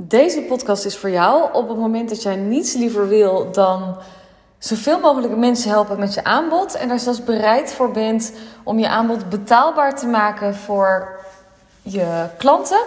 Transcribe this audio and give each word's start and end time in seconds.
Deze 0.00 0.40
podcast 0.40 0.84
is 0.84 0.96
voor 0.96 1.10
jou 1.10 1.52
op 1.52 1.68
het 1.68 1.78
moment 1.78 2.08
dat 2.08 2.22
jij 2.22 2.36
niets 2.36 2.74
liever 2.74 3.08
wil 3.08 3.52
dan 3.52 3.96
zoveel 4.58 5.00
mogelijk 5.00 5.36
mensen 5.36 5.70
helpen 5.70 5.98
met 5.98 6.14
je 6.14 6.24
aanbod. 6.24 6.74
En 6.74 6.88
daar 6.88 6.98
zelfs 6.98 7.24
bereid 7.24 7.72
voor 7.72 7.90
bent 7.90 8.32
om 8.62 8.78
je 8.78 8.88
aanbod 8.88 9.28
betaalbaar 9.28 9.96
te 9.96 10.06
maken 10.06 10.54
voor 10.54 11.18
je 11.82 12.26
klanten. 12.36 12.80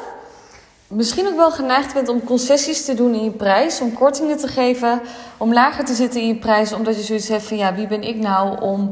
Misschien 0.87 1.27
ook 1.27 1.35
wel 1.35 1.51
geneigd 1.51 1.93
bent 1.93 2.09
om 2.09 2.23
concessies 2.23 2.85
te 2.85 2.93
doen 2.93 3.13
in 3.13 3.23
je 3.23 3.31
prijs, 3.31 3.81
om 3.81 3.93
kortingen 3.93 4.37
te 4.37 4.47
geven, 4.47 5.01
om 5.37 5.53
lager 5.53 5.85
te 5.85 5.93
zitten 5.93 6.21
in 6.21 6.27
je 6.27 6.35
prijs, 6.35 6.73
omdat 6.73 6.95
je 6.95 7.03
zoiets 7.03 7.27
hebt 7.27 7.43
van 7.43 7.57
ja, 7.57 7.73
wie 7.75 7.87
ben 7.87 8.03
ik 8.03 8.15
nou 8.15 8.61
om 8.61 8.91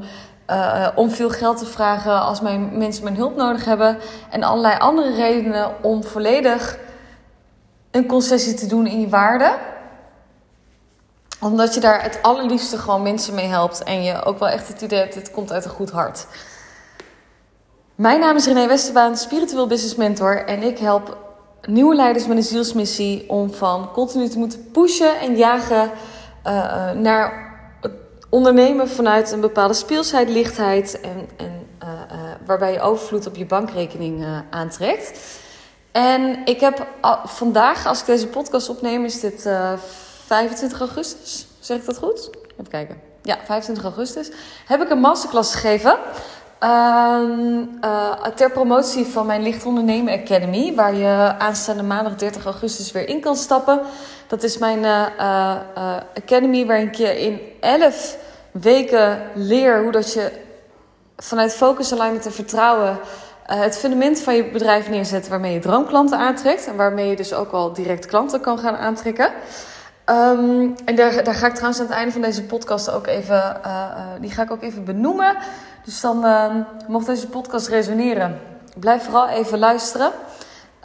uh, 0.50 0.88
om 0.96 1.10
veel 1.10 1.30
geld 1.30 1.58
te 1.58 1.66
vragen 1.66 2.22
als 2.22 2.42
mijn 2.42 2.78
mensen 2.78 3.04
mijn 3.04 3.16
hulp 3.16 3.36
nodig 3.36 3.66
hebben. 3.66 3.98
En 4.30 4.44
allerlei 4.44 4.78
andere 4.78 5.16
redenen 5.16 5.84
om 5.84 6.04
volledig 6.04 6.78
een 7.92 8.06
concessie 8.06 8.54
te 8.54 8.66
doen 8.66 8.88
in 8.88 9.00
je 9.00 9.10
waarde. 9.10 9.58
Omdat 11.42 11.74
je 11.74 11.80
daar 11.80 12.04
het 12.04 12.20
allerliefste 12.22 12.78
gewoon 12.78 13.02
mensen 13.02 13.36
mee 13.36 13.48
helpt. 13.48 13.84
En 13.84 14.04
je 14.04 14.24
ook 14.24 14.40
wel 14.40 14.50
echt 14.50 14.68
het 14.68 14.82
idee 14.82 15.00
hebt, 15.00 15.14
dit 15.14 15.32
komt 15.32 15.52
uit 15.52 15.66
een 15.66 15.72
goed 15.72 15.92
hart. 15.92 16.28
Mijn 17.96 18.20
naam 18.20 18.36
is 18.36 18.46
René 18.46 18.68
Westerbaan, 18.68 19.18
spiritueel 19.18 19.68
business 19.68 19.96
mentor. 19.96 20.46
En 20.46 20.64
ik 20.64 20.78
help 20.78 21.18
nieuwe 21.62 21.96
leiders 21.96 22.28
met 22.28 22.38
een 22.38 22.44
zielsmissie 22.44 23.30
om 23.30 23.54
van 23.54 23.92
continu 23.92 24.28
te 24.28 24.38
moeten 24.38 24.72
pushen 24.72 25.20
en 25.20 25.36
jagen 25.36 25.92
uh, 26.46 26.92
naar 26.92 27.54
ondernemen 28.30 28.90
vanuit 28.90 29.32
een 29.32 29.42
bepaalde 29.42 29.74
speelsheid, 29.74 30.30
lichtheid 30.30 31.00
en, 31.02 31.30
en 31.38 31.68
uh, 31.84 31.90
waarbij 32.46 32.72
je 32.72 32.82
overvloed 32.82 33.28
op 33.28 33.36
je 33.36 33.46
bankrekening 33.46 34.26
aantrekt. 34.50 35.20
En 35.92 36.46
ik 36.46 36.60
heb 36.60 36.88
vandaag, 37.24 37.86
als 37.86 38.00
ik 38.00 38.06
deze 38.06 38.28
podcast 38.28 38.70
opneem, 38.70 39.06
is 39.06 39.20
dit 39.20 39.50
25 40.26 40.80
augustus. 40.80 41.48
Zeg 41.60 41.78
ik 41.78 41.86
dat 41.86 41.98
goed? 41.98 42.30
Even 42.52 42.68
kijken. 42.70 43.02
Ja, 43.22 43.38
25 43.46 43.84
augustus. 43.84 44.32
Heb 44.66 44.82
ik 44.82 44.90
een 44.90 45.00
masterclass 45.00 45.54
gegeven. 45.54 45.98
Ehm, 46.60 47.66
ter 48.36 48.52
promotie 48.52 49.06
van 49.06 49.26
mijn 49.26 49.42
Licht 49.42 49.66
Ondernemen 49.66 50.20
Academy. 50.20 50.76
Waar 50.76 50.94
je 50.94 51.36
aanstaande 51.38 51.84
maandag 51.84 52.16
30 52.16 52.46
augustus 52.46 52.92
weer 52.92 53.08
in 53.08 53.22
kan 53.22 53.36
stappen. 53.36 53.82
Dat 54.28 54.44
is 54.44 54.58
mijn 54.58 54.80
uh, 54.80 55.56
academy 56.16 56.66
waarin 56.66 56.88
ik 56.88 56.96
je 56.96 57.20
in 57.20 57.40
11 57.60 58.18
weken 58.52 59.22
leer 59.36 59.82
hoe 59.82 59.92
dat 59.92 60.14
je 60.14 60.32
vanuit 61.18 61.54
focus, 61.54 61.92
alignment 61.92 62.26
en 62.26 62.32
vertrouwen 62.32 63.00
het 63.56 63.78
fundament 63.78 64.22
van 64.22 64.36
je 64.36 64.50
bedrijf 64.50 64.90
neerzet 64.90 65.28
waarmee 65.28 65.54
je 65.54 65.60
droomklanten 65.60 66.18
aantrekt. 66.18 66.68
En 66.68 66.76
waarmee 66.76 67.10
je 67.10 67.16
dus 67.16 67.34
ook 67.34 67.52
al 67.52 67.74
direct 67.74 68.06
klanten 68.06 68.42
kan 68.42 68.60
gaan 68.60 68.78
aantrekken. 68.78 69.32
Um, 70.06 70.76
en 70.86 70.96
daar, 70.96 71.24
daar 71.24 71.34
ga 71.34 71.48
ik 71.48 71.54
trouwens 71.54 71.80
aan 71.80 71.86
het 71.86 71.96
einde 71.96 72.12
van 72.12 72.22
deze 72.22 72.44
podcast 72.44 72.92
ook 72.92 73.08
even, 73.08 73.62
die 74.22 74.32
ga 74.32 74.44
ik 74.44 74.52
ook 74.52 74.62
even 74.64 74.84
benoemen. 74.84 75.38
Dus 75.84 76.02
dan 76.02 76.26
uh, 76.26 76.56
mocht 76.88 77.06
deze 77.06 77.28
podcast 77.28 77.68
resoneren, 77.68 78.40
blijf 78.76 79.04
vooral 79.04 79.28
even 79.28 79.60
luisteren. 79.60 80.12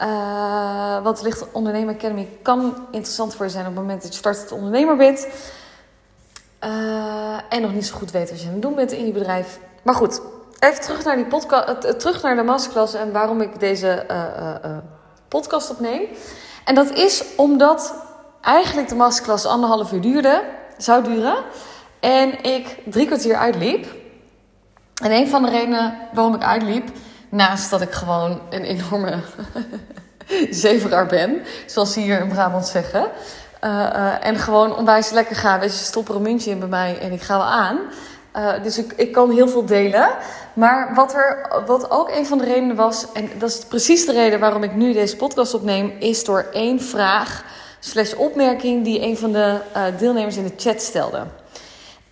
Uh, 0.01 1.03
want 1.03 1.21
Licht 1.21 1.51
Ondernemer 1.51 1.93
Academy 1.93 2.29
kan 2.41 2.87
interessant 2.91 3.35
voor 3.35 3.45
je 3.45 3.51
zijn 3.51 3.65
op 3.65 3.71
het 3.71 3.81
moment 3.81 4.01
dat 4.01 4.11
je 4.11 4.17
startend 4.17 4.51
ondernemer 4.51 4.95
bent. 4.95 5.27
En 7.49 7.61
nog 7.61 7.73
niet 7.73 7.85
zo 7.85 7.95
goed 7.95 8.11
weet 8.11 8.29
wat 8.29 8.41
je 8.41 8.47
aan 8.47 8.53
het 8.53 8.61
doen 8.61 8.75
bent 8.75 8.91
in 8.91 9.05
je 9.05 9.11
bedrijf. 9.11 9.59
Maar 9.81 9.95
goed, 9.95 10.21
even 10.65 10.81
terug 10.81 11.03
naar, 11.03 11.15
die 11.15 11.25
podcast, 11.25 11.99
terug 11.99 12.21
naar 12.21 12.35
de 12.35 12.43
masterclass 12.43 12.93
en 12.93 13.11
waarom 13.11 13.41
ik 13.41 13.59
deze 13.59 14.05
uh, 14.11 14.77
podcast 15.27 15.69
opneem. 15.69 16.01
En 16.63 16.75
dat 16.75 16.91
is 16.91 17.23
omdat 17.35 17.93
eigenlijk 18.41 18.89
de 18.89 18.95
masterclass 18.95 19.45
anderhalf 19.45 19.91
uur 19.91 20.01
duurde, 20.01 20.43
zou 20.77 21.03
duren. 21.03 21.35
En 21.99 22.43
ik 22.43 22.77
drie 22.85 23.05
kwartier 23.05 23.35
uitliep. 23.35 23.85
En 25.03 25.11
een 25.11 25.27
van 25.27 25.43
de 25.43 25.49
redenen 25.49 25.97
waarom 26.13 26.35
ik 26.35 26.43
uitliep, 26.43 26.89
naast 27.29 27.69
dat 27.69 27.81
ik 27.81 27.91
gewoon 27.91 28.41
een 28.49 28.63
enorme 28.63 29.19
zeveraar 30.49 31.05
ben, 31.05 31.41
zoals 31.65 31.93
ze 31.93 31.99
hier 31.99 32.19
in 32.19 32.27
Brabant 32.27 32.67
zeggen. 32.67 33.07
Uh, 33.61 33.71
uh, 33.71 34.25
en 34.25 34.35
gewoon 34.35 34.75
onwijs 34.75 35.09
lekker 35.09 35.35
gaan. 35.35 35.59
Weet 35.59 35.91
je, 35.93 36.01
er 36.07 36.15
een 36.15 36.21
muntje 36.21 36.51
in 36.51 36.59
bij 36.59 36.67
mij 36.67 36.99
en 36.99 37.11
ik 37.11 37.21
ga 37.21 37.37
wel 37.37 37.47
aan. 37.47 37.79
Uh, 38.35 38.63
dus 38.63 38.77
ik, 38.77 38.93
ik 38.95 39.11
kan 39.11 39.31
heel 39.31 39.47
veel 39.47 39.65
delen. 39.65 40.09
Maar 40.53 40.91
wat, 40.93 41.13
er, 41.13 41.49
wat 41.65 41.91
ook 41.91 42.09
een 42.09 42.25
van 42.25 42.37
de 42.37 42.43
redenen 42.45 42.75
was, 42.75 43.11
en 43.11 43.29
dat 43.37 43.49
is 43.49 43.57
precies 43.57 44.05
de 44.05 44.11
reden 44.11 44.39
waarom 44.39 44.63
ik 44.63 44.75
nu 44.75 44.93
deze 44.93 45.15
podcast 45.15 45.53
opneem, 45.53 45.93
is 45.99 46.23
door 46.23 46.47
één 46.51 46.81
vraag 46.81 47.43
slash 47.79 48.13
opmerking 48.13 48.83
die 48.83 49.01
een 49.01 49.17
van 49.17 49.31
de 49.31 49.59
deelnemers 49.97 50.37
in 50.37 50.43
de 50.43 50.53
chat 50.57 50.81
stelde. 50.81 51.23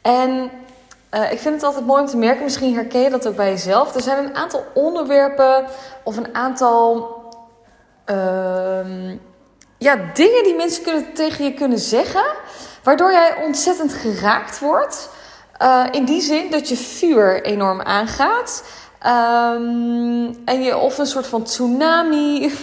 En 0.01 0.51
ik 1.31 1.39
vind 1.39 1.55
het 1.55 1.63
altijd 1.63 1.85
mooi 1.85 2.01
om 2.01 2.07
te 2.07 2.17
merken, 2.17 2.43
misschien 2.43 2.73
herken 2.73 3.01
je 3.01 3.09
dat 3.09 3.27
ook 3.27 3.35
bij 3.35 3.49
jezelf. 3.49 3.95
Er 3.95 4.01
zijn 4.01 4.25
een 4.25 4.35
aantal 4.35 4.63
onderwerpen 4.73 5.65
of 6.03 6.17
een 6.17 6.35
aantal 6.35 7.07
uh, 8.09 9.09
ja, 9.77 9.95
dingen 10.13 10.43
die 10.43 10.55
mensen 10.55 10.83
kunnen, 10.83 11.13
tegen 11.13 11.45
je 11.45 11.53
kunnen 11.53 11.79
zeggen, 11.79 12.25
waardoor 12.83 13.11
jij 13.11 13.35
ontzettend 13.45 13.93
geraakt 13.93 14.59
wordt. 14.59 15.09
Uh, 15.61 15.85
in 15.91 16.05
die 16.05 16.21
zin 16.21 16.51
dat 16.51 16.69
je 16.69 16.75
vuur 16.75 17.43
enorm 17.43 17.81
aangaat. 17.81 18.63
Um, 19.05 20.41
en 20.45 20.61
je 20.61 20.77
of 20.77 20.97
een 20.97 21.05
soort 21.05 21.27
van 21.27 21.43
tsunami. 21.43 22.53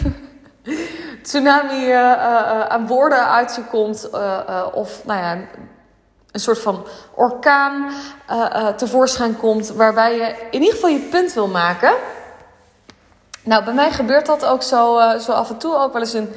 tsunami 1.22 1.86
uh, 1.86 1.92
uh, 1.92 2.66
aan 2.66 2.86
woorden 2.86 3.28
uit 3.28 3.54
je 3.54 3.62
komt. 3.64 4.10
of 4.72 5.04
nou 5.04 5.20
ja, 5.20 5.38
een 6.30 6.40
soort 6.40 6.58
van 6.58 6.86
orkaan 7.14 7.90
tevoorschijn 8.76 9.36
komt. 9.36 9.68
Waarbij 9.68 10.16
je 10.16 10.34
in 10.50 10.60
ieder 10.60 10.74
geval 10.74 10.90
je 10.90 11.08
punt 11.10 11.32
wil 11.32 11.48
maken. 11.48 11.92
Nou, 13.44 13.64
bij 13.64 13.74
mij 13.74 13.90
gebeurt 13.90 14.26
dat 14.26 14.44
ook 14.44 14.62
zo, 14.62 15.00
zo 15.18 15.32
af 15.32 15.50
en 15.50 15.58
toe 15.58 15.76
ook 15.76 15.92
wel 15.92 16.02
eens 16.02 16.14
in 16.14 16.34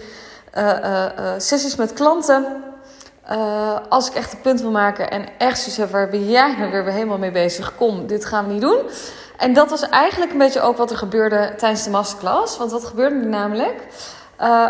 sessies 1.38 1.76
met 1.76 1.94
klanten. 1.94 2.64
Als 3.90 4.10
ik 4.10 4.16
echt 4.16 4.34
een 4.34 4.42
punt 4.42 4.62
wil 4.62 4.72
maken 4.72 5.12
en 5.12 5.26
echt 5.38 5.58
zoiets 5.58 5.78
heb, 5.78 5.92
waar 5.92 6.10
ben 6.10 6.30
jij 6.30 6.56
nou 6.58 6.72
weer 6.72 6.86
helemaal 6.86 7.18
mee 7.18 7.32
bezig? 7.32 7.76
Kom, 7.76 8.08
dit 8.08 8.26
gaan 8.26 8.48
we 8.48 8.54
niet 8.54 8.62
doen. 8.62 8.80
En 9.38 9.54
dat 9.54 9.70
was 9.70 9.90
eigenlijk 9.90 10.32
een 10.32 10.38
beetje 10.38 10.62
ook 10.62 10.78
wat 10.78 10.92
er 10.92 10.98
gebeurde 10.98 11.54
tijdens 11.58 11.84
de 11.84 11.90
masterclass. 11.90 12.58
Want 12.58 12.72
wat 12.72 12.86
gebeurde 12.86 13.16
er 13.16 13.28
namelijk? 13.28 13.88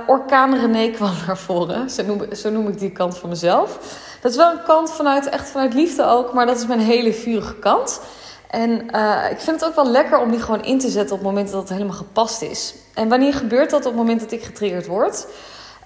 Orkaan 0.07 0.55
René 0.55 0.89
kwam 0.95 1.11
naar 1.27 1.37
voren. 1.37 1.89
Zo 1.89 2.03
noem, 2.03 2.27
noem 2.43 2.67
ik 2.67 2.79
die 2.79 2.91
kant 2.91 3.17
van 3.17 3.29
mezelf. 3.29 3.79
Dat 4.21 4.31
is 4.31 4.37
wel 4.37 4.51
een 4.51 4.63
kant 4.63 4.91
vanuit, 4.91 5.29
echt 5.29 5.49
vanuit 5.49 5.73
liefde 5.73 6.05
ook, 6.05 6.33
maar 6.33 6.45
dat 6.45 6.57
is 6.57 6.67
mijn 6.67 6.79
hele 6.79 7.13
vurige 7.13 7.55
kant. 7.55 8.01
En 8.49 8.69
uh, 8.69 9.31
ik 9.31 9.39
vind 9.39 9.59
het 9.59 9.69
ook 9.69 9.75
wel 9.75 9.87
lekker 9.87 10.19
om 10.19 10.31
die 10.31 10.39
gewoon 10.39 10.63
in 10.63 10.79
te 10.79 10.89
zetten 10.89 11.15
op 11.15 11.21
het 11.21 11.29
moment 11.29 11.51
dat 11.51 11.61
het 11.61 11.69
helemaal 11.69 11.95
gepast 11.95 12.41
is. 12.41 12.75
En 12.93 13.09
wanneer 13.09 13.33
gebeurt 13.33 13.69
dat 13.69 13.79
op 13.79 13.85
het 13.85 13.95
moment 13.95 14.19
dat 14.19 14.31
ik 14.31 14.43
getriggerd 14.43 14.87
word? 14.87 15.27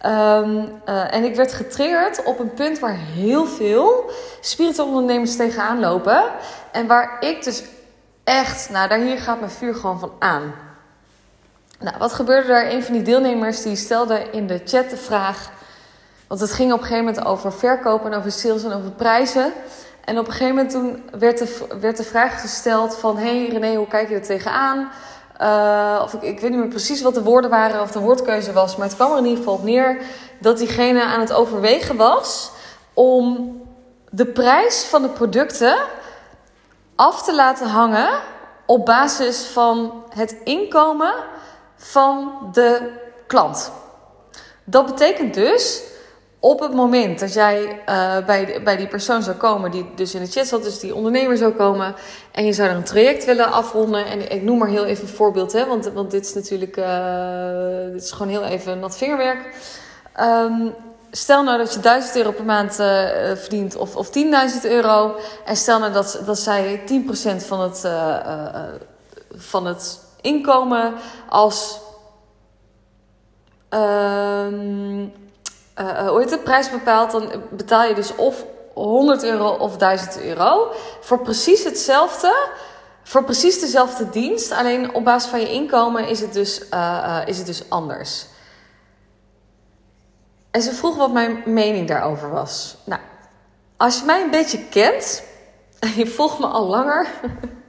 Um, 0.05 0.81
uh, 0.85 1.13
en 1.13 1.23
ik 1.23 1.35
werd 1.35 1.53
getriggerd 1.53 2.23
op 2.23 2.39
een 2.39 2.53
punt 2.53 2.79
waar 2.79 2.95
heel 2.95 3.45
veel 3.45 4.11
spirituele 4.41 4.89
ondernemers 4.91 5.35
tegenaan 5.35 5.79
lopen. 5.79 6.23
En 6.71 6.87
waar 6.87 7.17
ik 7.19 7.43
dus 7.43 7.63
echt, 8.23 8.69
nou 8.69 8.87
daar 8.87 8.99
hier 8.99 9.17
gaat 9.17 9.39
mijn 9.39 9.51
vuur 9.51 9.75
gewoon 9.75 9.99
van 9.99 10.11
aan. 10.19 10.53
Nou, 11.79 11.97
wat 11.97 12.13
gebeurde 12.13 12.53
er? 12.53 12.73
Een 12.73 12.83
van 12.83 12.93
die 12.93 13.01
deelnemers 13.01 13.61
die 13.61 13.75
stelde 13.75 14.29
in 14.31 14.47
de 14.47 14.61
chat 14.65 14.89
de 14.89 14.97
vraag. 14.97 15.49
Want 16.27 16.41
het 16.41 16.51
ging 16.51 16.73
op 16.73 16.79
een 16.79 16.85
gegeven 16.85 17.05
moment 17.05 17.25
over 17.25 17.53
verkopen 17.53 18.11
en 18.11 18.17
over 18.17 18.31
sales 18.31 18.63
en 18.63 18.73
over 18.73 18.91
prijzen. 18.91 19.53
En 20.05 20.19
op 20.19 20.25
een 20.25 20.31
gegeven 20.31 20.55
moment 20.55 20.71
toen 20.73 21.19
werd, 21.19 21.37
de, 21.37 21.65
werd 21.79 21.97
de 21.97 22.03
vraag 22.03 22.41
gesteld 22.41 22.97
van... 22.97 23.17
hey 23.17 23.47
René, 23.47 23.75
hoe 23.75 23.87
kijk 23.87 24.09
je 24.09 24.15
er 24.15 24.21
tegenaan? 24.21 24.89
Uh, 25.41 25.99
of 26.03 26.13
ik, 26.13 26.21
ik 26.21 26.39
weet 26.39 26.49
niet 26.49 26.59
meer 26.59 26.69
precies 26.69 27.01
wat 27.01 27.13
de 27.13 27.23
woorden 27.23 27.49
waren 27.49 27.81
of 27.81 27.91
de 27.91 27.99
woordkeuze 27.99 28.53
was... 28.53 28.75
maar 28.75 28.87
het 28.87 28.95
kwam 28.95 29.11
er 29.11 29.17
in 29.17 29.23
ieder 29.23 29.37
geval 29.37 29.53
op 29.53 29.63
neer 29.63 30.01
dat 30.39 30.57
diegene 30.57 31.03
aan 31.03 31.19
het 31.19 31.33
overwegen 31.33 31.95
was... 31.95 32.51
om 32.93 33.55
de 34.09 34.25
prijs 34.25 34.83
van 34.83 35.01
de 35.01 35.09
producten 35.09 35.77
af 36.95 37.23
te 37.23 37.35
laten 37.35 37.67
hangen... 37.67 38.09
op 38.65 38.85
basis 38.85 39.45
van 39.45 40.03
het 40.09 40.35
inkomen 40.43 41.13
van 41.75 42.31
de 42.51 42.91
klant. 43.27 43.71
Dat 44.63 44.85
betekent 44.85 45.33
dus 45.33 45.83
op 46.47 46.59
het 46.59 46.73
moment 46.73 47.19
dat 47.19 47.33
jij 47.33 47.81
uh, 47.89 48.25
bij, 48.25 48.61
bij 48.63 48.77
die 48.77 48.87
persoon 48.87 49.23
zou 49.23 49.35
komen, 49.35 49.71
die 49.71 49.85
dus 49.95 50.13
in 50.13 50.21
de 50.23 50.31
chat 50.31 50.47
zat, 50.47 50.63
dus 50.63 50.79
die 50.79 50.95
ondernemer 50.95 51.37
zou 51.37 51.51
komen, 51.51 51.95
en 52.31 52.45
je 52.45 52.53
zou 52.53 52.69
er 52.69 52.75
een 52.75 52.83
traject 52.83 53.25
willen 53.25 53.51
afronden, 53.51 54.05
en 54.05 54.31
ik 54.31 54.41
noem 54.41 54.57
maar 54.57 54.67
heel 54.67 54.85
even 54.85 55.03
een 55.03 55.13
voorbeeld, 55.13 55.53
hè, 55.53 55.65
want, 55.65 55.85
want 55.85 56.11
dit 56.11 56.25
is 56.25 56.33
natuurlijk, 56.33 56.77
uh, 56.77 57.91
dit 57.91 58.03
is 58.03 58.11
gewoon 58.11 58.27
heel 58.27 58.43
even 58.43 58.79
nat 58.79 58.97
vingerwerk. 58.97 59.55
Um, 60.19 60.73
stel 61.11 61.43
nou 61.43 61.57
dat 61.57 61.73
je 61.73 61.79
1000 61.79 62.15
euro 62.15 62.31
per 62.31 62.45
maand 62.45 62.79
uh, 62.79 63.07
verdient 63.35 63.75
of, 63.75 63.95
of 63.95 64.07
10.000 64.07 64.13
euro, 64.61 65.15
en 65.45 65.55
stel 65.55 65.79
nou 65.79 65.93
dat, 65.93 66.21
dat 66.25 66.39
zij 66.39 66.81
10% 67.41 67.45
van 67.45 67.59
het, 67.59 67.87
van 69.35 69.65
het 69.65 69.99
inkomen 70.21 70.93
als. 71.29 71.79
Um, 73.69 75.13
uh, 75.79 76.07
hoe 76.09 76.19
heet 76.19 76.31
het, 76.31 76.43
prijs 76.43 76.69
bepaalt, 76.69 77.11
dan 77.11 77.31
betaal 77.49 77.83
je 77.83 77.95
dus 77.95 78.15
of 78.15 78.45
100 78.73 79.23
euro 79.23 79.49
of 79.49 79.77
1000 79.77 80.21
euro 80.21 80.71
voor 81.01 81.21
precies 81.21 81.63
hetzelfde. 81.63 82.35
Voor 83.03 83.23
precies 83.23 83.59
dezelfde 83.59 84.09
dienst, 84.09 84.51
alleen 84.51 84.93
op 84.93 85.03
basis 85.03 85.29
van 85.29 85.39
je 85.39 85.51
inkomen 85.51 86.07
is 86.07 86.19
het 86.19 86.33
dus, 86.33 86.61
uh, 86.73 87.21
is 87.25 87.37
het 87.37 87.45
dus 87.45 87.69
anders. 87.69 88.25
En 90.51 90.61
ze 90.61 90.73
vroeg 90.73 90.95
wat 90.95 91.11
mijn 91.11 91.43
mening 91.45 91.87
daarover 91.87 92.29
was. 92.29 92.77
Nou, 92.83 93.01
als 93.77 93.99
je 93.99 94.05
mij 94.05 94.21
een 94.21 94.31
beetje 94.31 94.65
kent, 94.69 95.23
en 95.79 95.91
je 95.95 96.07
volgt 96.07 96.39
me 96.39 96.45
al 96.45 96.65
langer, 96.65 97.07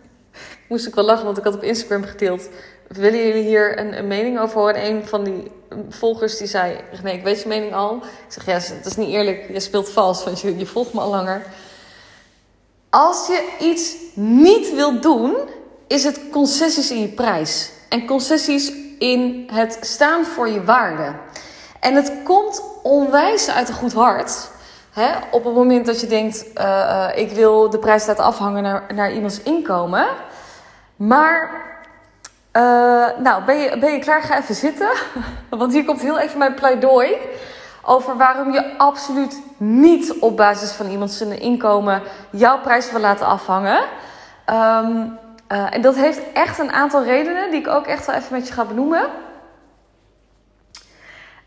moest 0.68 0.86
ik 0.86 0.94
wel 0.94 1.04
lachen, 1.04 1.24
want 1.24 1.38
ik 1.38 1.44
had 1.44 1.54
op 1.54 1.62
Instagram 1.62 2.04
gedeeld. 2.04 2.48
Willen 2.88 3.26
jullie 3.26 3.42
hier 3.42 3.78
een, 3.78 3.98
een 3.98 4.06
mening 4.06 4.40
over 4.40 4.58
horen? 4.58 4.74
En 4.74 4.94
een 4.94 5.06
van 5.06 5.24
die 5.24 5.50
volgers 5.88 6.36
die 6.36 6.46
zei: 6.46 6.80
Nee, 7.02 7.16
ik 7.16 7.24
weet 7.24 7.42
je 7.42 7.48
mening 7.48 7.74
al. 7.74 7.96
Ik 7.96 8.32
zeg: 8.32 8.46
Ja, 8.46 8.74
dat 8.76 8.86
is 8.86 8.96
niet 8.96 9.08
eerlijk. 9.08 9.48
Je 9.52 9.60
speelt 9.60 9.88
vals, 9.88 10.24
want 10.24 10.40
je, 10.40 10.66
volgt 10.66 10.92
me 10.92 11.00
al 11.00 11.10
langer. 11.10 11.42
Als 12.90 13.26
je 13.26 13.48
iets 13.60 13.94
niet 14.14 14.74
wilt 14.74 15.02
doen, 15.02 15.36
is 15.86 16.04
het 16.04 16.20
concessies 16.30 16.90
in 16.90 17.00
je 17.00 17.08
prijs. 17.08 17.70
En 17.88 18.06
concessies 18.06 18.72
in 18.98 19.48
het 19.52 19.78
staan 19.80 20.24
voor 20.24 20.48
je 20.48 20.64
waarde. 20.64 21.12
En 21.80 21.94
het 21.94 22.12
komt 22.24 22.62
onwijs 22.82 23.50
uit 23.50 23.68
een 23.68 23.74
goed 23.74 23.92
hart. 23.92 24.50
Hè? 24.90 25.10
Op 25.30 25.44
het 25.44 25.54
moment 25.54 25.86
dat 25.86 26.00
je 26.00 26.06
denkt, 26.06 26.44
uh, 26.54 27.08
ik 27.14 27.30
wil 27.30 27.70
de 27.70 27.78
prijs 27.78 28.06
laten 28.06 28.24
afhangen 28.24 28.62
naar, 28.62 28.86
naar 28.94 29.12
iemands 29.12 29.42
inkomen. 29.42 30.06
Maar, 30.96 31.50
nou, 33.22 33.44
ben 33.46 33.56
je, 33.56 33.78
ben 33.78 33.92
je 33.92 33.98
klaar? 33.98 34.22
Ga 34.22 34.38
even 34.38 34.54
zitten. 34.54 34.88
Want 35.50 35.72
hier 35.72 35.84
komt 35.84 36.00
heel 36.00 36.18
even 36.18 36.38
mijn 36.38 36.54
pleidooi. 36.54 37.16
Over 37.82 38.16
waarom 38.16 38.52
je 38.52 38.78
absoluut 38.78 39.42
niet 39.56 40.14
op 40.20 40.36
basis 40.36 40.70
van 40.70 40.90
iemands 40.90 41.20
inkomen 41.20 42.02
jouw 42.30 42.60
prijs 42.60 42.90
wil 42.90 43.00
laten 43.00 43.26
afhangen. 43.26 43.80
Um, 44.46 45.18
en 45.48 45.80
dat 45.80 45.94
heeft 45.94 46.20
echt 46.32 46.58
een 46.58 46.72
aantal 46.72 47.04
redenen 47.04 47.50
die 47.50 47.60
ik 47.60 47.68
ook 47.68 47.86
echt 47.86 48.06
wel 48.06 48.16
even 48.16 48.32
met 48.32 48.48
je 48.48 48.54
ga 48.54 48.64
benoemen. 48.64 49.08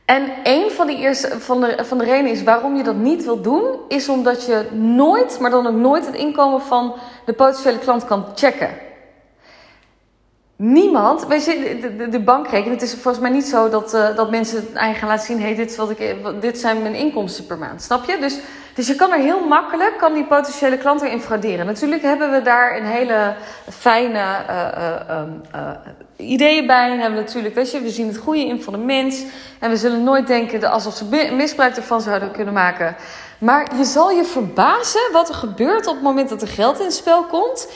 En 0.06 0.32
een 0.44 0.72
van, 0.72 0.88
die 0.88 0.98
eerste, 0.98 1.40
van, 1.40 1.62
de, 1.62 1.86
van 1.86 1.98
de 1.98 2.04
redenen 2.04 2.32
is 2.32 2.44
waarom 2.44 2.76
je 2.76 2.84
dat 2.84 2.96
niet 2.96 3.24
wilt 3.24 3.44
doen, 3.44 3.64
is 3.88 4.10
omdat 4.10 4.46
je 4.46 4.68
nooit, 4.72 5.40
maar 5.40 5.50
dan 5.50 5.68
ook 5.68 5.76
nooit 5.76 6.06
het 6.06 6.16
inkomen 6.16 6.62
van 6.62 6.96
de 7.26 7.34
potentiële 7.34 7.80
klant 7.80 8.06
kan 8.06 8.26
checken. 8.36 8.70
Niemand, 10.64 11.28
weet 11.28 11.46
je, 11.46 11.94
de, 11.98 12.10
de, 12.10 12.20
bankrekening, 12.20 12.80
het 12.80 12.90
is 12.90 12.94
volgens 12.94 13.20
mij 13.20 13.32
niet 13.32 13.46
zo 13.46 13.70
dat, 13.70 13.94
uh, 13.94 14.16
dat 14.16 14.30
mensen 14.30 14.58
het 14.58 14.74
eigen 14.74 15.00
gaan 15.00 15.08
laten 15.08 15.26
zien, 15.26 15.42
hey, 15.42 15.56
dit, 15.56 15.80
ik, 15.98 16.16
dit 16.42 16.60
zijn 16.60 16.82
mijn 16.82 16.96
inkomsten 16.96 17.46
per 17.46 17.58
maand, 17.58 17.82
snap 17.82 18.06
je? 18.06 18.18
Dus, 18.20 18.38
dus 18.74 18.88
je 18.88 18.96
kan 18.96 19.12
er 19.12 19.20
heel 19.20 19.48
makkelijk, 19.48 19.98
kan 19.98 20.14
die 20.14 20.26
potentiële 20.26 20.78
klant 20.78 21.02
erin 21.02 21.22
frauderen. 21.22 21.66
Natuurlijk 21.66 22.02
hebben 22.02 22.32
we 22.32 22.42
daar 22.42 22.78
een 22.78 22.86
hele 22.86 23.36
fijne 23.70 24.20
uh, 24.50 25.22
uh, 25.56 25.72
ideeën 26.16 26.68
bij. 26.68 26.92
En 26.92 27.00
hebben 27.00 27.20
we 27.20 27.26
natuurlijk, 27.26 27.56
weet 27.56 27.72
je, 27.72 27.82
we 27.82 27.90
zien 27.90 28.08
het 28.08 28.18
goede 28.18 28.46
in 28.46 28.62
van 28.62 28.74
de 28.74 28.80
mens. 28.80 29.24
En 29.60 29.70
we 29.70 29.78
zullen 29.78 30.04
nooit 30.04 30.28
denken 30.28 30.72
alsof 30.72 30.96
ze 30.96 31.30
misbruik 31.36 31.76
ervan 31.76 32.02
zouden 32.02 32.32
kunnen 32.32 32.54
maken. 32.54 32.96
Maar 33.38 33.76
je 33.78 33.84
zal 33.84 34.12
je 34.12 34.24
verbazen 34.24 35.12
wat 35.12 35.30
er 35.30 35.36
gebeurt 35.36 35.88
op 35.88 35.94
het 35.94 36.04
moment 36.04 36.30
dat 36.30 36.42
er 36.42 36.48
geld 36.48 36.80
in 36.80 36.86
het 36.86 36.94
spel 36.94 37.24
komt. 37.24 37.68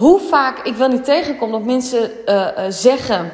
Hoe 0.00 0.20
vaak 0.20 0.58
ik 0.58 0.74
wel 0.74 0.88
niet 0.88 1.04
tegenkom 1.04 1.50
dat 1.50 1.64
mensen 1.64 2.10
uh, 2.26 2.34
uh, 2.34 2.64
zeggen 2.68 3.32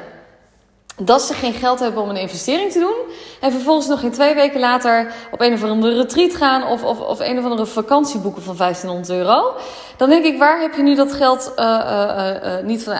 dat 0.97 1.21
ze 1.21 1.33
geen 1.33 1.53
geld 1.53 1.79
hebben 1.79 2.01
om 2.01 2.09
een 2.09 2.17
investering 2.17 2.71
te 2.71 2.79
doen. 2.79 2.95
En 3.41 3.51
vervolgens 3.51 3.87
nog 3.87 3.99
geen 3.99 4.11
twee 4.11 4.35
weken 4.35 4.59
later 4.59 5.13
op 5.31 5.41
een 5.41 5.53
of 5.53 5.63
andere 5.63 5.95
retreat 5.95 6.35
gaan. 6.35 6.67
Of, 6.67 6.83
of, 6.83 6.99
of 6.99 7.19
een 7.19 7.37
of 7.37 7.43
andere 7.43 7.65
vakantie 7.65 8.19
boeken 8.19 8.41
van 8.41 8.57
1500 8.57 9.19
euro. 9.19 9.53
Dan 9.97 10.09
denk 10.09 10.25
ik, 10.25 10.37
waar 10.37 10.61
heb 10.61 10.73
je 10.73 10.81
nu 10.81 10.95
dat 10.95 11.13
geld 11.13 11.53
uh, 11.57 12.31
niet 12.63 12.83
van... 12.83 12.97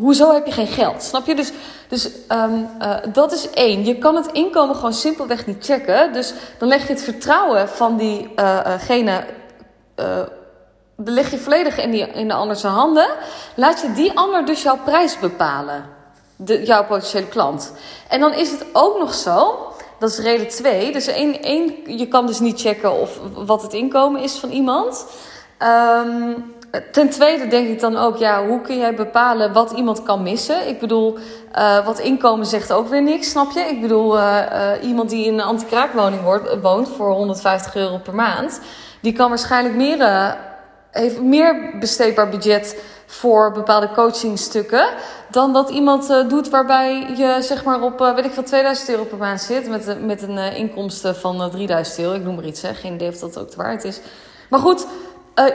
hoezo 0.00 0.32
heb 0.32 0.46
je 0.46 0.52
geen 0.52 0.66
geld? 0.66 1.02
Snap 1.02 1.26
je? 1.26 1.34
Dus, 1.34 1.52
dus 1.88 2.10
um, 2.28 2.68
dat 3.12 3.32
is 3.32 3.50
één. 3.50 3.84
Je 3.84 3.98
kan 3.98 4.16
het 4.16 4.26
inkomen 4.32 4.74
gewoon 4.74 4.92
simpelweg 4.92 5.46
niet 5.46 5.64
checken. 5.64 6.12
Dus 6.12 6.32
dan 6.58 6.68
leg 6.68 6.86
je 6.86 6.92
het 6.92 7.02
vertrouwen 7.02 7.68
van 7.68 7.96
diegene... 7.96 9.24
leg 11.04 11.30
je 11.30 11.38
volledig 11.38 11.78
in, 11.78 11.90
die, 11.90 12.06
in 12.06 12.28
de 12.28 12.34
andere 12.34 12.68
handen. 12.68 13.08
Laat 13.54 13.80
je 13.80 13.92
die 13.92 14.18
ander 14.18 14.46
dus 14.46 14.62
jouw 14.62 14.78
prijs 14.84 15.18
bepalen 15.18 15.84
de, 16.36 16.64
jouw 16.64 16.84
potentiële 16.84 17.28
klant. 17.28 17.72
En 18.08 18.20
dan 18.20 18.34
is 18.34 18.50
het 18.50 18.64
ook 18.72 18.98
nog 18.98 19.14
zo, 19.14 19.58
dat 19.98 20.10
is 20.10 20.18
reden 20.18 20.48
2. 20.48 20.92
Dus 20.92 21.06
één, 21.06 21.42
één, 21.42 21.74
je 21.96 22.08
kan 22.08 22.26
dus 22.26 22.40
niet 22.40 22.60
checken 22.60 23.00
of 23.00 23.18
wat 23.34 23.62
het 23.62 23.72
inkomen 23.72 24.22
is 24.22 24.38
van 24.38 24.50
iemand. 24.50 25.06
Um, 26.06 26.54
ten 26.92 27.10
tweede 27.10 27.48
denk 27.48 27.68
ik 27.68 27.80
dan 27.80 27.96
ook, 27.96 28.16
ja, 28.16 28.46
hoe 28.46 28.60
kun 28.60 28.78
jij 28.78 28.94
bepalen 28.94 29.52
wat 29.52 29.70
iemand 29.70 30.02
kan 30.02 30.22
missen? 30.22 30.68
Ik 30.68 30.80
bedoel, 30.80 31.18
uh, 31.58 31.84
wat 31.84 31.98
inkomen 31.98 32.46
zegt 32.46 32.72
ook 32.72 32.88
weer 32.88 33.02
niks, 33.02 33.30
snap 33.30 33.50
je? 33.50 33.60
Ik 33.60 33.80
bedoel, 33.80 34.16
uh, 34.16 34.38
uh, 34.52 34.88
iemand 34.88 35.10
die 35.10 35.26
in 35.26 35.32
een 35.32 35.44
anti-kraakwoning 35.44 36.22
woont 36.62 36.88
voor 36.88 37.10
150 37.10 37.74
euro 37.74 37.98
per 37.98 38.14
maand, 38.14 38.60
die 39.00 39.12
kan 39.12 39.28
waarschijnlijk 39.28 39.74
meer, 39.74 40.36
heeft 40.90 41.20
meer 41.20 41.78
besteedbaar 41.78 42.28
budget 42.28 42.76
voor 43.06 43.52
bepaalde 43.52 43.90
coachingstukken. 43.90 44.88
Dan 45.30 45.52
dat 45.52 45.70
iemand 45.70 46.10
uh, 46.10 46.28
doet 46.28 46.48
waarbij 46.48 47.14
je 47.16 47.36
zeg 47.40 47.64
maar 47.64 47.82
op, 47.82 48.00
uh, 48.00 48.14
weet 48.14 48.24
ik 48.24 48.32
veel, 48.32 48.42
2000 48.42 48.88
euro 48.88 49.04
per 49.04 49.18
maand 49.18 49.40
zit. 49.40 49.68
Met, 49.68 50.06
met 50.06 50.22
een 50.22 50.38
inkomsten 50.38 51.16
van 51.16 51.50
3000 51.50 51.98
euro. 51.98 52.14
Ik 52.14 52.22
noem 52.22 52.34
maar 52.34 52.44
iets, 52.44 52.62
hè. 52.62 52.74
Geen 52.74 52.94
idee 52.94 53.08
of 53.08 53.18
dat 53.18 53.38
ook 53.38 53.50
de 53.50 53.56
waarheid 53.56 53.84
is. 53.84 54.00
Maar 54.48 54.60
goed, 54.60 54.86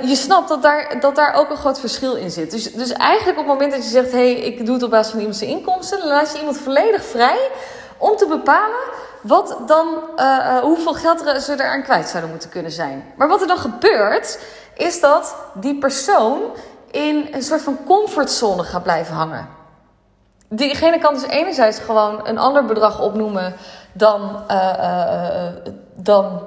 je 0.05 0.15
snapt 0.15 0.49
dat 0.49 0.61
daar, 0.61 0.99
dat 0.99 1.15
daar 1.15 1.33
ook 1.33 1.49
een 1.49 1.57
groot 1.57 1.79
verschil 1.79 2.15
in 2.15 2.31
zit. 2.31 2.51
Dus, 2.51 2.73
dus 2.73 2.91
eigenlijk 2.91 3.39
op 3.39 3.45
het 3.45 3.53
moment 3.53 3.71
dat 3.71 3.83
je 3.83 3.89
zegt, 3.89 4.11
hey, 4.11 4.31
ik 4.31 4.65
doe 4.65 4.73
het 4.73 4.83
op 4.83 4.89
basis 4.89 5.11
van 5.11 5.19
iemands 5.19 5.41
inkomsten. 5.41 5.99
Dan 5.99 6.07
laat 6.07 6.31
je 6.31 6.39
iemand 6.39 6.57
volledig 6.57 7.05
vrij 7.05 7.49
om 7.97 8.15
te 8.15 8.27
bepalen 8.27 9.03
wat 9.21 9.57
dan, 9.67 9.87
hoeveel 10.61 10.93
geld 10.93 11.19
ze 11.41 11.53
er 11.53 11.69
aan 11.69 11.83
kwijt 11.83 12.07
zouden 12.07 12.31
moeten 12.31 12.49
kunnen 12.49 12.71
zijn. 12.71 13.13
Maar 13.15 13.27
wat 13.27 13.41
er 13.41 13.47
dan 13.47 13.57
gebeurt, 13.57 14.39
is 14.75 14.99
dat 14.99 15.35
die 15.53 15.77
persoon 15.77 16.41
in 16.91 17.27
een 17.31 17.43
soort 17.43 17.61
van 17.61 17.77
comfortzone 17.85 18.63
gaat 18.63 18.83
blijven 18.83 19.15
hangen. 19.15 19.47
Diegene 20.49 20.99
kan 20.99 21.13
dus 21.13 21.23
enerzijds 21.27 21.79
gewoon 21.79 22.27
een 22.27 22.37
ander 22.37 22.65
bedrag 22.65 23.01
opnoemen 23.01 23.55
dan, 23.93 24.43
uh, 24.51 24.73
uh, 24.79 25.47
dan, 25.93 26.41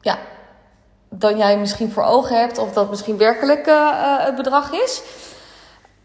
ja, 0.00 0.18
dan 1.08 1.36
jij 1.36 1.58
misschien 1.58 1.92
voor 1.92 2.02
ogen 2.02 2.38
hebt, 2.38 2.58
of 2.58 2.72
dat 2.72 2.90
misschien 2.90 3.16
werkelijk 3.16 3.66
het 4.18 4.36
bedrag 4.36 4.72
is. 4.72 5.02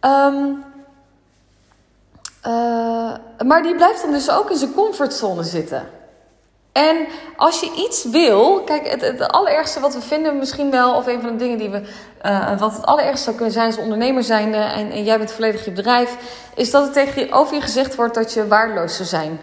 Um, 0.01 0.63
maar 3.45 3.63
die 3.63 3.75
blijft 3.75 4.01
dan 4.01 4.12
dus 4.12 4.29
ook 4.29 4.50
in 4.50 4.57
zijn 4.57 4.74
comfortzone 4.74 5.43
zitten. 5.43 5.89
En 6.73 7.07
als 7.35 7.59
je 7.59 7.71
iets 7.75 8.03
wil, 8.03 8.61
kijk, 8.61 8.89
het, 8.89 9.01
het, 9.01 9.27
allerergste 9.27 9.79
wat 9.79 9.93
we 9.93 10.01
vinden 10.01 10.37
misschien 10.37 10.71
wel, 10.71 10.95
of 10.95 11.07
een 11.07 11.21
van 11.21 11.31
de 11.31 11.35
dingen 11.35 11.57
die 11.57 11.69
we, 11.69 11.81
uh, 12.25 12.59
wat 12.59 12.73
het 12.73 12.85
allerergste 12.85 13.23
zou 13.23 13.35
kunnen 13.35 13.53
zijn 13.53 13.65
als 13.65 13.77
ondernemer 13.77 14.23
zijnde 14.23 14.57
en, 14.57 14.91
en 14.91 15.03
jij 15.03 15.17
bent 15.17 15.31
volledig 15.31 15.65
je 15.65 15.71
bedrijf, 15.71 16.17
is 16.55 16.71
dat 16.71 16.83
het 16.83 16.93
tegen 16.93 17.25
je, 17.25 17.31
over 17.31 17.55
je 17.55 17.61
gezegd 17.61 17.95
wordt 17.95 18.15
dat 18.15 18.33
je 18.33 18.47
waardeloos 18.47 18.95
zou 18.95 19.07
zijn. 19.07 19.39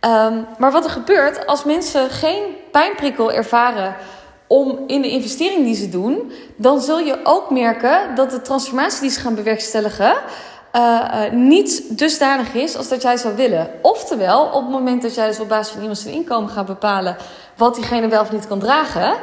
Um, 0.00 0.46
maar 0.58 0.72
wat 0.72 0.84
er 0.84 0.90
gebeurt 0.90 1.46
als 1.46 1.64
mensen 1.64 2.10
geen 2.10 2.42
pijnprikkel 2.70 3.32
ervaren 3.32 3.94
om 4.46 4.84
in 4.86 5.02
de 5.02 5.10
investering 5.10 5.64
die 5.64 5.74
ze 5.74 5.88
doen, 5.88 6.32
dan 6.56 6.80
zul 6.80 6.98
je 6.98 7.20
ook 7.22 7.50
merken 7.50 8.14
dat 8.14 8.30
de 8.30 8.42
transformatie 8.42 9.00
die 9.00 9.10
ze 9.10 9.20
gaan 9.20 9.34
bewerkstelligen, 9.34 10.14
uh, 10.76 11.30
niet 11.32 11.98
dusdanig 11.98 12.54
is 12.54 12.76
als 12.76 12.88
dat 12.88 13.02
jij 13.02 13.16
zou 13.16 13.36
willen. 13.36 13.70
Oftewel, 13.82 14.44
op 14.44 14.62
het 14.62 14.70
moment 14.70 15.02
dat 15.02 15.14
jij 15.14 15.26
dus 15.26 15.40
op 15.40 15.48
basis 15.48 15.72
van 15.72 15.80
iemand 15.80 15.98
zijn 15.98 16.14
inkomen 16.14 16.50
gaat 16.50 16.66
bepalen 16.66 17.16
wat 17.56 17.74
diegene 17.74 18.08
wel 18.08 18.20
of 18.20 18.32
niet 18.32 18.46
kan 18.46 18.58
dragen. 18.58 19.14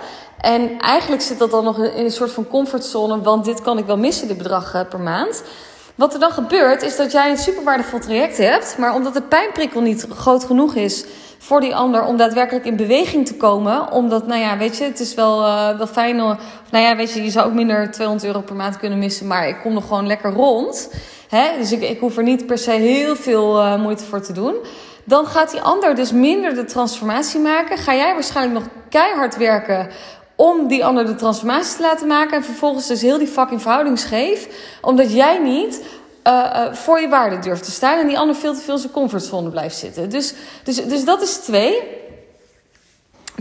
En 0.41 0.79
eigenlijk 0.79 1.21
zit 1.21 1.39
dat 1.39 1.51
dan 1.51 1.63
nog 1.63 1.77
in 1.77 2.05
een 2.05 2.11
soort 2.11 2.31
van 2.31 2.47
comfortzone, 2.47 3.21
want 3.21 3.45
dit 3.45 3.61
kan 3.61 3.77
ik 3.77 3.85
wel 3.85 3.97
missen, 3.97 4.27
dit 4.27 4.37
bedrag 4.37 4.75
uh, 4.75 4.81
per 4.89 4.99
maand. 4.99 5.43
Wat 5.95 6.13
er 6.13 6.19
dan 6.19 6.31
gebeurt, 6.31 6.81
is 6.81 6.95
dat 6.95 7.11
jij 7.11 7.29
een 7.29 7.37
super 7.37 7.63
waardevol 7.63 7.99
traject 7.99 8.37
hebt, 8.37 8.77
maar 8.77 8.93
omdat 8.95 9.13
de 9.13 9.21
pijnprikkel 9.21 9.81
niet 9.81 10.05
groot 10.09 10.43
genoeg 10.43 10.75
is 10.75 11.05
voor 11.37 11.61
die 11.61 11.75
ander 11.75 12.05
om 12.05 12.17
daadwerkelijk 12.17 12.65
in 12.65 12.75
beweging 12.75 13.25
te 13.25 13.35
komen. 13.35 13.91
Omdat, 13.91 14.27
nou 14.27 14.39
ja, 14.39 14.57
weet 14.57 14.77
je, 14.77 14.83
het 14.83 14.99
is 14.99 15.13
wel, 15.13 15.41
wel 15.77 15.87
fijn. 15.87 16.15
nou 16.15 16.37
ja, 16.69 16.95
weet 16.95 17.11
je, 17.11 17.23
je 17.23 17.29
zou 17.29 17.47
ook 17.47 17.53
minder 17.53 17.91
200 17.91 18.27
euro 18.27 18.41
per 18.41 18.55
maand 18.55 18.77
kunnen 18.77 18.99
missen, 18.99 19.27
maar 19.27 19.47
ik 19.47 19.59
kom 19.61 19.73
nog 19.73 19.87
gewoon 19.87 20.07
lekker 20.07 20.31
rond. 20.31 20.89
Hè? 21.29 21.57
Dus 21.57 21.71
ik, 21.71 21.81
ik 21.81 21.99
hoef 21.99 22.17
er 22.17 22.23
niet 22.23 22.45
per 22.45 22.57
se 22.57 22.71
heel 22.71 23.15
veel 23.15 23.59
uh, 23.59 23.81
moeite 23.81 24.03
voor 24.03 24.21
te 24.21 24.33
doen. 24.33 24.55
Dan 25.03 25.25
gaat 25.25 25.51
die 25.51 25.61
ander 25.61 25.95
dus 25.95 26.11
minder 26.11 26.55
de 26.55 26.65
transformatie 26.65 27.39
maken. 27.39 27.77
Ga 27.77 27.95
jij 27.95 28.13
waarschijnlijk 28.13 28.59
nog 28.59 28.69
keihard 28.89 29.37
werken 29.37 29.89
om 30.35 30.67
die 30.67 30.85
ander 30.85 31.05
de 31.05 31.15
transformatie 31.15 31.75
te 31.75 31.81
laten 31.81 32.07
maken. 32.07 32.37
En 32.37 32.43
vervolgens 32.43 32.87
dus 32.87 33.01
heel 33.01 33.17
die 33.17 33.27
fucking 33.27 33.61
verhouding 33.61 33.99
scheef. 33.99 34.47
Omdat 34.81 35.13
jij 35.13 35.37
niet 35.37 35.83
uh, 36.27 36.33
uh, 36.33 36.73
voor 36.73 36.99
je 36.99 37.09
waarde 37.09 37.39
durft 37.39 37.63
te 37.63 37.71
staan. 37.71 37.99
En 37.99 38.07
die 38.07 38.19
ander 38.19 38.35
veel 38.35 38.53
te 38.53 38.61
veel 38.61 38.73
in 38.73 38.79
zijn 38.79 38.93
comfortzone 38.93 39.49
blijft 39.49 39.77
zitten. 39.77 40.09
Dus, 40.09 40.33
dus, 40.63 40.85
dus 40.85 41.05
dat 41.05 41.21
is 41.21 41.37
twee. 41.37 41.97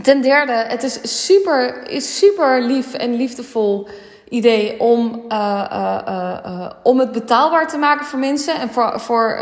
Ten 0.02 0.21
derde, 0.21 0.52
het 0.52 0.83
is 0.83 1.25
super, 1.25 1.88
is 1.88 2.18
super 2.18 2.62
lief 2.62 2.95
en 2.95 3.14
liefdevol 3.14 3.88
idee 4.28 4.80
om, 4.80 5.23
uh, 5.28 5.64
uh, 5.73 6.70
om 6.82 6.99
het 6.99 7.12
betaalbaar 7.12 7.68
te 7.68 7.78
maken 7.78 8.06
voor 8.06 8.18
mensen 8.18 8.61
en 8.61 8.70
voor, 8.70 9.00
voor, 9.00 9.38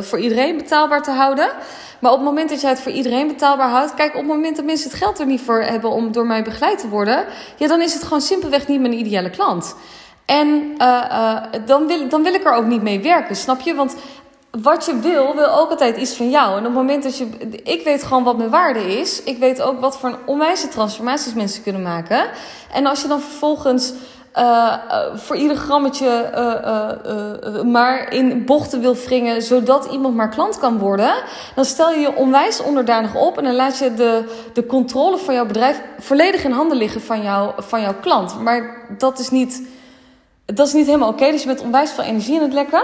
voor 0.00 0.18
iedereen 0.18 0.56
betaalbaar 0.56 1.02
te 1.02 1.10
houden. 1.10 1.48
Maar 1.98 2.12
op 2.12 2.18
het 2.18 2.26
moment 2.26 2.50
dat 2.50 2.60
jij 2.60 2.70
het 2.70 2.80
voor 2.80 2.92
iedereen 2.92 3.26
betaalbaar 3.26 3.68
houdt, 3.68 3.94
kijk, 3.94 4.12
op 4.12 4.18
het 4.18 4.26
moment 4.26 4.56
dat 4.56 4.64
mensen 4.64 4.90
het 4.90 4.98
geld 4.98 5.18
er 5.18 5.26
niet 5.26 5.40
voor 5.40 5.60
hebben 5.60 5.90
om 5.90 6.12
door 6.12 6.26
mij 6.26 6.42
begeleid 6.42 6.78
te 6.78 6.88
worden, 6.88 7.24
ja, 7.56 7.68
dan 7.68 7.80
is 7.80 7.94
het 7.94 8.02
gewoon 8.02 8.20
simpelweg 8.20 8.68
niet 8.68 8.80
mijn 8.80 8.98
ideale 8.98 9.30
klant. 9.30 9.74
En 10.24 10.74
dan, 11.66 11.86
wil, 11.86 12.08
dan 12.08 12.22
wil 12.22 12.34
ik 12.34 12.44
er 12.44 12.52
ook 12.52 12.66
niet 12.66 12.82
mee 12.82 13.00
werken, 13.00 13.36
snap 13.36 13.60
je? 13.60 13.74
Want 13.74 13.96
wat 14.50 14.86
je 14.86 14.98
wil, 14.98 15.34
wil 15.34 15.48
ook 15.48 15.70
altijd 15.70 15.96
iets 15.96 16.14
van 16.14 16.30
jou. 16.30 16.50
En 16.52 16.58
op 16.58 16.64
het 16.64 16.72
moment 16.72 17.02
dat 17.02 17.18
je. 17.18 17.28
Ik 17.64 17.84
weet 17.84 18.02
gewoon 18.02 18.24
wat 18.24 18.36
mijn 18.36 18.50
waarde 18.50 18.98
is. 18.98 19.22
Ik 19.22 19.38
weet 19.38 19.62
ook 19.62 19.80
wat 19.80 19.98
voor 19.98 20.08
een 20.08 20.26
onwijze 20.26 20.68
transformaties 20.68 21.34
mensen 21.34 21.62
kunnen 21.62 21.82
maken. 21.82 22.26
En 22.72 22.86
als 22.86 23.02
je 23.02 23.08
dan 23.08 23.20
vervolgens. 23.20 23.92
Uh, 24.38 24.74
voor 25.14 25.36
ieder 25.36 25.56
grammetje 25.56 26.30
uh, 26.34 27.62
maar 27.62 28.12
in 28.12 28.44
bochten 28.44 28.80
wil 28.80 28.94
wringen, 28.94 29.42
zodat 29.42 29.84
iemand 29.84 30.14
maar 30.14 30.28
klant 30.28 30.58
kan 30.58 30.78
worden, 30.78 31.14
dan 31.54 31.64
stel 31.64 31.90
je 31.90 32.00
je 32.00 32.16
onwijs 32.16 32.62
onderdanig 32.62 33.14
op 33.14 33.38
en 33.38 33.44
dan 33.44 33.54
laat 33.54 33.78
je 33.78 33.94
de, 33.94 34.24
de 34.52 34.66
controle 34.66 35.18
van 35.18 35.34
jouw 35.34 35.46
bedrijf 35.46 35.82
volledig 35.98 36.44
in 36.44 36.50
handen 36.50 36.76
liggen 36.76 37.00
van, 37.00 37.22
jou, 37.22 37.52
van 37.56 37.80
jouw 37.80 37.94
klant. 38.00 38.40
Maar 38.40 38.86
dat 38.98 39.18
is 39.18 39.30
niet, 39.30 39.68
dat 40.44 40.66
is 40.66 40.72
niet 40.72 40.86
helemaal 40.86 41.08
oké, 41.08 41.30
dus 41.30 41.40
je 41.40 41.46
bent 41.46 41.62
onwijs 41.62 41.90
veel 41.90 42.04
energie 42.04 42.34
in 42.34 42.42
het 42.42 42.52
lekken. 42.52 42.82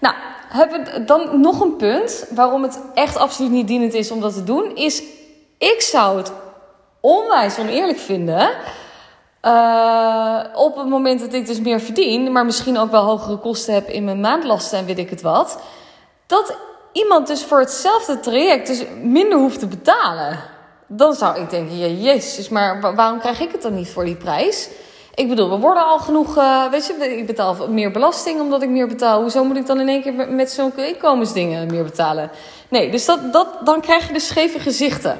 Nou, 0.00 0.14
hebben 0.48 1.06
dan 1.06 1.40
nog 1.40 1.60
een 1.60 1.76
punt 1.76 2.26
waarom 2.30 2.62
het 2.62 2.80
echt 2.94 3.16
absoluut 3.16 3.50
niet 3.50 3.66
dienend 3.68 3.94
is 3.94 4.10
om 4.10 4.20
dat 4.20 4.34
te 4.34 4.44
doen, 4.44 4.76
is 4.76 5.02
ik 5.58 5.80
zou 5.80 6.16
het 6.16 6.32
onwijs 7.00 7.58
oneerlijk 7.58 7.98
vinden. 7.98 8.50
Uh, 9.46 10.40
op 10.54 10.76
het 10.76 10.86
moment 10.86 11.20
dat 11.20 11.32
ik 11.32 11.46
dus 11.46 11.60
meer 11.60 11.80
verdien, 11.80 12.32
maar 12.32 12.44
misschien 12.44 12.78
ook 12.78 12.90
wel 12.90 13.04
hogere 13.04 13.36
kosten 13.36 13.74
heb 13.74 13.88
in 13.88 14.04
mijn 14.04 14.20
maandlasten 14.20 14.78
en 14.78 14.86
weet 14.86 14.98
ik 14.98 15.10
het 15.10 15.22
wat, 15.22 15.58
dat 16.26 16.56
iemand 16.92 17.26
dus 17.26 17.44
voor 17.44 17.58
hetzelfde 17.58 18.20
traject 18.20 18.66
dus 18.66 18.84
minder 19.02 19.38
hoeft 19.38 19.58
te 19.58 19.66
betalen. 19.66 20.38
Dan 20.86 21.14
zou 21.14 21.40
ik 21.40 21.50
denken, 21.50 21.78
ja, 21.78 21.86
jezus, 21.86 22.48
maar 22.48 22.94
waarom 22.94 23.18
krijg 23.18 23.40
ik 23.40 23.52
het 23.52 23.62
dan 23.62 23.74
niet 23.74 23.88
voor 23.88 24.04
die 24.04 24.14
prijs? 24.14 24.68
Ik 25.14 25.28
bedoel, 25.28 25.50
we 25.50 25.58
worden 25.58 25.86
al 25.86 25.98
genoeg, 25.98 26.36
uh, 26.36 26.70
weet 26.70 26.86
je, 26.86 27.18
ik 27.18 27.26
betaal 27.26 27.68
meer 27.68 27.90
belasting 27.90 28.40
omdat 28.40 28.62
ik 28.62 28.68
meer 28.68 28.88
betaal. 28.88 29.20
Hoezo 29.20 29.44
moet 29.44 29.56
ik 29.56 29.66
dan 29.66 29.80
in 29.80 29.88
één 29.88 30.02
keer 30.02 30.14
met 30.28 30.50
zulke 30.50 30.88
inkomensdingen 30.88 31.66
meer 31.66 31.84
betalen? 31.84 32.30
Nee, 32.68 32.90
dus 32.90 33.04
dat, 33.04 33.32
dat, 33.32 33.48
dan 33.64 33.80
krijg 33.80 34.06
je 34.06 34.12
de 34.12 34.20
scheve 34.20 34.58
gezichten. 34.58 35.18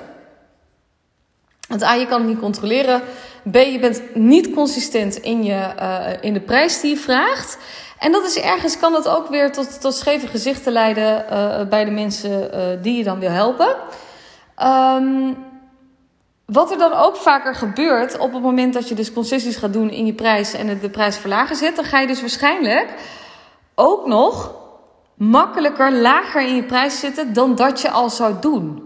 Want 1.68 1.82
A, 1.82 1.94
je 1.94 2.06
kan 2.06 2.18
het 2.18 2.28
niet 2.28 2.38
controleren. 2.38 3.02
B, 3.50 3.54
je 3.54 3.78
bent 3.80 4.02
niet 4.14 4.54
consistent 4.54 5.16
in, 5.16 5.44
je, 5.44 5.72
uh, 5.80 6.06
in 6.20 6.32
de 6.32 6.40
prijs 6.40 6.80
die 6.80 6.90
je 6.90 6.96
vraagt. 6.96 7.58
En 7.98 8.12
dat 8.12 8.24
is 8.24 8.38
ergens, 8.40 8.78
kan 8.78 8.92
dat 8.92 9.08
ook 9.08 9.28
weer 9.28 9.52
tot, 9.52 9.80
tot 9.80 9.94
scheve 9.94 10.26
gezichten 10.26 10.72
leiden 10.72 11.24
uh, 11.30 11.68
bij 11.68 11.84
de 11.84 11.90
mensen 11.90 12.50
die 12.82 12.96
je 12.96 13.04
dan 13.04 13.18
wil 13.18 13.30
helpen. 13.30 13.76
Um, 14.62 15.36
wat 16.46 16.70
er 16.70 16.78
dan 16.78 16.92
ook 16.92 17.16
vaker 17.16 17.54
gebeurt 17.54 18.18
op 18.18 18.32
het 18.32 18.42
moment 18.42 18.74
dat 18.74 18.88
je 18.88 18.94
dus 18.94 19.12
concessies 19.12 19.56
gaat 19.56 19.72
doen 19.72 19.90
in 19.90 20.06
je 20.06 20.12
prijs 20.12 20.52
en 20.52 20.78
de 20.78 20.90
prijs 20.90 21.16
verlagen 21.16 21.56
zet, 21.56 21.76
dan 21.76 21.84
ga 21.84 22.00
je 22.00 22.06
dus 22.06 22.20
waarschijnlijk 22.20 22.94
ook 23.74 24.06
nog 24.06 24.54
makkelijker 25.14 25.92
lager 25.92 26.42
in 26.42 26.54
je 26.54 26.64
prijs 26.64 27.00
zitten 27.00 27.32
dan 27.32 27.54
dat 27.54 27.80
je 27.80 27.90
al 27.90 28.10
zou 28.10 28.34
doen. 28.40 28.85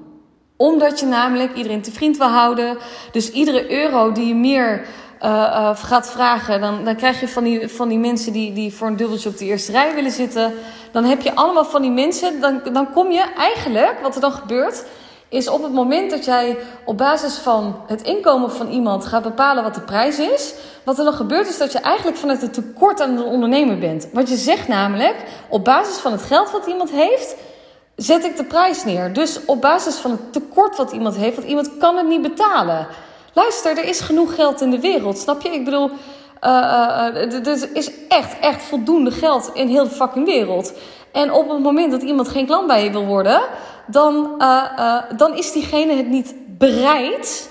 Omdat 0.61 1.01
je 1.01 1.07
namelijk 1.07 1.55
iedereen 1.55 1.83
te 1.83 1.93
vriend 1.93 2.17
wil 2.17 2.27
houden. 2.27 2.79
Dus 3.13 3.31
iedere 3.31 3.71
euro 3.71 4.13
die 4.13 4.27
je 4.27 4.35
meer 4.35 4.87
uh, 5.23 5.31
uh, 5.31 5.71
gaat 5.77 6.11
vragen, 6.11 6.61
dan, 6.61 6.85
dan 6.85 6.97
krijg 6.97 7.21
je 7.21 7.29
van 7.29 7.45
die, 7.45 7.69
van 7.69 7.89
die 7.89 7.99
mensen 7.99 8.33
die, 8.33 8.53
die 8.53 8.75
voor 8.75 8.87
een 8.87 8.97
dubbeltje 8.97 9.29
op 9.29 9.39
de 9.39 9.45
eerste 9.45 9.73
rij 9.73 9.95
willen 9.95 10.11
zitten. 10.11 10.53
Dan 10.93 11.05
heb 11.05 11.21
je 11.21 11.35
allemaal 11.35 11.65
van 11.65 11.83
die 11.83 11.91
mensen. 11.91 12.41
Dan, 12.41 12.61
dan 12.73 12.93
kom 12.93 13.11
je 13.11 13.25
eigenlijk, 13.37 14.01
wat 14.03 14.15
er 14.15 14.21
dan 14.21 14.33
gebeurt, 14.33 14.85
is 15.29 15.49
op 15.49 15.63
het 15.63 15.73
moment 15.73 16.11
dat 16.11 16.25
jij 16.25 16.59
op 16.85 16.99
basis 16.99 17.35
van 17.35 17.77
het 17.87 18.03
inkomen 18.03 18.53
van 18.53 18.69
iemand 18.69 19.07
gaat 19.07 19.23
bepalen 19.23 19.63
wat 19.63 19.75
de 19.75 19.81
prijs 19.81 20.19
is. 20.19 20.55
Wat 20.85 20.99
er 20.99 21.05
dan 21.05 21.13
gebeurt 21.13 21.49
is 21.49 21.59
dat 21.59 21.73
je 21.73 21.79
eigenlijk 21.79 22.17
vanuit 22.17 22.41
het 22.41 22.53
tekort 22.53 23.01
aan 23.01 23.17
de 23.17 23.23
ondernemer 23.23 23.79
bent. 23.79 24.09
Want 24.13 24.29
je 24.29 24.37
zegt 24.37 24.69
namelijk, 24.69 25.17
op 25.49 25.65
basis 25.65 25.97
van 25.97 26.13
het 26.13 26.23
geld 26.23 26.51
wat 26.51 26.67
iemand 26.67 26.91
heeft, 26.91 27.37
zet 28.03 28.25
ik 28.25 28.37
de 28.37 28.45
prijs 28.45 28.85
neer. 28.85 29.13
Dus 29.13 29.45
op 29.45 29.61
basis 29.61 29.95
van 29.95 30.11
het 30.11 30.33
tekort 30.33 30.77
wat 30.77 30.93
iemand 30.93 31.17
heeft, 31.17 31.37
want 31.37 31.49
iemand 31.49 31.77
kan 31.79 31.97
het 31.97 32.09
niet 32.09 32.23
betalen. 32.23 32.87
Luister, 33.33 33.79
er 33.79 33.85
is 33.85 34.01
genoeg 34.01 34.35
geld 34.35 34.61
in 34.61 34.71
de 34.71 34.81
wereld, 34.81 35.19
snap 35.19 35.43
je? 35.43 35.49
Ik 35.49 35.65
bedoel, 35.65 35.91
uh, 36.45 36.51
uh, 36.51 37.47
er 37.47 37.77
is 37.77 37.91
echt, 38.09 38.39
echt 38.41 38.63
voldoende 38.63 39.11
geld 39.11 39.51
in 39.55 39.69
heel 39.69 39.85
de 39.85 39.91
fucking 39.91 40.27
wereld. 40.27 40.73
En 41.13 41.33
op 41.33 41.49
het 41.49 41.59
moment 41.59 41.91
dat 41.91 42.03
iemand 42.03 42.29
geen 42.29 42.47
klant 42.47 42.67
bij 42.67 42.85
je 42.85 42.91
wil 42.91 43.07
worden, 43.07 43.41
dan, 43.87 44.43
dan 45.17 45.37
is 45.37 45.53
diegene 45.53 45.95
het 45.95 46.09
niet 46.09 46.35
bereid 46.47 47.51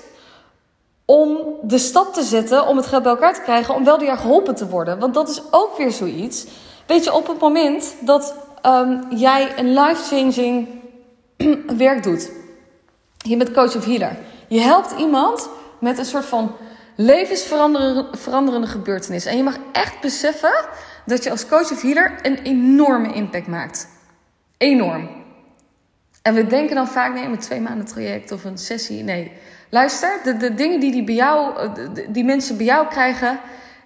om 1.05 1.37
de 1.61 1.77
stap 1.77 2.13
te 2.13 2.23
zetten 2.23 2.67
om 2.67 2.77
het 2.77 2.85
geld 2.85 3.03
bij 3.03 3.11
elkaar 3.11 3.33
te 3.33 3.41
krijgen, 3.41 3.75
om 3.75 3.83
wel 3.83 3.97
door 3.97 4.17
geholpen 4.17 4.55
te 4.55 4.67
worden. 4.67 4.99
Want 4.99 5.13
dat 5.13 5.29
is 5.29 5.41
ook 5.51 5.77
weer 5.77 5.91
zoiets. 5.91 6.45
Weet 6.87 7.03
je, 7.03 7.13
op 7.13 7.27
het 7.27 7.39
moment 7.39 7.95
dat 7.99 8.33
um, 8.65 9.17
jij 9.17 9.59
een 9.59 9.73
life-changing 9.73 10.67
werk 11.77 12.03
doet, 12.03 12.31
je 13.17 13.37
bent 13.37 13.51
coach 13.51 13.75
of 13.75 13.85
healer, 13.85 14.17
je 14.47 14.59
helpt 14.59 14.93
iemand 14.97 15.49
met 15.79 15.97
een 15.97 16.05
soort 16.05 16.25
van 16.25 16.55
levensveranderende 17.01 18.67
gebeurtenis. 18.67 19.25
En 19.25 19.37
je 19.37 19.43
mag 19.43 19.57
echt 19.71 20.01
beseffen 20.01 20.65
dat 21.05 21.23
je 21.23 21.31
als 21.31 21.47
coach 21.47 21.71
of 21.71 21.81
healer 21.81 22.15
een 22.21 22.37
enorme 22.37 23.13
impact 23.13 23.47
maakt. 23.47 23.87
Enorm. 24.57 25.09
En 26.21 26.33
we 26.33 26.47
denken 26.47 26.75
dan 26.75 26.87
vaak, 26.87 27.13
nee, 27.13 27.27
met 27.27 27.41
twee 27.41 27.61
maanden 27.61 27.85
traject 27.85 28.31
of 28.31 28.43
een 28.43 28.57
sessie. 28.57 29.03
Nee, 29.03 29.31
luister, 29.69 30.19
de, 30.23 30.37
de 30.37 30.53
dingen 30.53 30.79
die, 30.79 30.91
die, 30.91 31.03
bij 31.03 31.15
jou, 31.15 31.69
die 32.09 32.23
mensen 32.23 32.57
bij 32.57 32.65
jou 32.65 32.87
krijgen, 32.87 33.39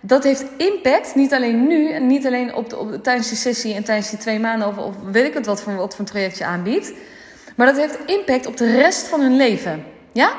dat 0.05 0.23
heeft 0.23 0.45
impact. 0.57 1.15
Niet 1.15 1.33
alleen 1.33 1.67
nu 1.67 1.91
en 1.91 2.07
niet 2.07 2.25
alleen 2.25 2.55
op 2.55 2.69
de, 2.69 2.77
op, 2.77 3.03
tijdens 3.03 3.29
die 3.29 3.37
sessie 3.37 3.73
en 3.73 3.83
tijdens 3.83 4.09
die 4.09 4.19
twee 4.19 4.39
maanden 4.39 4.67
of, 4.67 4.95
weet 5.11 5.25
ik 5.25 5.33
het 5.33 5.45
wat 5.45 5.61
voor, 5.61 5.75
wat 5.75 5.91
voor 5.91 5.99
een 5.99 6.11
traject 6.11 6.37
je 6.37 6.45
aanbiedt. 6.45 6.91
Maar 7.55 7.67
dat 7.67 7.77
heeft 7.77 7.97
impact 8.05 8.45
op 8.45 8.57
de 8.57 8.71
rest 8.71 9.07
van 9.07 9.21
hun 9.21 9.35
leven. 9.35 9.85
Ja? 10.11 10.33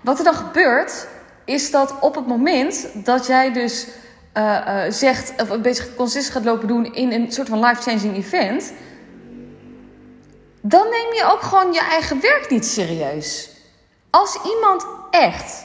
Wat 0.00 0.18
er 0.18 0.24
dan 0.24 0.34
gebeurt, 0.34 1.06
is 1.44 1.70
dat 1.70 1.94
op 2.00 2.14
het 2.14 2.26
moment 2.26 2.88
dat 2.94 3.26
jij 3.26 3.52
dus 3.52 3.86
uh, 4.34 4.60
uh, 4.66 4.82
zegt, 4.88 5.42
of 5.42 5.50
een 5.50 5.62
beetje 5.62 5.94
consistent 5.94 6.34
gaat 6.34 6.44
lopen 6.44 6.68
doen 6.68 6.94
in 6.94 7.12
een 7.12 7.32
soort 7.32 7.48
van 7.48 7.64
life-changing 7.64 8.16
event, 8.16 8.72
dan 10.60 10.82
neem 10.82 11.14
je 11.14 11.28
ook 11.32 11.42
gewoon 11.42 11.72
je 11.72 11.80
eigen 11.80 12.20
werk 12.20 12.50
niet 12.50 12.66
serieus. 12.66 13.50
Als 14.10 14.38
iemand 14.54 14.86
echt 15.10 15.64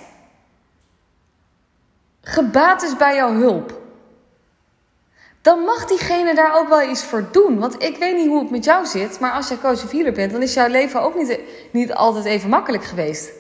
gebaat 2.22 2.84
is 2.84 2.98
bij 2.98 3.16
jouw 3.16 3.34
hulp, 3.34 3.80
dan 5.42 5.60
mag 5.60 5.86
diegene 5.86 6.36
daar 6.36 6.60
ook 6.60 6.70
wel 6.70 6.90
iets 6.90 7.04
voor 7.04 7.28
doen. 7.32 7.60
Want 7.60 7.84
ik 7.84 7.98
weet 7.98 8.16
niet 8.16 8.28
hoe 8.28 8.40
het 8.40 8.51
met 8.51 8.63
jou 8.63 8.86
zit, 8.86 9.20
maar 9.20 9.32
als 9.32 9.48
jij 9.48 9.58
coach 9.58 9.84
of 9.84 10.13
bent, 10.13 10.32
dan 10.32 10.42
is 10.42 10.54
jouw 10.54 10.68
leven 10.68 11.01
ook 11.01 11.16
niet, 11.16 11.40
niet 11.72 11.94
altijd 11.94 12.25
even 12.25 12.50
makkelijk 12.50 12.84
geweest. 12.84 13.32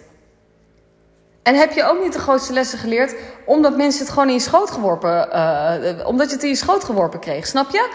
En 1.43 1.55
heb 1.55 1.71
je 1.71 1.83
ook 1.83 2.01
niet 2.01 2.13
de 2.13 2.19
grootste 2.19 2.53
lessen 2.53 2.79
geleerd 2.79 3.15
omdat 3.45 3.77
mensen 3.77 4.01
het 4.01 4.13
gewoon 4.13 4.27
in 4.27 4.33
je 4.33 4.39
schoot 4.39 4.71
geworpen, 4.71 5.29
uh, 5.33 6.07
omdat 6.07 6.27
je 6.27 6.33
het 6.33 6.43
in 6.43 6.49
je 6.49 6.55
schoot 6.55 6.83
geworpen 6.83 7.19
kreeg, 7.19 7.47
snap 7.47 7.69
je? 7.69 7.89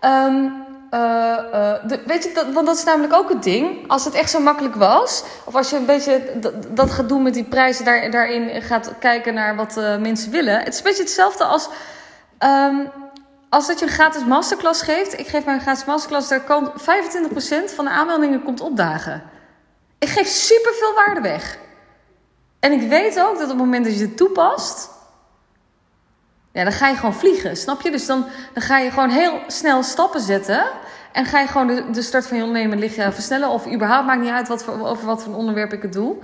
Um, 0.00 0.64
uh, 0.90 1.74
weet 2.06 2.22
je, 2.22 2.50
want 2.52 2.66
dat 2.66 2.76
is 2.76 2.84
namelijk 2.84 3.14
ook 3.14 3.28
het 3.28 3.42
ding. 3.42 3.88
Als 3.88 4.04
het 4.04 4.14
echt 4.14 4.30
zo 4.30 4.40
makkelijk 4.40 4.74
was, 4.74 5.24
of 5.44 5.54
als 5.54 5.70
je 5.70 5.76
een 5.76 5.86
beetje 5.86 6.38
dat, 6.70 6.90
gaat 6.90 7.08
doen 7.08 7.22
met 7.22 7.34
die 7.34 7.44
prijzen, 7.44 7.84
daar, 7.84 8.10
daarin 8.10 8.62
gaat 8.62 8.92
kijken 8.98 9.34
naar 9.34 9.56
wat 9.56 9.76
uh, 9.76 9.96
mensen 9.96 10.30
willen. 10.30 10.58
Het 10.58 10.72
is 10.72 10.78
een 10.78 10.84
beetje 10.84 11.02
hetzelfde 11.02 11.44
als, 11.44 11.68
um, 12.38 12.90
als 13.48 13.66
dat 13.66 13.78
je 13.78 13.84
een 13.84 13.92
gratis 13.92 14.24
masterclass 14.24 14.82
geeft. 14.82 15.18
Ik 15.18 15.26
geef 15.26 15.44
mijn 15.44 15.60
gratis 15.60 15.84
masterclass, 15.84 16.28
daar 16.28 16.40
komt 16.40 16.70
25% 16.70 17.74
van 17.74 17.84
de 17.84 17.90
aanmeldingen 17.90 18.42
komt 18.42 18.60
opdagen. 18.60 19.22
Ik 19.98 20.08
geef 20.08 20.26
superveel 20.26 20.94
waarde 20.94 21.20
weg. 21.20 21.58
En 22.60 22.72
ik 22.72 22.88
weet 22.88 23.20
ook 23.20 23.34
dat 23.34 23.42
op 23.42 23.48
het 23.48 23.56
moment 23.56 23.84
dat 23.84 23.98
je 23.98 24.04
het 24.04 24.16
toepast, 24.16 24.90
ja, 26.54 26.62
dan 26.62 26.72
ga 26.72 26.88
je 26.88 26.96
gewoon 26.96 27.14
vliegen, 27.14 27.56
snap 27.56 27.80
je? 27.80 27.90
Dus 27.90 28.06
dan, 28.06 28.24
dan 28.52 28.62
ga 28.62 28.78
je 28.78 28.90
gewoon 28.90 29.10
heel 29.10 29.38
snel 29.46 29.82
stappen 29.82 30.20
zetten. 30.20 30.64
En 31.12 31.24
ga 31.24 31.40
je 31.40 31.46
gewoon 31.46 31.66
de, 31.66 31.90
de 31.90 32.02
start 32.02 32.26
van 32.26 32.36
je 32.36 32.42
ondernemen 32.44 32.78
lichtje 32.78 33.12
versnellen. 33.12 33.48
Of 33.48 33.72
überhaupt, 33.72 34.06
maakt 34.06 34.20
niet 34.20 34.30
uit 34.30 34.48
wat 34.48 34.64
voor, 34.64 34.86
over 34.86 35.06
wat 35.06 35.22
voor 35.22 35.34
onderwerp 35.34 35.72
ik 35.72 35.82
het 35.82 35.92
doe. 35.92 36.16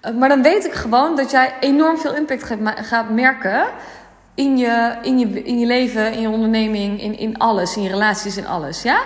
Eh, 0.00 0.14
maar 0.14 0.28
dan 0.28 0.42
weet 0.42 0.64
ik 0.64 0.72
gewoon 0.72 1.16
dat 1.16 1.30
jij 1.30 1.54
enorm 1.60 1.98
veel 1.98 2.14
impact 2.14 2.44
gaat, 2.44 2.58
gaat 2.76 3.10
merken. 3.10 3.66
In 4.34 4.56
je, 4.56 4.96
in, 5.02 5.18
je, 5.18 5.42
in 5.42 5.58
je 5.58 5.66
leven, 5.66 6.12
in 6.12 6.20
je 6.20 6.28
onderneming, 6.28 7.00
in, 7.02 7.18
in 7.18 7.38
alles. 7.38 7.76
In 7.76 7.82
je 7.82 7.90
relaties, 7.90 8.36
in 8.36 8.46
alles. 8.46 8.82
Ja? 8.82 9.00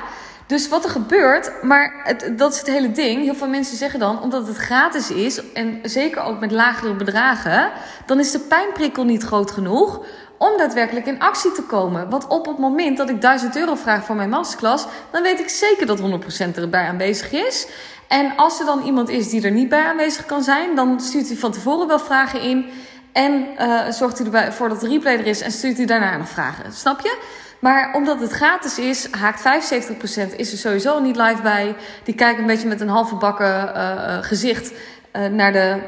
Dus 0.52 0.68
wat 0.68 0.84
er 0.84 0.90
gebeurt, 0.90 1.62
maar 1.62 2.00
het, 2.04 2.38
dat 2.38 2.52
is 2.52 2.58
het 2.58 2.66
hele 2.66 2.92
ding. 2.92 3.22
Heel 3.22 3.34
veel 3.34 3.48
mensen 3.48 3.76
zeggen 3.76 4.00
dan, 4.00 4.22
omdat 4.22 4.46
het 4.46 4.56
gratis 4.56 5.10
is, 5.10 5.52
en 5.52 5.78
zeker 5.82 6.22
ook 6.22 6.40
met 6.40 6.50
lagere 6.50 6.94
bedragen, 6.94 7.70
dan 8.06 8.18
is 8.18 8.30
de 8.30 8.38
pijnprikkel 8.38 9.04
niet 9.04 9.22
groot 9.22 9.50
genoeg 9.50 10.04
om 10.38 10.56
daadwerkelijk 10.56 11.06
in 11.06 11.20
actie 11.20 11.52
te 11.52 11.62
komen. 11.62 12.10
Want 12.10 12.26
op 12.26 12.46
het 12.46 12.58
moment 12.58 12.96
dat 12.96 13.08
ik 13.08 13.20
1000 13.20 13.56
euro 13.56 13.74
vraag 13.74 14.04
voor 14.04 14.16
mijn 14.16 14.28
masterclass, 14.28 14.86
dan 15.10 15.22
weet 15.22 15.40
ik 15.40 15.48
zeker 15.48 15.86
dat 15.86 16.00
100% 16.00 16.54
erbij 16.54 16.86
aanwezig 16.86 17.32
is. 17.32 17.66
En 18.08 18.32
als 18.36 18.60
er 18.60 18.66
dan 18.66 18.82
iemand 18.82 19.08
is 19.08 19.28
die 19.28 19.42
er 19.42 19.50
niet 19.50 19.68
bij 19.68 19.84
aanwezig 19.84 20.26
kan 20.26 20.42
zijn, 20.42 20.74
dan 20.74 21.00
stuurt 21.00 21.28
hij 21.28 21.36
van 21.36 21.52
tevoren 21.52 21.88
wel 21.88 21.98
vragen 21.98 22.40
in. 22.40 22.66
En 23.12 23.46
uh, 23.58 23.90
zorgt 23.90 24.18
hij 24.18 24.32
ervoor 24.32 24.68
dat 24.68 24.80
de 24.80 24.88
replay 24.88 25.18
er 25.18 25.26
is 25.26 25.40
en 25.40 25.52
stuurt 25.52 25.76
hij 25.76 25.86
daarna 25.86 26.16
nog 26.16 26.28
vragen. 26.28 26.72
Snap 26.72 27.00
je? 27.00 27.18
Maar 27.62 27.94
omdat 27.94 28.20
het 28.20 28.32
gratis 28.32 28.78
is, 28.78 29.10
haakt 29.10 29.40
75% 29.40 30.36
is 30.36 30.52
er 30.52 30.58
sowieso 30.58 31.00
niet 31.00 31.16
live 31.16 31.42
bij. 31.42 31.74
Die 32.04 32.14
kijken 32.14 32.40
een 32.40 32.46
beetje 32.46 32.68
met 32.68 32.80
een 32.80 32.88
halve 32.88 33.14
bakken 33.14 33.72
uh, 33.76 34.18
gezicht 34.20 34.72
uh, 35.16 35.26
naar, 35.26 35.52
de, 35.52 35.78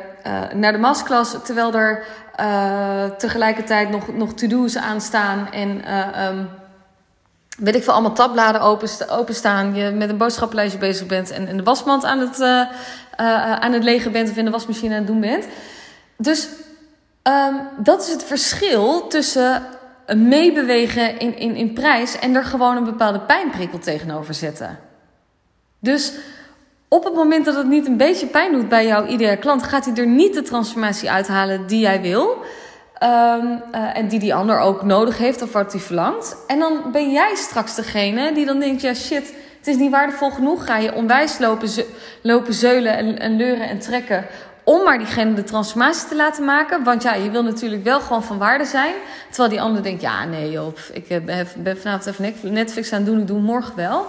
naar 0.54 0.72
de 0.72 0.78
masterclass. 0.78 1.36
Terwijl 1.44 1.74
er 1.74 2.04
tegelijkertijd 3.18 3.90
nog, 3.90 4.16
nog 4.16 4.34
to-do's 4.34 4.76
aanstaan 4.76 5.52
en... 5.52 5.82
Um, 6.26 6.48
weet 7.58 7.74
ik 7.74 7.82
veel, 7.82 7.92
allemaal 7.92 8.12
tabbladen 8.12 8.60
open, 8.60 8.88
openstaan. 9.08 9.74
Je 9.74 9.90
met 9.90 10.08
een 10.08 10.16
boodschappenlijstje 10.16 10.78
bezig 10.78 11.06
bent 11.06 11.30
en, 11.30 11.48
en 11.48 11.56
de 11.56 11.62
wasmand 11.62 12.04
aan 12.04 12.18
het, 12.18 12.40
uh, 12.40 12.46
uh, 12.46 13.52
aan 13.52 13.72
het 13.72 13.84
legen 13.84 14.12
bent 14.12 14.30
of 14.30 14.36
in 14.36 14.44
de 14.44 14.50
wasmachine 14.50 14.90
aan 14.90 14.98
het 14.98 15.06
doen 15.06 15.20
bent. 15.20 15.46
Dus 16.16 16.48
um, 17.22 17.60
dat 17.76 18.02
is 18.02 18.08
het 18.08 18.24
verschil 18.24 19.06
tussen 19.06 19.62
meebewegen 20.06 21.18
in, 21.18 21.38
in, 21.38 21.54
in 21.54 21.73
prijs 21.73 22.18
en 22.18 22.34
er 22.34 22.44
gewoon 22.44 22.76
een 22.76 22.84
bepaalde 22.84 23.20
pijnprikkel 23.20 23.78
tegenover 23.78 24.34
zetten. 24.34 24.78
Dus 25.80 26.12
op 26.88 27.04
het 27.04 27.14
moment 27.14 27.44
dat 27.44 27.54
het 27.54 27.68
niet 27.68 27.87
een 27.87 27.96
beetje 27.96 28.26
pijn 28.26 28.52
doet 28.52 28.68
bij 28.68 28.87
jouw 28.87 29.06
ideale 29.06 29.37
klant, 29.37 29.62
gaat 29.62 29.84
hij 29.84 29.94
er 29.94 30.06
niet 30.06 30.34
de 30.34 30.42
transformatie 30.42 31.11
uithalen 31.11 31.66
die 31.66 31.80
jij 31.80 32.00
wil. 32.00 32.42
Um, 33.02 33.62
uh, 33.75 33.96
en 33.96 34.08
die 34.08 34.18
die 34.18 34.34
ander 34.34 34.58
ook 34.58 34.82
nodig 34.82 35.18
heeft 35.18 35.42
of 35.42 35.52
wat 35.52 35.73
hij 35.73 35.80
verlangt. 35.80 36.37
En 36.46 36.58
dan 36.58 36.92
ben 36.92 37.11
jij 37.11 37.34
straks 37.34 37.75
degene 37.75 38.32
die 38.32 38.46
dan 38.46 38.61
denkt: 38.61 38.80
ja, 38.80 38.94
shit, 38.94 39.34
het 39.58 39.66
is 39.66 39.76
niet 39.76 39.90
waardevol 39.90 40.30
genoeg. 40.30 40.64
Ga 40.64 40.76
je 40.76 40.94
onwijs 40.94 41.38
lopen, 41.38 41.68
lopen 42.23 42.54
zeulen 42.54 42.96
en, 42.96 43.18
en 43.18 43.37
leuren 43.37 43.68
en 43.68 43.78
trekken 43.78 44.26
om 44.64 44.85
maar 44.85 44.99
diegene 44.99 45.35
de 45.35 45.44
transformatie 45.44 46.09
te 46.09 46.16
laten 46.16 46.44
maken. 46.44 46.85
Want 46.85 47.02
ja, 47.02 47.14
je 47.14 47.30
wil 47.30 47.42
natuurlijk 47.42 47.85
wel 47.85 48.00
gewoon 48.00 48.25
van 48.25 48.38
waarde 48.38 48.64
zijn. 48.64 48.94
Terwijl 49.28 49.49
die 49.49 49.61
ander 49.61 49.83
denkt, 49.83 50.02
ja 50.02 50.25
nee 50.25 50.50
joh, 50.50 50.76
ik 50.92 51.09
eh, 51.09 51.44
ben 51.56 51.78
vanavond 51.78 52.06
even 52.06 52.52
Netflix 52.52 52.92
aan 52.92 52.99
het 52.99 53.06
doen, 53.06 53.21
ik 53.21 53.26
doe 53.26 53.40
morgen 53.40 53.76
wel. 53.76 54.06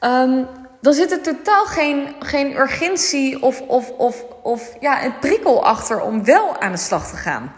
Um, 0.00 0.46
dan 0.80 0.92
zit 0.92 1.12
er 1.12 1.20
totaal 1.20 1.64
geen, 1.64 2.14
geen 2.18 2.56
urgentie 2.56 3.42
of, 3.42 3.60
of, 3.60 3.90
of, 3.90 4.24
of 4.42 4.76
ja, 4.80 5.04
een 5.04 5.18
prikkel 5.18 5.64
achter 5.64 6.00
om 6.00 6.24
wel 6.24 6.60
aan 6.60 6.72
de 6.72 6.78
slag 6.78 7.10
te 7.10 7.16
gaan. 7.16 7.52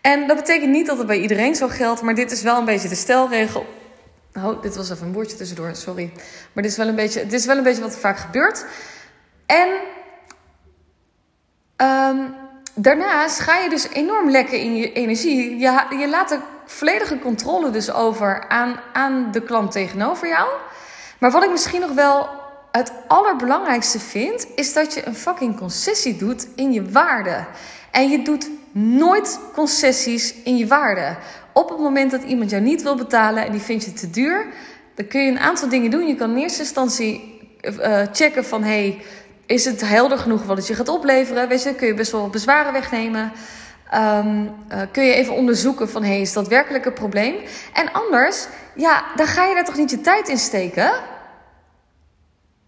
En 0.00 0.26
dat 0.26 0.36
betekent 0.36 0.70
niet 0.70 0.86
dat 0.86 0.98
het 0.98 1.06
bij 1.06 1.20
iedereen 1.20 1.54
zo 1.54 1.68
geldt, 1.68 2.02
maar 2.02 2.14
dit 2.14 2.30
is 2.30 2.42
wel 2.42 2.58
een 2.58 2.64
beetje 2.64 2.88
de 2.88 2.94
stelregel. 2.94 3.66
Oh, 4.34 4.62
dit 4.62 4.76
was 4.76 4.90
even 4.90 5.06
een 5.06 5.12
woordje 5.12 5.36
tussendoor, 5.36 5.74
sorry. 5.74 6.12
Maar 6.52 6.62
dit 6.62 6.72
is 6.72 6.78
wel 6.78 6.88
een 6.88 6.94
beetje, 6.94 7.22
dit 7.22 7.32
is 7.32 7.46
wel 7.46 7.56
een 7.56 7.62
beetje 7.62 7.82
wat 7.82 7.92
er 7.92 7.98
vaak 7.98 8.18
gebeurt. 8.18 8.64
En 9.46 9.68
um, 11.82 12.34
daarnaast 12.74 13.40
ga 13.40 13.58
je 13.58 13.68
dus 13.68 13.88
enorm 13.88 14.30
lekker 14.30 14.58
in 14.58 14.76
je 14.76 14.92
energie. 14.92 15.58
Je, 15.58 15.96
je 15.98 16.08
laat 16.08 16.28
de 16.28 16.38
volledige 16.66 17.18
controle 17.18 17.70
dus 17.70 17.92
over 17.92 18.48
aan, 18.48 18.80
aan 18.92 19.28
de 19.32 19.42
klant 19.42 19.72
tegenover 19.72 20.28
jou. 20.28 20.48
Maar 21.18 21.30
wat 21.30 21.44
ik 21.44 21.50
misschien 21.50 21.80
nog 21.80 21.92
wel 21.92 22.28
het 22.72 22.92
allerbelangrijkste 23.08 23.98
vind, 23.98 24.46
is 24.54 24.72
dat 24.72 24.94
je 24.94 25.06
een 25.06 25.14
fucking 25.14 25.56
concessie 25.56 26.16
doet 26.16 26.48
in 26.54 26.72
je 26.72 26.90
waarde. 26.90 27.44
En 27.90 28.08
je 28.08 28.22
doet 28.22 28.50
nooit 28.72 29.40
concessies 29.52 30.34
in 30.44 30.56
je 30.56 30.66
waarde. 30.66 31.16
Op 31.52 31.68
het 31.68 31.78
moment 31.78 32.10
dat 32.10 32.22
iemand 32.22 32.50
jou 32.50 32.62
niet 32.62 32.82
wil 32.82 32.96
betalen 32.96 33.44
en 33.44 33.52
die 33.52 33.60
vindt 33.60 33.84
je 33.84 33.92
te 33.92 34.10
duur, 34.10 34.46
dan 34.94 35.06
kun 35.06 35.20
je 35.20 35.30
een 35.30 35.38
aantal 35.38 35.68
dingen 35.68 35.90
doen. 35.90 36.06
Je 36.06 36.14
kan 36.14 36.30
in 36.30 36.36
eerste 36.36 36.60
instantie 36.60 37.40
uh, 37.62 38.02
checken 38.12 38.44
van 38.44 38.62
hey, 38.62 39.02
is 39.52 39.64
het 39.64 39.80
helder 39.80 40.18
genoeg 40.18 40.42
wat 40.42 40.56
het 40.56 40.66
je 40.66 40.74
gaat 40.74 40.88
opleveren? 40.88 41.48
Weet 41.48 41.62
je, 41.62 41.74
kun 41.74 41.86
je 41.86 41.94
best 41.94 42.12
wel 42.12 42.28
bezwaren 42.28 42.72
wegnemen. 42.72 43.32
Um, 43.94 44.44
uh, 44.44 44.80
kun 44.92 45.04
je 45.04 45.12
even 45.12 45.34
onderzoeken 45.34 45.88
van 45.88 46.02
hey, 46.04 46.20
is 46.20 46.32
dat 46.32 46.48
werkelijk 46.48 46.84
een 46.84 46.92
probleem? 46.92 47.34
En 47.72 47.92
anders, 47.92 48.46
ja, 48.74 49.04
dan 49.16 49.26
ga 49.26 49.44
je 49.44 49.54
daar 49.54 49.64
toch 49.64 49.76
niet 49.76 49.90
je 49.90 50.00
tijd 50.00 50.28
in 50.28 50.38
steken? 50.38 50.90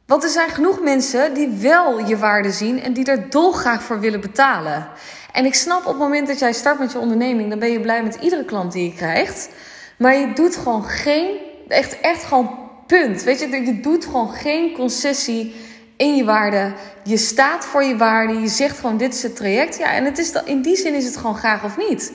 Want 0.07 0.23
er 0.23 0.31
zijn 0.31 0.51
genoeg 0.51 0.81
mensen 0.81 1.35
die 1.35 1.49
wel 1.49 2.07
je 2.07 2.17
waarde 2.17 2.51
zien 2.51 2.83
en 2.83 2.93
die 2.93 3.05
er 3.05 3.31
dolgraag 3.31 3.83
voor 3.83 4.01
willen 4.01 4.21
betalen. 4.21 4.89
En 5.33 5.45
ik 5.45 5.55
snap 5.55 5.81
op 5.81 5.87
het 5.87 5.99
moment 5.99 6.27
dat 6.27 6.39
jij 6.39 6.53
start 6.53 6.79
met 6.79 6.93
je 6.93 6.99
onderneming, 6.99 7.51
dan 7.51 7.59
ben 7.59 7.73
je 7.73 7.81
blij 7.81 8.03
met 8.03 8.15
iedere 8.21 8.45
klant 8.45 8.73
die 8.73 8.85
je 8.85 8.95
krijgt. 8.95 9.49
Maar 9.99 10.15
je 10.15 10.33
doet 10.33 10.57
gewoon 10.57 10.85
geen, 10.85 11.37
echt, 11.69 12.01
echt 12.01 12.25
gewoon 12.25 12.59
punt. 12.87 13.23
Weet 13.23 13.41
je, 13.41 13.49
je 13.49 13.81
doet 13.81 14.05
gewoon 14.05 14.33
geen 14.33 14.73
concessie 14.73 15.55
in 15.97 16.17
je 16.17 16.25
waarde. 16.25 16.73
Je 17.05 17.17
staat 17.17 17.65
voor 17.65 17.85
je 17.85 17.97
waarde. 17.97 18.41
Je 18.41 18.49
zegt 18.49 18.79
gewoon: 18.79 18.97
dit 18.97 19.15
is 19.15 19.23
het 19.23 19.37
traject. 19.37 19.79
Ja, 19.79 19.93
en 19.93 20.05
het 20.05 20.19
is, 20.19 20.33
in 20.45 20.63
die 20.63 20.77
zin 20.77 20.95
is 20.95 21.05
het 21.05 21.17
gewoon 21.17 21.37
graag 21.37 21.65
of 21.65 21.77
niet. 21.77 22.13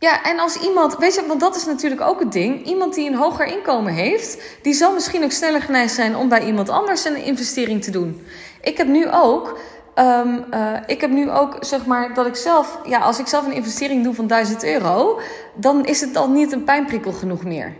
Ja, 0.00 0.22
en 0.22 0.38
als 0.38 0.56
iemand, 0.56 0.96
weet 0.96 1.14
je, 1.14 1.26
want 1.26 1.40
dat 1.40 1.56
is 1.56 1.64
natuurlijk 1.64 2.00
ook 2.00 2.20
het 2.20 2.32
ding. 2.32 2.66
Iemand 2.66 2.94
die 2.94 3.08
een 3.08 3.16
hoger 3.16 3.46
inkomen 3.46 3.92
heeft, 3.92 4.42
die 4.62 4.74
zal 4.74 4.92
misschien 4.92 5.24
ook 5.24 5.30
sneller 5.30 5.62
geneigd 5.62 5.94
zijn 5.94 6.16
om 6.16 6.28
bij 6.28 6.46
iemand 6.46 6.68
anders 6.68 7.04
een 7.04 7.24
investering 7.24 7.82
te 7.82 7.90
doen. 7.90 8.26
Ik 8.60 8.76
heb 8.76 8.86
nu 8.86 9.06
ook, 9.10 9.58
um, 9.94 10.44
uh, 10.54 10.76
ik 10.86 11.00
heb 11.00 11.10
nu 11.10 11.30
ook, 11.30 11.56
zeg 11.60 11.86
maar, 11.86 12.14
dat 12.14 12.26
ik 12.26 12.36
zelf, 12.36 12.78
ja, 12.86 12.98
als 12.98 13.18
ik 13.18 13.26
zelf 13.26 13.46
een 13.46 13.52
investering 13.52 14.04
doe 14.04 14.14
van 14.14 14.26
1000 14.26 14.64
euro, 14.64 15.20
dan 15.54 15.84
is 15.84 16.00
het 16.00 16.16
al 16.16 16.30
niet 16.30 16.52
een 16.52 16.64
pijnprikkel 16.64 17.12
genoeg 17.12 17.44
meer. 17.44 17.76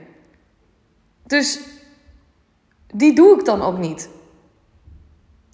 Dus 1.26 1.60
die 2.92 3.14
doe 3.14 3.38
ik 3.38 3.44
dan 3.44 3.62
ook 3.62 3.78
niet. 3.78 4.08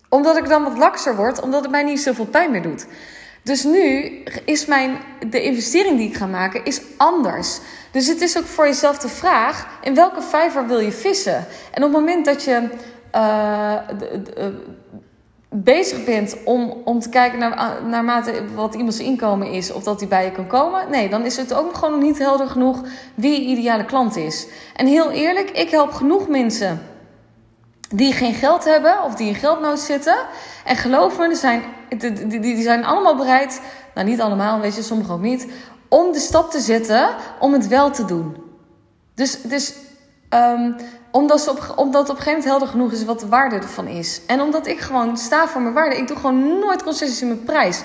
Omdat 0.08 0.36
ik 0.36 0.48
dan 0.48 0.62
wat 0.62 0.78
lakser 0.78 1.16
word, 1.16 1.40
omdat 1.40 1.62
het 1.62 1.70
mij 1.70 1.82
niet 1.82 2.00
zoveel 2.00 2.26
pijn 2.26 2.50
meer 2.50 2.62
doet. 2.62 2.86
Dus 3.42 3.64
nu 3.64 4.04
is 4.44 4.66
mijn, 4.66 4.98
de 5.30 5.42
investering 5.42 5.98
die 5.98 6.08
ik 6.08 6.16
ga 6.16 6.26
maken, 6.26 6.64
is 6.64 6.80
anders. 6.96 7.58
Dus 7.90 8.06
het 8.06 8.20
is 8.20 8.38
ook 8.38 8.44
voor 8.44 8.66
jezelf 8.66 8.98
de 8.98 9.08
vraag, 9.08 9.78
in 9.82 9.94
welke 9.94 10.22
vijver 10.22 10.66
wil 10.66 10.78
je 10.78 10.92
vissen? 10.92 11.46
En 11.72 11.84
op 11.84 11.92
het 11.92 12.00
moment 12.00 12.24
dat 12.24 12.42
je 12.42 12.68
uh, 13.14 13.74
bezig 15.48 16.04
bent 16.04 16.36
om, 16.44 16.70
om 16.84 17.00
te 17.00 17.08
kijken 17.08 17.38
naar, 17.38 17.82
naar 17.86 18.04
mate 18.04 18.44
wat 18.54 18.74
iemands 18.74 18.98
inkomen 18.98 19.50
is, 19.50 19.72
of 19.72 19.82
dat 19.82 20.00
hij 20.00 20.08
bij 20.08 20.24
je 20.24 20.30
kan 20.32 20.46
komen, 20.46 20.90
nee, 20.90 21.08
dan 21.08 21.24
is 21.24 21.36
het 21.36 21.54
ook 21.54 21.74
gewoon 21.74 21.98
niet 21.98 22.18
helder 22.18 22.48
genoeg 22.48 22.82
wie 23.14 23.40
je 23.40 23.46
ideale 23.46 23.84
klant 23.84 24.16
is. 24.16 24.46
En 24.74 24.86
heel 24.86 25.10
eerlijk, 25.10 25.50
ik 25.50 25.70
help 25.70 25.92
genoeg 25.92 26.28
mensen 26.28 26.80
die 27.88 28.12
geen 28.12 28.34
geld 28.34 28.64
hebben 28.64 29.02
of 29.02 29.14
die 29.14 29.28
in 29.28 29.34
geldnood 29.34 29.80
zitten. 29.80 30.16
En 30.64 30.76
geloof 30.76 31.18
me, 31.18 31.34
zijn, 31.34 31.62
die, 31.98 32.40
die 32.40 32.62
zijn 32.62 32.84
allemaal 32.84 33.16
bereid, 33.16 33.60
nou 33.94 34.06
niet 34.06 34.20
allemaal, 34.20 34.60
weet 34.60 34.76
je, 34.76 34.82
sommigen 34.82 35.14
ook 35.14 35.20
niet, 35.20 35.46
om 35.88 36.12
de 36.12 36.18
stap 36.18 36.50
te 36.50 36.60
zetten 36.60 37.08
om 37.40 37.52
het 37.52 37.68
wel 37.68 37.90
te 37.90 38.04
doen. 38.04 38.36
Dus, 39.14 39.42
dus 39.42 39.74
um, 40.30 40.76
omdat, 41.10 41.40
ze 41.40 41.50
op, 41.50 41.72
omdat 41.76 42.02
op 42.02 42.16
een 42.16 42.22
gegeven 42.22 42.32
moment 42.32 42.44
helder 42.44 42.68
genoeg 42.68 42.92
is 42.92 43.04
wat 43.04 43.20
de 43.20 43.28
waarde 43.28 43.56
ervan 43.56 43.86
is. 43.86 44.20
En 44.26 44.40
omdat 44.40 44.66
ik 44.66 44.80
gewoon 44.80 45.16
sta 45.16 45.48
voor 45.48 45.60
mijn 45.60 45.74
waarde. 45.74 45.96
Ik 45.96 46.08
doe 46.08 46.16
gewoon 46.16 46.58
nooit 46.58 46.82
concessies 46.82 47.20
in 47.20 47.28
mijn 47.28 47.44
prijs. 47.44 47.82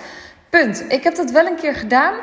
Punt. 0.50 0.86
Ik 0.88 1.04
heb 1.04 1.16
dat 1.16 1.32
wel 1.32 1.46
een 1.46 1.56
keer 1.56 1.76
gedaan, 1.76 2.14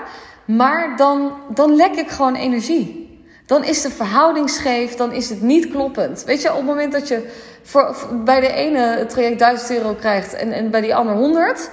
maar 0.45 0.97
dan, 0.97 1.33
dan 1.49 1.77
lek 1.77 1.95
ik 1.95 2.11
gewoon 2.11 2.35
energie 2.35 3.08
dan 3.49 3.65
is 3.65 3.83
de 3.83 3.91
verhouding 3.91 4.51
scheef, 4.51 4.95
dan 4.95 5.13
is 5.13 5.29
het 5.29 5.41
niet 5.41 5.69
kloppend. 5.71 6.25
Weet 6.25 6.43
je, 6.43 6.51
op 6.51 6.57
het 6.57 6.67
moment 6.67 6.93
dat 6.93 7.09
je 7.09 7.33
voor, 7.63 7.97
bij 8.25 8.41
de 8.41 8.53
ene 8.53 9.07
traject 9.07 9.39
1000 9.39 9.71
euro 9.71 9.95
krijgt 9.95 10.35
en, 10.35 10.53
en 10.53 10.71
bij 10.71 10.81
die 10.81 10.95
ander 10.95 11.15
100, 11.15 11.71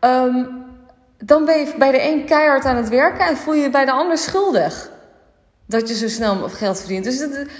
um, 0.00 0.64
dan 1.18 1.44
ben 1.44 1.58
je 1.58 1.74
bij 1.78 1.90
de 1.90 2.02
een 2.02 2.24
keihard 2.24 2.64
aan 2.64 2.76
het 2.76 2.88
werken 2.88 3.26
en 3.26 3.36
voel 3.36 3.54
je 3.54 3.62
je 3.62 3.70
bij 3.70 3.84
de 3.84 3.90
ander 3.90 4.18
schuldig. 4.18 4.90
Dat 5.66 5.88
je 5.88 5.94
zo 5.94 6.08
snel 6.08 6.48
geld 6.48 6.78
verdient. 6.78 7.04
Dus, 7.04 7.18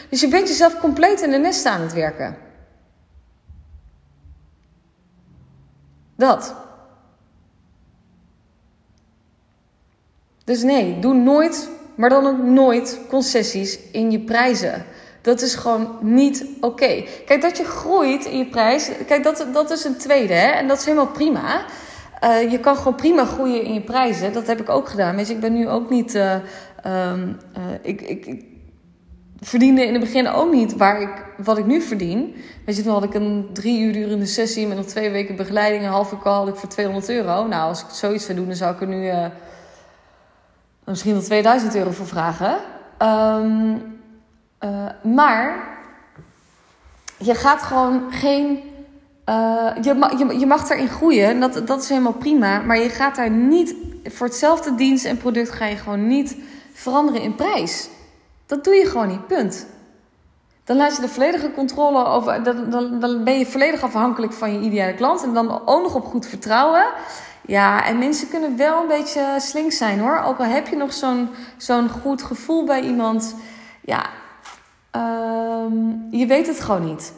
dus 0.08 0.20
je 0.20 0.28
bent 0.28 0.48
jezelf 0.48 0.78
compleet 0.78 1.20
in 1.20 1.30
de 1.30 1.38
nest 1.38 1.66
aan 1.66 1.80
het 1.80 1.92
werken. 1.92 2.36
Dat. 6.16 6.54
Dus 10.44 10.62
nee, 10.62 10.98
doe 10.98 11.14
nooit 11.14 11.68
maar 11.98 12.10
dan 12.10 12.26
ook 12.26 12.42
nooit 12.42 13.00
concessies 13.08 13.78
in 13.92 14.10
je 14.10 14.20
prijzen. 14.20 14.84
Dat 15.20 15.40
is 15.40 15.54
gewoon 15.54 15.98
niet 16.00 16.46
oké. 16.60 17.04
Kijk, 17.26 17.42
dat 17.42 17.56
je 17.56 17.64
groeit 17.64 18.24
in 18.24 18.38
je 18.38 18.46
prijs, 18.46 18.90
kijk, 19.06 19.22
dat, 19.22 19.46
dat 19.52 19.70
is 19.70 19.84
een 19.84 19.96
tweede. 19.96 20.34
Hè? 20.34 20.48
En 20.48 20.68
dat 20.68 20.78
is 20.78 20.84
helemaal 20.84 21.06
prima. 21.06 21.64
Uh, 22.24 22.50
je 22.50 22.60
kan 22.60 22.76
gewoon 22.76 22.94
prima 22.94 23.24
groeien 23.24 23.62
in 23.62 23.74
je 23.74 23.80
prijzen. 23.80 24.32
Dat 24.32 24.46
heb 24.46 24.60
ik 24.60 24.68
ook 24.68 24.88
gedaan. 24.88 25.16
Weet 25.16 25.28
je, 25.28 25.34
ik 25.34 25.40
ben 25.40 25.52
nu 25.52 25.68
ook 25.68 25.90
niet. 25.90 26.14
Uh, 26.14 26.34
um, 26.86 27.38
uh, 27.56 27.64
ik, 27.82 28.00
ik, 28.00 28.26
ik, 28.26 28.44
verdiende 29.40 29.86
in 29.86 29.92
het 29.92 30.02
begin 30.02 30.28
ook 30.28 30.52
niet 30.52 30.76
waar 30.76 31.00
ik, 31.00 31.24
wat 31.36 31.58
ik 31.58 31.66
nu 31.66 31.80
verdien. 31.80 32.34
Weet 32.66 32.76
je, 32.76 32.82
toen 32.82 32.92
had 32.92 33.04
ik 33.04 33.14
een 33.14 33.48
drie 33.52 33.80
uur 33.80 33.92
durende 33.92 34.26
sessie 34.26 34.66
met 34.66 34.76
nog 34.76 34.86
twee 34.86 35.10
weken 35.10 35.36
begeleiding. 35.36 35.82
Een 35.82 35.90
halve 35.90 36.18
call 36.18 36.38
had 36.38 36.48
ik 36.48 36.54
voor 36.54 36.68
200 36.68 37.08
euro. 37.08 37.46
Nou, 37.46 37.68
als 37.68 37.82
ik 37.82 37.88
zoiets 37.90 38.24
zou 38.24 38.38
doen, 38.38 38.46
dan 38.46 38.56
zou 38.56 38.74
ik 38.74 38.80
er 38.80 38.86
nu 38.86 39.10
misschien 40.88 41.12
wel 41.12 41.22
2000 41.22 41.74
euro 41.74 41.90
voor 41.90 42.06
vragen. 42.06 42.56
Um, 43.02 44.00
uh, 44.64 44.86
maar 45.02 45.68
je 47.16 47.34
gaat 47.34 47.62
gewoon 47.62 48.12
geen. 48.12 48.62
Uh, 49.28 49.70
je, 49.82 50.14
je, 50.18 50.38
je 50.38 50.46
mag 50.46 50.70
erin 50.70 50.88
groeien, 50.88 51.40
dat, 51.40 51.66
dat 51.66 51.82
is 51.82 51.88
helemaal 51.88 52.12
prima. 52.12 52.60
Maar 52.60 52.78
je 52.78 52.88
gaat 52.88 53.16
daar 53.16 53.30
niet. 53.30 53.74
Voor 54.04 54.26
hetzelfde 54.26 54.74
dienst 54.74 55.04
en 55.04 55.16
product 55.16 55.50
ga 55.50 55.66
je 55.66 55.76
gewoon 55.76 56.06
niet 56.06 56.36
veranderen 56.72 57.22
in 57.22 57.34
prijs. 57.34 57.88
Dat 58.46 58.64
doe 58.64 58.74
je 58.74 58.86
gewoon 58.86 59.08
niet, 59.08 59.26
punt. 59.26 59.66
Dan 60.68 60.76
laat 60.76 60.96
je 60.96 61.00
de 61.00 61.08
volledige 61.08 61.50
controle 61.50 62.04
over. 62.04 62.42
Dan, 62.42 62.70
dan, 62.70 63.00
dan 63.00 63.24
ben 63.24 63.38
je 63.38 63.46
volledig 63.46 63.82
afhankelijk 63.82 64.32
van 64.32 64.52
je 64.52 64.60
ideale 64.60 64.94
klant. 64.94 65.22
En 65.22 65.34
dan 65.34 65.66
ook 65.66 65.82
nog 65.82 65.94
op 65.94 66.04
goed 66.04 66.26
vertrouwen. 66.26 66.86
Ja, 67.46 67.84
en 67.84 67.98
mensen 67.98 68.28
kunnen 68.28 68.56
wel 68.56 68.80
een 68.80 68.88
beetje 68.88 69.36
slink 69.38 69.72
zijn 69.72 69.98
hoor. 69.98 70.22
Ook 70.24 70.38
al 70.38 70.44
heb 70.44 70.68
je 70.68 70.76
nog 70.76 70.92
zo'n 70.92 71.28
zo'n 71.56 71.88
goed 71.88 72.22
gevoel 72.22 72.64
bij 72.64 72.80
iemand. 72.80 73.34
Ja, 73.80 74.06
um, 74.92 76.08
je 76.10 76.26
weet 76.26 76.46
het 76.46 76.60
gewoon 76.60 76.84
niet. 76.84 77.12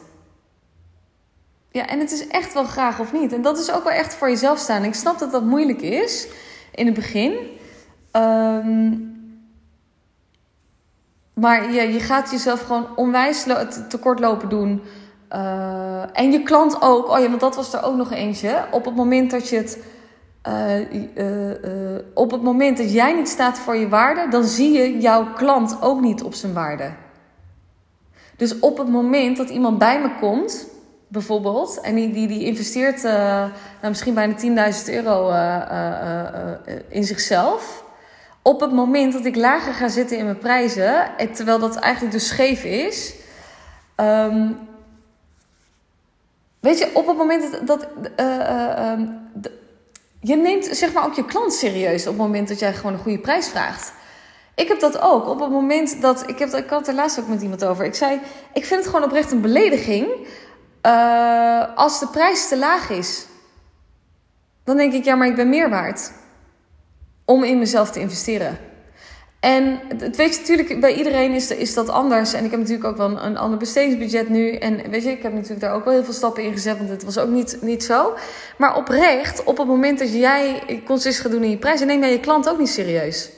Ja, 1.71 1.87
en 1.87 1.99
het 1.99 2.11
is 2.11 2.27
echt 2.27 2.53
wel 2.53 2.63
graag 2.63 2.99
of 2.99 3.13
niet. 3.13 3.33
En 3.33 3.41
dat 3.41 3.59
is 3.59 3.71
ook 3.71 3.83
wel 3.83 3.93
echt 3.93 4.13
voor 4.13 4.29
jezelf 4.29 4.59
staan. 4.59 4.83
Ik 4.83 4.95
snap 4.95 5.19
dat 5.19 5.31
dat 5.31 5.43
moeilijk 5.43 5.81
is 5.81 6.27
in 6.75 6.85
het 6.85 6.95
begin. 6.95 7.33
Um, 8.11 9.10
maar 11.41 11.71
je, 11.71 11.93
je 11.93 11.99
gaat 11.99 12.31
jezelf 12.31 12.61
gewoon 12.61 12.87
onwijs 12.95 13.45
tekort 13.89 14.19
lopen 14.19 14.49
doen. 14.49 14.81
Uh, 15.31 16.17
en 16.17 16.31
je 16.31 16.43
klant 16.43 16.81
ook. 16.81 17.09
Oh 17.09 17.19
ja, 17.19 17.27
want 17.27 17.39
dat 17.39 17.55
was 17.55 17.73
er 17.73 17.83
ook 17.83 17.95
nog 17.95 18.11
eentje. 18.11 18.65
Op 18.71 18.85
het 18.85 18.95
moment 18.95 19.31
dat 19.31 19.49
je 19.49 19.55
het. 19.55 19.83
Uh, 20.47 20.91
uh, 21.15 21.99
op 22.13 22.31
het 22.31 22.41
moment 22.41 22.77
dat 22.77 22.93
jij 22.93 23.13
niet 23.13 23.29
staat 23.29 23.59
voor 23.59 23.75
je 23.75 23.89
waarde, 23.89 24.27
dan 24.29 24.43
zie 24.43 24.71
je 24.71 24.99
jouw 24.99 25.33
klant 25.33 25.77
ook 25.81 26.01
niet 26.01 26.23
op 26.23 26.33
zijn 26.33 26.53
waarde. 26.53 26.91
Dus 28.35 28.59
op 28.59 28.77
het 28.77 28.87
moment 28.87 29.37
dat 29.37 29.49
iemand 29.49 29.77
bij 29.77 30.01
me 30.01 30.09
komt, 30.19 30.67
bijvoorbeeld, 31.07 31.79
en 31.81 31.95
die, 31.95 32.11
die, 32.11 32.27
die 32.27 32.45
investeert 32.45 33.03
nou, 33.03 33.49
misschien 33.81 34.13
bijna 34.13 34.71
10.000 34.73 34.93
euro 34.93 35.31
in 36.89 37.03
zichzelf 37.03 37.83
op 38.41 38.59
het 38.59 38.71
moment 38.71 39.13
dat 39.13 39.25
ik 39.25 39.35
lager 39.35 39.73
ga 39.73 39.87
zitten 39.87 40.17
in 40.17 40.25
mijn 40.25 40.37
prijzen, 40.37 41.11
terwijl 41.33 41.59
dat 41.59 41.75
eigenlijk 41.75 42.13
dus 42.13 42.27
scheef 42.27 42.63
is. 42.63 43.13
Um, 43.95 44.57
weet 46.59 46.79
je, 46.79 46.89
op 46.93 47.07
het 47.07 47.17
moment 47.17 47.51
dat. 47.51 47.67
dat 47.67 47.87
uh, 48.19 48.37
uh, 48.37 48.99
je 50.23 50.35
neemt 50.35 50.65
zeg 50.65 50.93
maar 50.93 51.05
ook 51.05 51.13
je 51.13 51.25
klant 51.25 51.53
serieus 51.53 52.01
op 52.01 52.13
het 52.13 52.21
moment 52.21 52.47
dat 52.47 52.59
jij 52.59 52.73
gewoon 52.73 52.93
een 52.93 52.99
goede 52.99 53.19
prijs 53.19 53.47
vraagt. 53.47 53.93
Ik 54.55 54.67
heb 54.67 54.79
dat 54.79 54.99
ook. 54.99 55.27
Op 55.27 55.39
het 55.39 55.49
moment 55.49 56.01
dat. 56.01 56.29
Ik, 56.29 56.39
heb, 56.39 56.49
ik 56.49 56.69
had 56.69 56.79
het 56.79 56.87
er 56.87 56.93
laatst 56.93 57.19
ook 57.19 57.27
met 57.27 57.41
iemand 57.41 57.65
over. 57.65 57.85
Ik 57.85 57.95
zei: 57.95 58.19
Ik 58.53 58.65
vind 58.65 58.79
het 58.79 58.89
gewoon 58.89 59.05
oprecht 59.05 59.31
een 59.31 59.41
belediging. 59.41 60.07
Als 61.75 61.99
de 61.99 62.07
prijs 62.11 62.47
te 62.47 62.57
laag 62.57 62.89
is. 62.89 63.25
Dan 64.63 64.77
denk 64.77 64.93
ik: 64.93 65.03
Ja, 65.03 65.15
maar 65.15 65.27
ik 65.27 65.35
ben 65.35 65.49
meer 65.49 65.69
waard 65.69 66.11
om 67.31 67.43
in 67.43 67.59
mezelf 67.59 67.91
te 67.91 67.99
investeren. 67.99 68.57
En 69.39 69.79
het 69.97 70.15
weet 70.15 70.33
je, 70.33 70.39
natuurlijk, 70.39 70.79
bij 70.79 70.93
iedereen 70.93 71.33
is, 71.33 71.51
is 71.51 71.73
dat 71.73 71.89
anders. 71.89 72.33
En 72.33 72.45
ik 72.45 72.51
heb 72.51 72.59
natuurlijk 72.59 72.87
ook 72.87 72.97
wel 72.97 73.21
een, 73.21 73.37
ander 73.37 73.59
bestedingsbudget 73.59 74.29
nu. 74.29 74.55
En 74.55 74.89
weet 74.89 75.03
je, 75.03 75.11
ik 75.11 75.23
heb 75.23 75.33
natuurlijk 75.33 75.61
daar 75.61 75.73
ook 75.73 75.83
wel 75.85 75.93
heel 75.93 76.03
veel 76.03 76.13
stappen 76.13 76.43
in 76.43 76.51
gezet, 76.51 76.77
want 76.77 76.89
het 76.89 77.03
was 77.03 77.17
ook 77.17 77.29
niet, 77.29 77.57
niet 77.61 77.83
zo. 77.83 78.13
Maar 78.57 78.75
oprecht, 78.75 79.43
op 79.43 79.57
het 79.57 79.67
moment 79.67 79.99
dat 79.99 80.13
jij 80.13 80.63
consistent 80.85 81.25
gaat 81.25 81.31
doen 81.31 81.43
in 81.43 81.49
je 81.49 81.57
prijzen, 81.57 81.87
neem 81.87 81.99
jij 81.99 82.11
je 82.11 82.19
klant 82.19 82.49
ook 82.49 82.59
niet 82.59 82.69
serieus. 82.69 83.29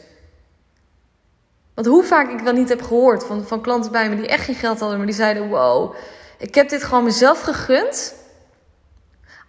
Want 1.74 1.88
hoe 1.88 2.04
vaak 2.04 2.32
ik 2.32 2.40
wel 2.40 2.54
niet 2.54 2.70
heb 2.70 2.82
gehoord 2.82 3.24
van, 3.24 3.48
van 3.48 3.62
klanten 3.62 3.92
bij 3.92 4.10
me 4.10 4.16
die 4.16 4.28
echt 4.28 4.46
geen 4.46 4.56
geld 4.56 4.80
hadden, 4.80 4.98
maar 4.98 5.08
die 5.08 5.16
zeiden: 5.16 5.50
Wow, 5.50 5.96
ik 6.38 6.56
heb 6.56 6.70
dit 6.70 6.84
gewoon 6.84 7.04
mezelf 7.04 7.42
gegund. 7.42 8.14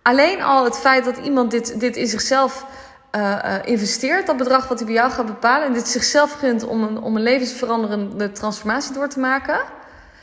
Alleen 0.03 0.43
al 0.43 0.65
het 0.65 0.79
feit 0.79 1.05
dat 1.05 1.17
iemand 1.17 1.51
dit, 1.51 1.81
dit 1.81 1.97
in 1.97 2.07
zichzelf 2.07 2.67
uh, 3.15 3.59
investeert, 3.65 4.27
dat 4.27 4.37
bedrag 4.37 4.69
wat 4.69 4.79
hij 4.79 4.87
bij 4.87 4.97
jou 4.97 5.11
gaat 5.11 5.27
bepalen, 5.27 5.67
en 5.67 5.73
dit 5.73 5.89
zichzelf 5.89 6.33
gunt 6.33 6.65
om 6.65 6.83
een, 6.83 6.99
om 6.99 7.17
een 7.17 7.23
levensveranderende 7.23 8.33
transformatie 8.33 8.95
door 8.95 9.09
te 9.09 9.21
maken. 9.21 9.61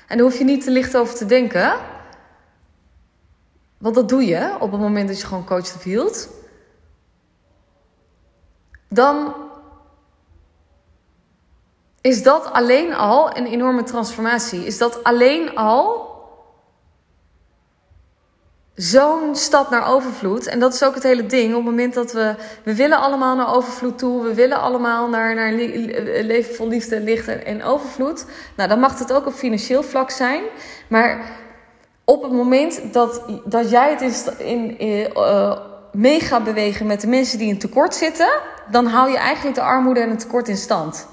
En 0.08 0.18
daar 0.18 0.26
hoef 0.26 0.38
je 0.38 0.44
niet 0.44 0.64
te 0.64 0.72
licht 0.72 0.98
over 0.98 1.16
te 1.16 1.26
denken. 1.26 1.74
Want 3.78 3.96
dat 3.96 4.10
doe 4.10 4.26
je 4.26 4.56
op 4.60 4.72
het 4.72 4.82
moment 4.82 5.08
dat 5.08 5.20
je 5.20 5.28
gewoon 5.28 5.46
coach 5.46 5.76
of 5.76 5.84
hield. 5.84 6.30
Dan 8.88 9.34
is 12.02 12.24
dat 12.24 12.52
alleen 12.52 12.94
al 12.94 13.38
een 13.38 13.46
enorme 13.46 13.84
transformatie. 13.84 14.66
Is 14.66 14.78
dat 14.78 15.04
alleen 15.04 15.56
al 15.56 16.11
zo'n 18.82 19.36
stap 19.36 19.70
naar 19.70 19.88
overvloed. 19.88 20.48
En 20.48 20.60
dat 20.60 20.74
is 20.74 20.84
ook 20.84 20.94
het 20.94 21.04
hele 21.04 21.26
ding. 21.26 21.50
Op 21.50 21.56
het 21.56 21.66
moment 21.66 21.94
dat 21.94 22.12
we. 22.12 22.36
We 22.64 22.76
willen 22.76 22.98
allemaal 22.98 23.36
naar 23.36 23.56
overvloed 23.56 23.98
toe. 23.98 24.24
We 24.24 24.34
willen 24.34 24.62
allemaal 24.62 25.10
naar, 25.10 25.36
naar 25.36 25.54
leven 26.24 26.56
vol 26.56 26.68
liefde, 26.68 27.00
licht 27.00 27.28
en 27.28 27.64
overvloed. 27.64 28.26
Nou, 28.56 28.70
dan 28.70 28.80
mag 28.80 29.00
het 29.00 29.14
ook 29.14 29.26
op 29.26 29.34
financieel 29.34 29.84
vlak 29.84 30.10
zijn. 30.10 30.44
Maar 30.88 31.26
op 32.06 32.24
het 32.24 32.32
moment 32.32 32.94
dat, 32.94 33.24
dat 33.46 33.70
jij 33.70 33.98
het 34.00 34.34
in, 34.38 34.80
in 34.80 35.10
uh, 35.16 35.58
mee 35.92 36.20
gaat 36.20 36.44
bewegen 36.44 36.86
met 36.86 37.02
de 37.02 37.08
mensen 37.08 37.38
die 37.38 37.48
in 37.48 37.60
tekort 37.60 37.96
zitten. 37.96 38.30
dan 38.72 38.86
hou 38.86 39.12
je 39.12 39.18
eigenlijk 39.18 39.56
de 39.56 39.62
armoede 39.62 40.00
en 40.00 40.10
het 40.10 40.20
tekort 40.20 40.48
in 40.48 40.58
stand. 40.58 41.08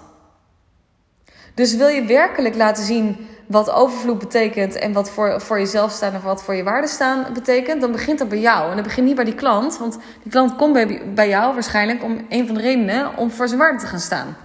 Dus 1.59 1.75
wil 1.75 1.89
je 1.89 2.05
werkelijk 2.05 2.55
laten 2.55 2.85
zien 2.85 3.27
wat 3.47 3.71
overvloed 3.71 4.19
betekent 4.19 4.75
en 4.75 4.93
wat 4.93 5.11
voor, 5.11 5.41
voor 5.41 5.59
jezelf 5.59 5.93
staan 5.93 6.13
en 6.15 6.23
wat 6.23 6.43
voor 6.43 6.55
je 6.55 6.63
waarde 6.63 6.87
staan 6.87 7.33
betekent, 7.33 7.81
dan 7.81 7.93
begint 7.93 8.19
dat 8.19 8.29
bij 8.29 8.41
jou. 8.41 8.71
En 8.71 8.77
dat 8.77 8.85
begint 8.85 9.07
niet 9.07 9.17
bij 9.17 9.25
die 9.25 9.35
klant, 9.35 9.79
want 9.79 9.99
die 10.23 10.33
klant 10.33 10.57
komt 10.57 10.73
bij, 10.73 11.03
bij 11.15 11.29
jou 11.29 11.55
waarschijnlijk 11.55 12.03
om 12.03 12.27
een 12.29 12.47
van 12.47 12.55
de 12.55 12.61
redenen 12.61 13.17
om 13.17 13.31
voor 13.31 13.49
zijn 13.49 13.61
waarde 13.61 13.79
te 13.79 13.87
gaan 13.87 14.01
staan. 14.01 14.37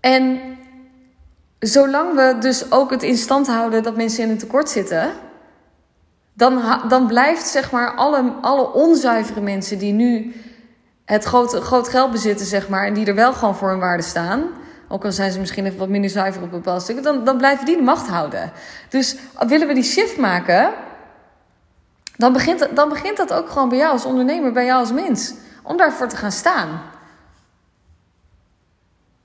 En 0.00 0.40
zolang 1.58 2.14
we 2.14 2.36
dus 2.40 2.72
ook 2.72 2.90
het 2.90 3.02
in 3.02 3.16
stand 3.16 3.46
houden 3.46 3.82
dat 3.82 3.96
mensen 3.96 4.24
in 4.24 4.30
een 4.30 4.38
tekort 4.38 4.68
zitten, 4.68 5.12
dan, 6.32 6.62
dan 6.88 7.06
blijft 7.06 7.46
zeg 7.46 7.70
maar 7.70 7.94
alle, 7.94 8.32
alle 8.40 8.72
onzuivere 8.72 9.40
mensen 9.40 9.78
die 9.78 9.92
nu 9.92 10.34
het 11.10 11.24
groot, 11.24 11.54
groot 11.54 11.88
geld 11.88 12.10
bezitten, 12.10 12.46
zeg 12.46 12.68
maar, 12.68 12.86
en 12.86 12.94
die 12.94 13.06
er 13.06 13.14
wel 13.14 13.32
gewoon 13.32 13.56
voor 13.56 13.68
hun 13.68 13.78
waarde 13.78 14.02
staan, 14.02 14.44
ook 14.88 15.04
al 15.04 15.12
zijn 15.12 15.32
ze 15.32 15.40
misschien 15.40 15.66
even 15.66 15.78
wat 15.78 15.88
minder 15.88 16.10
zuiver 16.10 16.42
op 16.42 16.50
bepaalde 16.50 16.80
stukken, 16.80 17.04
dan, 17.04 17.24
dan 17.24 17.36
blijven 17.36 17.66
die 17.66 17.76
de 17.76 17.82
macht 17.82 18.08
houden. 18.08 18.52
Dus 18.88 19.16
willen 19.46 19.66
we 19.66 19.74
die 19.74 19.82
shift 19.82 20.16
maken, 20.16 20.72
dan 22.16 22.32
begint, 22.32 22.68
dan 22.74 22.88
begint 22.88 23.16
dat 23.16 23.32
ook 23.32 23.48
gewoon 23.48 23.68
bij 23.68 23.78
jou 23.78 23.92
als 23.92 24.04
ondernemer, 24.04 24.52
bij 24.52 24.64
jou 24.64 24.80
als 24.80 24.92
mens. 24.92 25.34
Om 25.62 25.76
daarvoor 25.76 26.08
te 26.08 26.16
gaan 26.16 26.32
staan. 26.32 26.80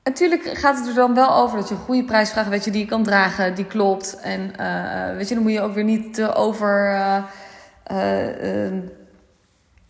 Natuurlijk 0.04 0.43
gaat 0.54 0.78
het 0.78 0.88
er 0.88 0.93
dan 0.93 1.13
wel 1.13 1.36
over 1.36 1.58
dat 1.58 1.67
je 1.69 1.76
een 1.76 1.82
goede 1.82 2.04
prijs 2.04 2.30
vraagt, 2.30 2.50
weet 2.50 2.63
je, 2.65 2.71
die 2.71 2.82
je 2.82 2.88
kan 2.88 3.04
dragen, 3.04 3.56
die 3.56 3.65
klopt. 3.65 4.19
En 4.19 4.54
uh, 4.60 5.15
weet 5.17 5.28
je, 5.28 5.34
dan 5.34 5.43
moet 5.43 5.52
je 5.52 5.62
ook 5.62 5.74
weer 5.74 5.84
niet 5.84 6.13
te 6.13 6.34
over. 6.34 6.93
Uh, 7.91 8.67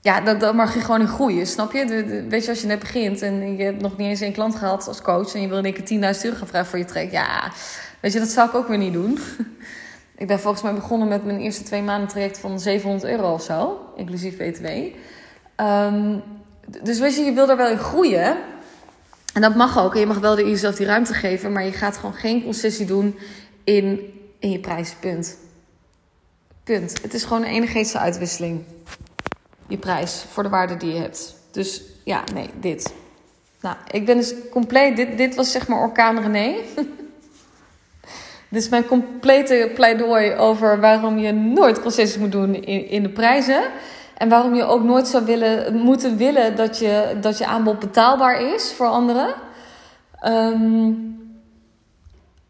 ja, 0.05 0.21
dan, 0.21 0.37
dan 0.37 0.55
mag 0.55 0.73
je 0.73 0.79
gewoon 0.79 1.01
in 1.01 1.07
groeien, 1.07 1.47
snap 1.47 1.71
je? 1.71 1.85
Weet 2.29 2.43
je, 2.43 2.49
als 2.49 2.61
je 2.61 2.67
net 2.67 2.79
begint 2.79 3.21
en 3.21 3.57
je 3.57 3.63
hebt 3.63 3.81
nog 3.81 3.97
niet 3.97 4.07
eens 4.07 4.21
één 4.21 4.33
klant 4.33 4.55
gehad 4.55 4.87
als 4.87 5.01
coach... 5.01 5.33
en 5.33 5.41
je 5.41 5.47
wil 5.47 5.57
in 5.57 5.65
één 5.65 5.73
keer 5.73 6.15
10.000 6.15 6.21
euro 6.21 6.37
gaan 6.37 6.47
vragen 6.47 6.69
voor 6.69 6.79
je 6.79 6.85
trek. 6.85 7.11
Ja, 7.11 7.51
weet 7.99 8.13
je, 8.13 8.19
dat 8.19 8.27
zou 8.27 8.49
ik 8.49 8.55
ook 8.55 8.67
weer 8.67 8.77
niet 8.77 8.93
doen. 8.93 9.19
ik 10.17 10.27
ben 10.27 10.39
volgens 10.39 10.63
mij 10.63 10.73
begonnen 10.73 11.07
met 11.07 11.25
mijn 11.25 11.39
eerste 11.39 11.63
twee 11.63 11.81
maanden 11.81 12.07
traject 12.07 12.37
van 12.37 12.59
700 12.59 13.11
euro 13.11 13.33
of 13.33 13.41
zo, 13.41 13.79
inclusief 13.95 14.37
btw. 14.37 14.65
Um, 15.63 16.23
dus 16.83 16.99
weet 16.99 17.15
je, 17.15 17.21
je 17.21 17.33
wil 17.33 17.47
daar 17.47 17.57
wel 17.57 17.71
in 17.71 17.77
groeien... 17.77 18.37
En 19.33 19.41
dat 19.41 19.55
mag 19.55 19.79
ook. 19.79 19.93
En 19.93 19.99
je 19.99 20.05
mag 20.05 20.19
wel 20.19 20.37
jezelf 20.37 20.75
die 20.75 20.85
ruimte 20.85 21.13
geven. 21.13 21.51
Maar 21.51 21.65
je 21.65 21.71
gaat 21.71 21.97
gewoon 21.97 22.13
geen 22.13 22.43
concessie 22.43 22.85
doen 22.85 23.19
in, 23.63 23.99
in 24.39 24.51
je 24.51 24.59
prijspunt. 24.59 25.37
Punt. 26.63 27.01
Het 27.01 27.13
is 27.13 27.23
gewoon 27.23 27.43
een 27.43 27.49
energetische 27.49 27.99
uitwisseling 27.99 28.63
je 29.67 29.77
prijs 29.77 30.25
voor 30.29 30.43
de 30.43 30.49
waarde 30.49 30.77
die 30.77 30.93
je 30.93 30.99
hebt. 30.99 31.35
Dus 31.51 31.81
ja, 32.03 32.23
nee, 32.33 32.49
dit. 32.59 32.93
Nou, 33.61 33.75
ik 33.91 34.05
ben 34.05 34.17
dus 34.17 34.33
compleet. 34.51 34.95
Dit, 34.95 35.17
dit 35.17 35.35
was 35.35 35.51
zeg 35.51 35.67
maar 35.67 35.79
Orkaan 35.79 36.19
René. 36.19 36.55
dit 38.49 38.61
is 38.61 38.69
mijn 38.69 38.85
complete 38.85 39.71
pleidooi 39.75 40.33
over 40.33 40.79
waarom 40.79 41.17
je 41.17 41.31
nooit 41.31 41.81
concessies 41.81 42.17
moet 42.17 42.31
doen 42.31 42.55
in, 42.55 42.89
in 42.89 43.03
de 43.03 43.09
prijzen. 43.09 43.63
En 44.17 44.29
waarom 44.29 44.55
je 44.55 44.63
ook 44.63 44.83
nooit 44.83 45.07
zou 45.07 45.25
willen, 45.25 45.75
moeten 45.75 46.17
willen 46.17 46.55
dat 46.55 46.79
je, 46.79 47.17
dat 47.21 47.37
je 47.37 47.45
aanbod 47.45 47.79
betaalbaar 47.79 48.41
is 48.41 48.73
voor 48.73 48.87
anderen. 48.87 49.33
Um, 50.25 51.13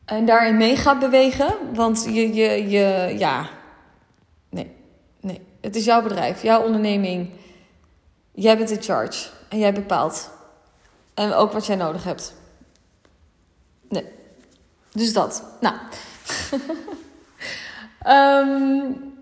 En 0.06 0.26
daarin 0.26 0.58
mee 0.58 0.76
gaat 0.76 1.00
bewegen. 1.00 1.54
Want 1.74 2.04
je, 2.10 2.34
je, 2.34 2.70
je, 2.70 3.16
ja. 3.18 3.50
Het 5.66 5.76
is 5.76 5.86
jouw 5.86 6.02
bedrijf, 6.02 6.42
jouw 6.42 6.64
onderneming. 6.64 7.30
Jij 8.32 8.58
bent 8.58 8.72
in 8.72 8.82
charge. 8.82 9.30
En 9.50 9.60
jij 9.60 9.74
bepaalt. 9.74 10.30
En 11.14 11.34
ook 11.34 11.52
wat 11.52 11.66
jij 11.66 11.76
nodig 11.76 12.04
hebt. 12.04 12.34
Nee. 13.90 14.06
Dus 14.92 15.14
dat. 15.14 15.44
Nou. 15.62 15.76
um, 18.08 19.14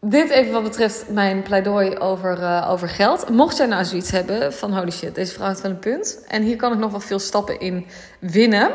dit 0.10 0.30
even 0.30 0.52
wat 0.52 0.62
betreft 0.62 1.08
mijn 1.08 1.42
pleidooi 1.42 1.96
over, 1.96 2.38
uh, 2.38 2.66
over 2.70 2.88
geld. 2.88 3.28
Mocht 3.28 3.56
jij 3.56 3.66
nou 3.66 3.84
zoiets 3.84 4.10
hebben 4.10 4.52
van 4.52 4.76
holy 4.76 4.90
shit, 4.90 5.14
deze 5.14 5.32
vrouw 5.32 5.48
heeft 5.48 5.60
wel 5.60 5.70
een 5.70 5.78
punt. 5.78 6.24
En 6.28 6.42
hier 6.42 6.56
kan 6.56 6.72
ik 6.72 6.78
nog 6.78 6.90
wel 6.90 7.00
veel 7.00 7.18
stappen 7.18 7.60
in 7.60 7.86
winnen. 8.20 8.70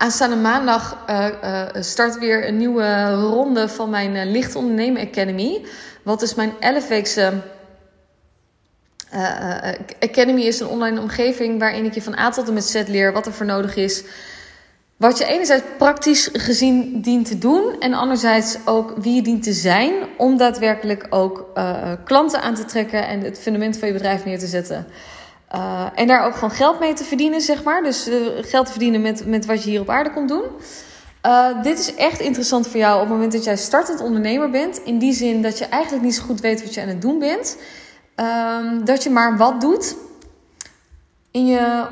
Aanstaande 0.00 0.36
maandag 0.36 0.96
uh, 1.10 1.26
uh, 1.44 1.62
start 1.82 2.18
weer 2.18 2.48
een 2.48 2.56
nieuwe 2.56 3.10
ronde 3.14 3.68
van 3.68 3.90
mijn 3.90 4.30
Licht 4.30 4.54
Ondernemen 4.54 5.02
Academy. 5.08 5.64
Wat 6.02 6.22
is 6.22 6.34
mijn 6.34 6.52
11-weekse 6.52 7.32
Academy 10.00 10.40
is 10.40 10.60
een 10.60 10.66
online 10.66 11.00
omgeving 11.00 11.58
waarin 11.58 11.84
ik 11.84 11.94
je 11.94 12.02
van 12.02 12.18
A 12.18 12.30
tot 12.30 12.48
en 12.48 12.54
met 12.54 12.64
Z 12.64 12.82
leer 12.86 13.12
wat 13.12 13.26
er 13.26 13.32
voor 13.32 13.46
nodig 13.46 13.76
is 13.76 14.04
wat 15.00 15.18
je 15.18 15.24
enerzijds 15.24 15.64
praktisch 15.78 16.28
gezien 16.32 17.00
dient 17.00 17.26
te 17.26 17.38
doen 17.38 17.76
en 17.78 17.94
anderzijds 17.94 18.56
ook 18.64 18.94
wie 18.96 19.14
je 19.14 19.22
dient 19.22 19.42
te 19.42 19.52
zijn 19.52 19.92
om 20.16 20.36
daadwerkelijk 20.36 21.06
ook 21.10 21.50
uh, 21.54 21.92
klanten 22.04 22.42
aan 22.42 22.54
te 22.54 22.64
trekken 22.64 23.06
en 23.06 23.20
het 23.20 23.38
fundament 23.38 23.76
van 23.76 23.88
je 23.88 23.94
bedrijf 23.94 24.24
neer 24.24 24.38
te 24.38 24.46
zetten. 24.46 24.86
Uh, 25.54 25.86
en 25.94 26.06
daar 26.06 26.26
ook 26.26 26.34
gewoon 26.34 26.50
geld 26.50 26.80
mee 26.80 26.92
te 26.92 27.04
verdienen, 27.04 27.40
zeg 27.40 27.62
maar. 27.62 27.82
Dus 27.82 28.08
uh, 28.08 28.26
geld 28.40 28.66
te 28.66 28.70
verdienen 28.70 29.00
met, 29.00 29.26
met 29.26 29.46
wat 29.46 29.62
je 29.62 29.70
hier 29.70 29.80
op 29.80 29.88
aarde 29.88 30.12
komt 30.12 30.28
doen. 30.28 30.44
dit 31.62 31.78
is 31.78 31.94
echt 31.94 32.20
interessant 32.20 32.68
voor 32.68 32.80
jou 32.80 32.94
op 32.94 33.00
het 33.00 33.10
moment 33.10 33.32
dat 33.32 33.44
jij 33.44 33.56
startend 33.56 34.00
ondernemer 34.00 34.50
bent. 34.50 34.80
In 34.84 34.98
die 34.98 35.12
zin 35.12 35.42
dat 35.42 35.58
je 35.58 35.64
eigenlijk 35.64 36.04
niet 36.04 36.14
zo 36.14 36.22
goed 36.22 36.40
weet 36.40 36.62
wat 36.62 36.74
je 36.74 36.80
aan 36.80 36.88
het 36.88 37.02
doen 37.02 37.18
bent. 37.18 37.56
Ehm, 38.14 38.84
dat 38.84 39.02
je 39.02 39.10
maar 39.10 39.36
wat 39.36 39.60
doet 39.60 39.96
in 41.30 41.46
je 41.46 41.86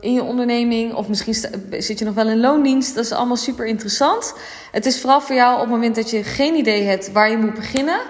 in 0.00 0.14
je 0.14 0.22
onderneming. 0.22 0.94
Of 0.94 1.08
misschien 1.08 1.34
zit 1.70 1.98
je 1.98 2.04
nog 2.04 2.14
wel 2.14 2.28
in 2.28 2.40
loondienst. 2.40 2.94
Dat 2.94 3.04
is 3.04 3.12
allemaal 3.12 3.36
super 3.36 3.66
interessant. 3.66 4.34
Het 4.72 4.86
is 4.86 5.00
vooral 5.00 5.20
voor 5.20 5.34
jou 5.34 5.54
op 5.54 5.60
het 5.60 5.70
moment 5.70 5.94
dat 5.94 6.10
je 6.10 6.22
geen 6.22 6.54
idee 6.54 6.82
hebt 6.82 7.12
waar 7.12 7.30
je 7.30 7.36
moet 7.36 7.54
beginnen. 7.54 8.00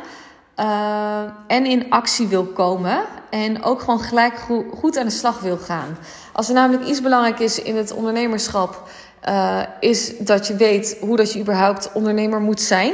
En 1.46 1.66
in 1.66 1.90
actie 1.90 2.26
wil 2.26 2.44
komen. 2.44 3.04
En 3.34 3.62
ook 3.62 3.80
gewoon 3.80 4.00
gelijk 4.00 4.34
goed 4.78 4.98
aan 4.98 5.06
de 5.06 5.12
slag 5.12 5.40
wil 5.40 5.56
gaan. 5.56 5.98
Als 6.32 6.48
er 6.48 6.54
namelijk 6.54 6.88
iets 6.88 7.00
belangrijk 7.00 7.38
is 7.38 7.62
in 7.62 7.76
het 7.76 7.92
ondernemerschap. 7.92 8.88
Uh, 9.28 9.62
is 9.80 10.18
dat 10.18 10.46
je 10.46 10.56
weet 10.56 10.96
hoe 11.00 11.16
dat 11.16 11.32
je 11.32 11.40
überhaupt 11.40 11.90
ondernemer 11.92 12.40
moet 12.40 12.60
zijn. 12.60 12.92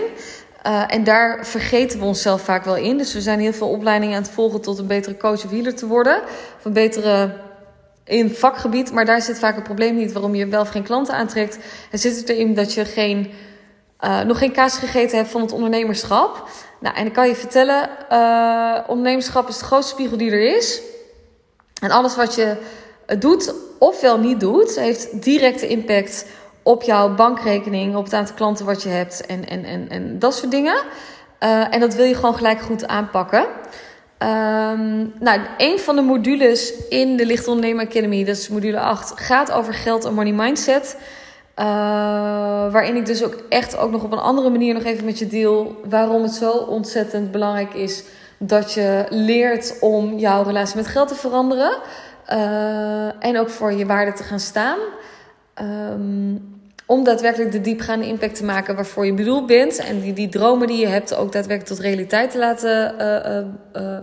Uh, 0.66 0.82
en 0.86 1.04
daar 1.04 1.46
vergeten 1.46 1.98
we 1.98 2.04
onszelf 2.04 2.42
vaak 2.42 2.64
wel 2.64 2.76
in. 2.76 2.98
Dus 2.98 3.12
we 3.12 3.20
zijn 3.20 3.40
heel 3.40 3.52
veel 3.52 3.68
opleidingen 3.68 4.16
aan 4.16 4.22
het 4.22 4.30
volgen 4.30 4.60
tot 4.60 4.78
een 4.78 4.86
betere 4.86 5.16
coach 5.16 5.44
of 5.44 5.50
healer 5.50 5.74
te 5.74 5.86
worden. 5.86 6.22
Of 6.58 6.64
een 6.64 6.72
betere 6.72 7.36
in 8.04 8.30
vakgebied, 8.30 8.92
maar 8.92 9.04
daar 9.04 9.22
zit 9.22 9.38
vaak 9.38 9.54
het 9.54 9.64
probleem 9.64 9.96
niet 9.96 10.12
waarom 10.12 10.34
je 10.34 10.46
wel 10.46 10.64
geen 10.64 10.82
klanten 10.82 11.14
aantrekt. 11.14 11.58
Het 11.90 12.00
zit 12.00 12.28
erin 12.28 12.54
dat 12.54 12.74
je 12.74 12.84
geen, 12.84 13.30
uh, 14.04 14.20
nog 14.20 14.38
geen 14.38 14.52
kaas 14.52 14.78
gegeten 14.78 15.16
hebt 15.16 15.30
van 15.30 15.40
het 15.40 15.52
ondernemerschap. 15.52 16.48
Nou, 16.78 16.96
en 16.96 17.06
ik 17.06 17.12
kan 17.12 17.28
je 17.28 17.34
vertellen, 17.34 17.88
uh, 18.12 18.78
ondernemerschap 18.86 19.48
is 19.48 19.58
de 19.58 19.64
grootste 19.64 19.92
spiegel 19.92 20.16
die 20.16 20.30
er 20.30 20.56
is. 20.56 20.80
En 21.82 21.90
alles 21.90 22.16
wat 22.16 22.34
je 22.34 22.56
doet 23.18 23.54
ofwel 23.78 24.18
niet 24.18 24.40
doet, 24.40 24.76
heeft 24.76 25.22
directe 25.22 25.66
impact 25.66 26.26
op 26.62 26.82
jouw 26.82 27.14
bankrekening, 27.14 27.96
op 27.96 28.04
het 28.04 28.12
aantal 28.12 28.34
klanten 28.34 28.66
wat 28.66 28.82
je 28.82 28.88
hebt 28.88 29.26
en, 29.26 29.48
en, 29.48 29.64
en, 29.64 29.88
en 29.88 30.18
dat 30.18 30.34
soort 30.34 30.50
dingen. 30.50 30.82
En 31.70 31.80
dat 31.80 31.94
wil 31.94 32.04
je 32.04 32.14
gewoon 32.14 32.34
gelijk 32.34 32.60
goed 32.60 32.86
aanpakken. 32.86 33.46
Um, 34.22 35.12
nou, 35.18 35.40
een 35.56 35.78
van 35.78 35.96
de 35.96 36.02
modules 36.02 36.72
in 36.88 37.16
de 37.16 37.26
Licht 37.26 37.48
Ondernemer 37.48 37.86
Academy, 37.86 38.24
dat 38.24 38.36
is 38.36 38.48
module 38.48 38.80
8, 38.80 39.12
gaat 39.20 39.52
over 39.52 39.74
geld 39.74 40.04
en 40.04 40.14
money 40.14 40.32
mindset. 40.32 40.96
Uh, 41.60 41.66
waarin 42.72 42.96
ik 42.96 43.06
dus 43.06 43.24
ook 43.24 43.36
echt 43.48 43.76
ook 43.76 43.90
nog 43.90 44.04
op 44.04 44.12
een 44.12 44.18
andere 44.18 44.50
manier 44.50 44.74
nog 44.74 44.84
even 44.84 45.04
met 45.04 45.18
je 45.18 45.26
deel 45.26 45.80
waarom 45.88 46.22
het 46.22 46.32
zo 46.32 46.50
ontzettend 46.50 47.30
belangrijk 47.30 47.74
is 47.74 48.04
dat 48.38 48.72
je 48.72 49.04
leert 49.08 49.76
om 49.80 50.18
jouw 50.18 50.42
relatie 50.42 50.76
met 50.76 50.86
geld 50.86 51.08
te 51.08 51.14
veranderen. 51.14 51.72
Uh, 52.32 53.24
en 53.24 53.38
ook 53.38 53.50
voor 53.50 53.72
je 53.72 53.86
waarde 53.86 54.12
te 54.12 54.22
gaan 54.22 54.40
staan. 54.40 54.78
Um, 55.62 56.60
om 56.86 57.04
daadwerkelijk 57.04 57.52
de 57.52 57.60
diepgaande 57.60 58.06
impact 58.06 58.34
te 58.34 58.44
maken 58.44 58.74
waarvoor 58.74 59.06
je 59.06 59.14
bedoeld 59.14 59.46
bent. 59.46 59.78
En 59.78 60.00
die, 60.00 60.12
die 60.12 60.28
dromen 60.28 60.66
die 60.66 60.80
je 60.80 60.86
hebt 60.86 61.14
ook 61.14 61.32
daadwerkelijk 61.32 61.76
tot 61.76 61.86
realiteit 61.86 62.30
te 62.30 62.38
laten 62.38 62.94
uh, 63.76 63.98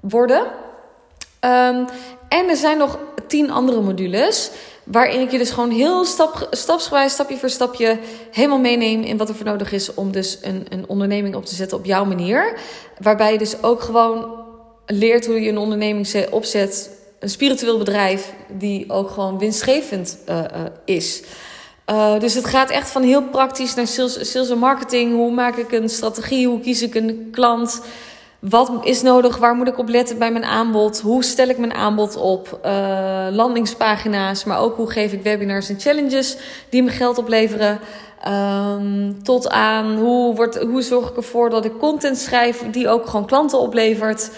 worden. 0.00 0.40
Um, 0.40 1.84
en 2.28 2.48
er 2.48 2.56
zijn 2.56 2.78
nog 2.78 2.98
tien 3.26 3.50
andere 3.50 3.80
modules. 3.80 4.50
Waarin 4.84 5.20
ik 5.20 5.30
je 5.30 5.38
dus 5.38 5.50
gewoon 5.50 5.70
heel 5.70 6.04
stap, 6.04 6.48
stapsgewijs, 6.50 7.12
stapje 7.12 7.36
voor 7.36 7.50
stapje, 7.50 7.98
helemaal 8.30 8.58
meeneem 8.58 9.02
in 9.02 9.16
wat 9.16 9.28
er 9.28 9.34
voor 9.34 9.46
nodig 9.46 9.72
is 9.72 9.94
om 9.94 10.12
dus 10.12 10.38
een, 10.42 10.66
een 10.68 10.88
onderneming 10.88 11.34
op 11.34 11.44
te 11.44 11.54
zetten 11.54 11.78
op 11.78 11.84
jouw 11.84 12.04
manier. 12.04 12.58
Waarbij 12.98 13.32
je 13.32 13.38
dus 13.38 13.62
ook 13.62 13.80
gewoon 13.80 14.42
leert 14.86 15.26
hoe 15.26 15.40
je 15.40 15.50
een 15.50 15.58
onderneming 15.58 16.28
opzet. 16.30 16.90
Een 17.18 17.30
spiritueel 17.30 17.78
bedrijf 17.78 18.32
die 18.48 18.90
ook 18.90 19.10
gewoon 19.10 19.38
winstgevend 19.38 20.18
is. 20.84 21.22
Uh, 21.90 22.18
dus 22.18 22.34
het 22.34 22.44
gaat 22.44 22.70
echt 22.70 22.90
van 22.90 23.02
heel 23.02 23.22
praktisch 23.22 23.74
naar 23.74 23.86
sales, 23.86 24.30
sales 24.30 24.50
en 24.50 24.58
marketing. 24.58 25.12
Hoe 25.12 25.32
maak 25.32 25.56
ik 25.56 25.72
een 25.72 25.88
strategie? 25.88 26.48
Hoe 26.48 26.60
kies 26.60 26.82
ik 26.82 26.94
een 26.94 27.28
klant? 27.32 27.80
Wat 28.48 28.70
is 28.82 29.02
nodig? 29.02 29.36
Waar 29.36 29.54
moet 29.54 29.68
ik 29.68 29.78
op 29.78 29.88
letten 29.88 30.18
bij 30.18 30.32
mijn 30.32 30.44
aanbod? 30.44 31.00
Hoe 31.00 31.24
stel 31.24 31.48
ik 31.48 31.58
mijn 31.58 31.74
aanbod 31.74 32.16
op? 32.16 32.58
Uh, 32.64 33.26
landingspagina's, 33.30 34.44
maar 34.44 34.58
ook 34.58 34.76
hoe 34.76 34.90
geef 34.90 35.12
ik 35.12 35.22
webinars 35.22 35.68
en 35.68 35.80
challenges 35.80 36.36
die 36.68 36.82
me 36.82 36.90
geld 36.90 37.18
opleveren? 37.18 37.78
Um, 38.28 39.22
tot 39.22 39.48
aan 39.48 39.96
hoe, 39.96 40.34
wordt, 40.34 40.58
hoe 40.58 40.82
zorg 40.82 41.10
ik 41.10 41.16
ervoor 41.16 41.50
dat 41.50 41.64
ik 41.64 41.78
content 41.78 42.18
schrijf 42.18 42.64
die 42.70 42.88
ook 42.88 43.06
gewoon 43.06 43.26
klanten 43.26 43.58
oplevert? 43.58 44.30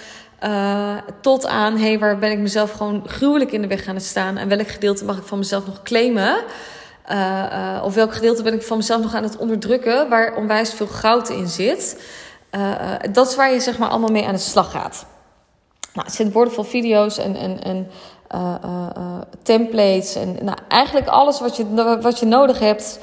Uh, 0.45 0.95
tot 1.21 1.47
aan, 1.47 1.77
hey, 1.77 1.99
waar 1.99 2.19
ben 2.19 2.31
ik 2.31 2.38
mezelf 2.38 2.73
gewoon 2.73 3.03
gruwelijk 3.07 3.53
in 3.53 3.62
de 3.62 3.69
weg 3.69 3.85
gaan 3.85 4.01
staan? 4.01 4.37
En 4.37 4.49
welk 4.49 4.69
gedeelte 4.69 5.05
mag 5.05 5.16
ik 5.16 5.25
van 5.25 5.38
mezelf 5.38 5.66
nog 5.66 5.83
claimen? 5.83 6.37
Uh, 7.11 7.83
of 7.85 7.95
welk 7.95 8.14
gedeelte 8.14 8.42
ben 8.42 8.55
ik 8.55 8.62
van 8.62 8.77
mezelf 8.77 9.03
nog 9.03 9.14
aan 9.14 9.23
het 9.23 9.37
onderdrukken, 9.37 10.09
waar 10.09 10.37
onwijs 10.37 10.73
veel 10.75 10.87
goud 10.87 11.29
in 11.29 11.47
zit. 11.49 11.97
Uh, 12.57 12.92
dat 13.12 13.29
is 13.29 13.37
waar 13.37 13.53
je 13.53 13.61
zeg 13.61 13.79
maar 13.79 13.88
allemaal 13.88 14.11
mee 14.11 14.27
aan 14.27 14.35
de 14.35 14.40
slag 14.40 14.71
gaat. 14.71 15.07
Nou, 15.92 16.07
er 16.07 16.12
zitten 16.12 16.35
woordenvol 16.35 16.64
video's 16.64 17.19
en, 17.19 17.37
en, 17.37 17.62
en 17.62 17.90
templates 19.42 20.14
en 20.14 20.37
nou, 20.42 20.59
eigenlijk 20.69 21.07
alles 21.07 21.40
wat 21.40 21.57
je, 21.57 21.99
wat 22.01 22.19
je 22.19 22.27
nodig 22.27 22.59
hebt 22.59 22.99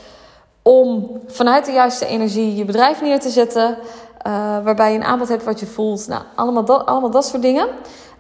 om 0.62 1.20
vanuit 1.28 1.66
de 1.66 1.72
juiste 1.72 2.06
energie 2.06 2.56
je 2.56 2.66
bedrijf 2.66 3.02
neer 3.02 3.20
te 3.20 3.30
zetten. 3.30 3.78
waarbij 4.64 4.92
je 4.92 4.98
een 4.98 5.04
aanbod 5.04 5.28
hebt 5.28 5.44
wat 5.44 5.60
je 5.60 5.66
voelt. 5.66 6.08
Nou, 6.08 6.24
allemaal 6.36 6.66
dat, 6.66 6.86
allemaal 6.86 7.12
dat 7.12 7.26
soort 7.26 7.42
dingen. 7.42 7.68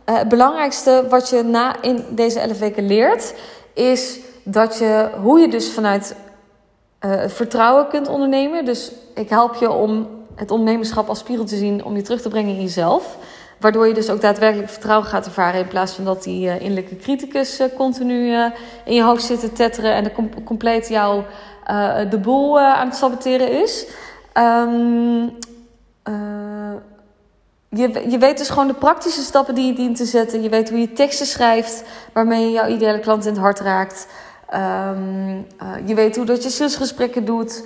het 0.06 0.28
belangrijkste 0.28 1.06
wat 1.10 1.30
je 1.30 1.44
na 1.44 1.82
in 1.82 2.06
deze 2.10 2.40
11 2.40 2.60
weken 2.60 2.88
leert 2.88 3.34
is 3.74 4.20
dat 4.44 4.78
je, 4.78 5.10
hoe 5.22 5.40
je 5.40 5.48
dus 5.48 5.72
vanuit 5.72 6.16
vertrouwen 7.28 7.88
kunt 7.88 8.08
ondernemen. 8.08 8.66
Dus 8.66 8.92
ik 9.14 9.30
help 9.30 9.56
je 9.56 9.72
om 9.72 10.08
het 10.44 10.52
ondernemerschap 10.52 11.10
als 11.10 11.20
spiegel 11.20 11.46
te 11.46 11.56
zien, 11.56 11.84
om 11.84 11.96
je 11.96 12.02
terug 12.02 12.22
te 12.22 12.30
brengen 12.30 12.56
in 12.56 12.62
jezelf. 12.62 13.18
Waardoor 13.60 13.88
je 13.88 13.94
dus 13.94 14.10
ook 14.10 14.22
daadwerkelijk 14.22 14.70
vertrouwen 14.70 15.08
gaat 15.08 15.26
ervaren. 15.26 15.60
In 15.60 15.68
plaats 15.68 15.94
van 15.94 16.04
dat 16.04 16.24
die 16.24 16.46
uh, 16.46 16.62
innerlijke 16.62 16.96
criticus 16.96 17.60
uh, 17.60 17.68
continu 17.78 18.32
uh, 18.32 18.46
in 18.86 18.94
je 18.94 19.04
hoofd 19.04 19.24
zit 19.24 19.40
te 19.40 19.52
tetteren. 19.52 19.94
En 19.94 20.04
de 20.04 20.12
com 20.12 20.44
compleet 20.44 20.88
jou 20.88 21.24
de 22.10 22.20
boel 22.22 22.60
aan 22.60 22.88
het 22.88 22.96
saboteren 22.96 23.62
is. 23.62 23.88
Um, 24.38 25.38
je, 27.70 28.06
je 28.10 28.18
weet 28.20 28.38
dus 28.38 28.50
gewoon 28.50 28.68
de 28.68 28.74
praktische 28.74 29.22
stappen 29.22 29.56
die 29.56 29.66
je 29.66 29.74
dient 29.74 29.98
te 29.98 30.06
zetten. 30.06 30.42
Je 30.42 30.50
weet 30.50 30.70
hoe 30.70 30.80
je 30.80 30.94
teksten 30.94 31.26
schrijft. 31.26 31.84
Waarmee 32.14 32.46
je 32.46 32.52
jouw 32.52 32.68
ideale 32.68 33.00
klant 33.00 33.26
in 33.26 33.32
het 33.32 33.42
hart 33.42 33.60
raakt. 33.60 34.08
Uh, 34.54 34.92
je 35.86 35.94
weet 35.94 36.16
hoe 36.16 36.26
dat 36.26 36.44
je 36.44 36.50
salesgesprekken 36.50 37.26
doet. 37.26 37.64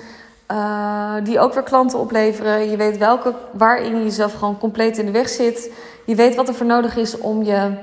Uh, 0.52 1.14
die 1.24 1.40
ook 1.40 1.54
weer 1.54 1.64
klanten 1.64 2.00
opleveren. 2.00 2.70
Je 2.70 2.78
weet 2.78 2.98
welke, 2.98 3.34
waarin 3.52 3.98
je 3.98 4.04
jezelf 4.04 4.34
gewoon 4.34 4.58
compleet 4.58 4.98
in 4.98 5.06
de 5.06 5.12
weg 5.12 5.30
zit. 5.30 5.72
Je 6.06 6.16
weet 6.16 6.36
wat 6.36 6.48
er 6.48 6.54
voor 6.54 6.66
nodig 6.66 6.96
is 6.96 7.18
om 7.18 7.44
je 7.44 7.78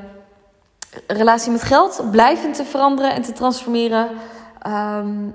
relatie 1.06 1.52
met 1.52 1.62
geld 1.62 2.02
blijvend 2.10 2.54
te 2.54 2.64
veranderen 2.64 3.14
en 3.14 3.22
te 3.22 3.32
transformeren. 3.32 4.08
Um, 4.66 5.34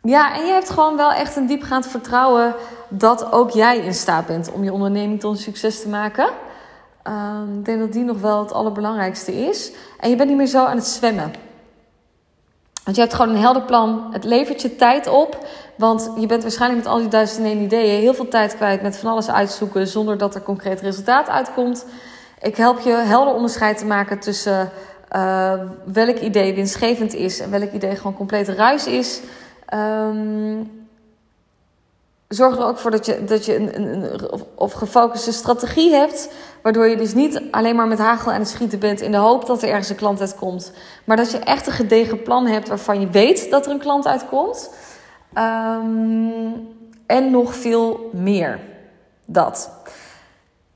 ja, 0.00 0.34
en 0.34 0.46
je 0.46 0.52
hebt 0.52 0.70
gewoon 0.70 0.96
wel 0.96 1.12
echt 1.12 1.36
een 1.36 1.46
diepgaand 1.46 1.86
vertrouwen 1.86 2.54
dat 2.88 3.32
ook 3.32 3.50
jij 3.50 3.78
in 3.78 3.94
staat 3.94 4.26
bent 4.26 4.52
om 4.52 4.64
je 4.64 4.72
onderneming 4.72 5.20
tot 5.20 5.32
een 5.32 5.42
succes 5.42 5.80
te 5.80 5.88
maken. 5.88 6.28
Um, 7.04 7.58
ik 7.58 7.64
denk 7.64 7.80
dat 7.80 7.92
die 7.92 8.04
nog 8.04 8.20
wel 8.20 8.38
het 8.38 8.52
allerbelangrijkste 8.52 9.32
is. 9.46 9.72
En 10.00 10.10
je 10.10 10.16
bent 10.16 10.28
niet 10.28 10.38
meer 10.38 10.46
zo 10.46 10.64
aan 10.64 10.76
het 10.76 10.86
zwemmen. 10.86 11.32
Want 12.84 12.96
je 12.96 13.02
hebt 13.02 13.14
gewoon 13.14 13.34
een 13.34 13.42
helder 13.42 13.62
plan. 13.62 14.08
Het 14.10 14.24
levert 14.24 14.62
je 14.62 14.76
tijd 14.76 15.06
op. 15.06 15.46
Want 15.78 16.10
je 16.16 16.26
bent 16.26 16.42
waarschijnlijk 16.42 16.82
met 16.82 16.92
al 16.92 16.98
die 16.98 17.08
duizend 17.08 17.38
en 17.38 17.44
één 17.44 17.60
ideeën 17.60 18.00
heel 18.00 18.14
veel 18.14 18.28
tijd 18.28 18.56
kwijt 18.56 18.82
met 18.82 18.96
van 18.96 19.10
alles 19.10 19.30
uitzoeken 19.30 19.86
zonder 19.86 20.18
dat 20.18 20.34
er 20.34 20.42
concreet 20.42 20.80
resultaat 20.80 21.28
uitkomt. 21.28 21.84
Ik 22.40 22.56
help 22.56 22.80
je 22.80 22.92
helder 22.92 23.34
onderscheid 23.34 23.78
te 23.78 23.86
maken 23.86 24.18
tussen 24.18 24.70
uh, 25.16 25.52
welk 25.84 26.18
idee 26.18 26.54
winstgevend 26.54 27.14
is 27.14 27.40
en 27.40 27.50
welk 27.50 27.72
idee 27.72 27.96
gewoon 27.96 28.16
compleet 28.16 28.48
ruis 28.48 28.86
is. 28.86 29.20
Um, 29.74 30.86
zorg 32.28 32.56
er 32.56 32.64
ook 32.64 32.78
voor 32.78 32.90
dat 32.90 33.06
je, 33.06 33.24
dat 33.24 33.44
je 33.44 33.56
een, 33.56 33.80
een, 33.80 34.12
een 34.12 34.30
of, 34.30 34.44
of 34.54 34.72
gefocuste 34.72 35.32
strategie 35.32 35.92
hebt. 35.92 36.30
Waardoor 36.62 36.86
je 36.86 36.96
dus 36.96 37.14
niet 37.14 37.42
alleen 37.50 37.76
maar 37.76 37.88
met 37.88 37.98
hagel 37.98 38.32
aan 38.32 38.40
het 38.40 38.48
schieten 38.48 38.78
bent 38.78 39.00
in 39.00 39.10
de 39.10 39.16
hoop 39.16 39.46
dat 39.46 39.62
er 39.62 39.68
ergens 39.68 39.88
een 39.88 39.96
klant 39.96 40.20
uitkomt. 40.20 40.72
Maar 41.04 41.16
dat 41.16 41.30
je 41.30 41.38
echt 41.38 41.66
een 41.66 41.72
gedegen 41.72 42.22
plan 42.22 42.46
hebt 42.46 42.68
waarvan 42.68 43.00
je 43.00 43.10
weet 43.10 43.50
dat 43.50 43.66
er 43.66 43.72
een 43.72 43.78
klant 43.78 44.06
uitkomt. 44.06 44.70
Um, 45.34 46.76
en 47.06 47.30
nog 47.30 47.54
veel 47.54 48.10
meer. 48.12 48.60
Dat. 49.24 49.70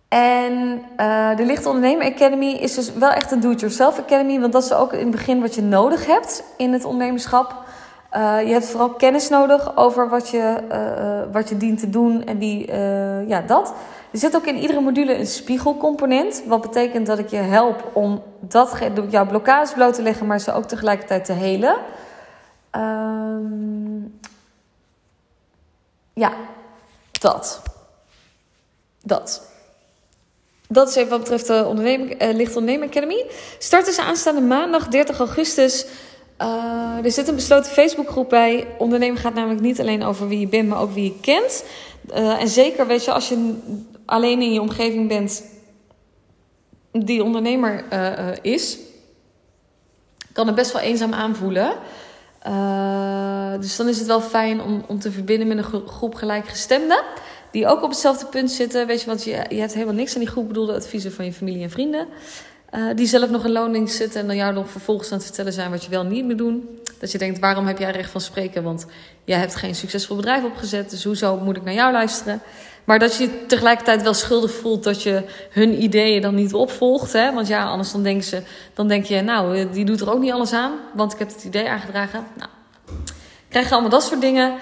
En 0.09 0.83
uh, 1.01 1.37
de 1.37 1.45
Lichte 1.45 1.69
Ondernemer 1.69 2.13
Academy 2.13 2.51
is 2.51 2.75
dus 2.75 2.93
wel 2.93 3.11
echt 3.11 3.31
een 3.31 3.41
do-it-yourself 3.41 3.99
academy. 3.99 4.41
Want 4.41 4.53
dat 4.53 4.65
is 4.65 4.73
ook 4.73 4.93
in 4.93 4.99
het 4.99 5.11
begin 5.11 5.41
wat 5.41 5.55
je 5.55 5.63
nodig 5.63 6.07
hebt 6.07 6.45
in 6.57 6.73
het 6.73 6.85
ondernemerschap. 6.85 7.55
Uh, 8.17 8.43
je 8.47 8.53
hebt 8.53 8.67
vooral 8.67 8.91
kennis 8.91 9.29
nodig 9.29 9.77
over 9.77 10.09
wat 10.09 10.29
je, 10.29 10.57
uh, 10.73 11.33
wat 11.33 11.49
je 11.49 11.57
dient 11.57 11.79
te 11.79 11.91
doen 11.91 12.25
en 12.25 12.39
wie, 12.39 12.73
ja, 13.27 13.41
dat. 13.47 13.75
Er 14.11 14.19
zit 14.19 14.37
ook 14.37 14.47
in 14.47 14.57
iedere 14.57 14.81
module 14.81 15.19
een 15.19 15.27
spiegelcomponent. 15.27 16.43
Wat 16.47 16.61
betekent 16.61 17.07
dat 17.07 17.19
ik 17.19 17.29
je 17.29 17.37
help 17.37 17.91
om 17.93 18.23
dat, 18.41 18.79
jouw 19.09 19.27
blokkades 19.27 19.73
bloot 19.73 19.95
te 19.95 20.03
leggen, 20.03 20.27
maar 20.27 20.41
ze 20.41 20.53
ook 20.53 20.65
tegelijkertijd 20.65 21.25
te 21.25 21.33
helen. 21.33 21.77
Ja, 26.15 26.33
dat. 27.21 27.63
Dat. 29.03 29.51
Dat 30.69 30.89
is 30.89 30.95
even 30.95 31.11
wat 31.11 31.19
betreft 31.19 31.47
de 31.47 31.65
onderneming, 31.69 32.23
uh, 32.23 32.35
Licht 32.35 32.57
Onderneming 32.57 32.91
Academy. 32.91 33.27
Starten 33.59 33.93
ze 33.93 34.03
aanstaande 34.03 34.41
maandag 34.41 34.89
30 34.89 35.19
augustus. 35.19 35.87
Uh, 36.39 37.05
er 37.05 37.11
zit 37.11 37.29
een 37.29 37.35
besloten 37.35 37.73
Facebookgroep 37.73 38.29
bij. 38.29 38.67
Ondernemen 38.79 39.21
gaat 39.21 39.35
namelijk 39.35 39.61
niet 39.61 39.81
alleen 39.81 40.05
over 40.05 40.29
wie 40.29 40.41
je 40.41 40.47
bent, 40.47 40.69
maar 40.69 40.81
ook 40.81 40.93
wie 40.93 41.05
je 41.05 41.21
kent. 41.21 41.65
Uh, 42.11 42.41
en 42.41 42.49
zeker, 42.49 42.87
weet 42.87 43.05
je, 43.05 43.13
als 43.13 43.29
je 43.29 43.55
alleen 44.07 44.43
in 44.43 44.53
je 44.53 44.61
omgeving 44.61 45.09
bent 45.09 45.45
die 46.93 47.25
ondernemer 47.25 47.85
is, 48.43 48.79
kan 50.33 50.47
het 50.47 50.57
best 50.57 50.73
wel 50.73 50.83
eenzaam 50.83 51.15
aanvoelen. 51.15 51.73
Dus 53.61 53.77
dan 53.77 53.89
is 53.89 53.99
het 53.99 54.07
wel 54.07 54.21
fijn 54.21 54.63
om, 54.63 54.85
om 54.87 54.99
te 54.99 55.13
verbinden 55.13 55.49
met 55.49 55.57
een 55.57 55.87
groep 55.89 56.15
gelijkgestemden. 56.15 57.03
Die 57.51 57.67
ook 57.67 57.83
op 57.83 57.91
hetzelfde 57.91 58.27
punt 58.27 58.51
zitten. 58.51 58.87
Weet 58.87 59.01
je, 59.01 59.07
want 59.07 59.25
je, 59.25 59.45
je 59.49 59.61
hebt 59.61 59.73
helemaal 59.75 59.95
niks 59.95 60.15
aan 60.15 60.21
die 60.21 60.31
goed 60.31 60.49
bedoelde 60.49 60.75
adviezen 60.75 61.13
van 61.13 61.25
je 61.25 61.33
familie 61.33 61.63
en 61.63 61.71
vrienden. 61.71 62.07
Uh, 62.75 62.95
die 62.95 63.07
zelf 63.07 63.31
nog 63.31 63.45
in 63.45 63.53
loning 63.53 63.91
zitten 63.91 64.21
en 64.21 64.27
dan 64.27 64.37
jou 64.37 64.55
nog 64.55 64.71
vervolgens 64.71 65.11
aan 65.11 65.17
het 65.17 65.27
vertellen 65.27 65.53
zijn 65.53 65.71
wat 65.71 65.85
je 65.85 65.91
wel 65.91 66.05
niet 66.05 66.25
moet 66.25 66.39
doen. 66.39 66.79
Dat 66.99 67.13
je 67.13 67.19
denkt, 67.19 67.39
waarom 67.39 67.67
heb 67.67 67.79
jij 67.79 67.91
recht 67.91 68.11
van 68.11 68.21
spreken? 68.21 68.63
Want 68.63 68.87
jij 69.25 69.39
hebt 69.39 69.55
geen 69.55 69.75
succesvol 69.75 70.17
bedrijf 70.17 70.45
opgezet, 70.45 70.91
dus 70.91 71.05
hoezo 71.05 71.37
moet 71.37 71.57
ik 71.57 71.65
naar 71.65 71.75
jou 71.75 71.93
luisteren? 71.93 72.41
Maar 72.85 72.99
dat 72.99 73.17
je 73.17 73.47
tegelijkertijd 73.47 74.03
wel 74.03 74.15
schuldig 74.15 74.53
voelt 74.53 74.85
dat 74.85 75.03
je 75.03 75.23
hun 75.51 75.83
ideeën 75.83 76.23
dan 76.23 76.35
niet 76.35 76.55
opvolgt. 76.55 77.13
Hè? 77.13 77.33
Want 77.33 77.49
ja, 77.49 77.65
anders 77.65 77.93
dan 77.93 78.03
denken 78.03 78.25
ze, 78.25 78.43
dan 78.75 78.89
denk 78.89 79.05
je, 79.05 79.21
nou, 79.21 79.59
eh, 79.59 79.67
die 79.73 79.85
doet 79.85 80.01
er 80.01 80.13
ook 80.13 80.21
niet 80.21 80.33
alles 80.33 80.53
aan, 80.53 80.73
want 80.95 81.13
ik 81.13 81.19
heb 81.19 81.29
het 81.29 81.45
idee 81.45 81.69
aangedragen. 81.69 82.27
Nou, 82.37 82.51
krijg 83.49 83.67
je 83.67 83.73
allemaal 83.73 83.91
dat 83.91 84.03
soort 84.03 84.21
dingen. 84.21 84.53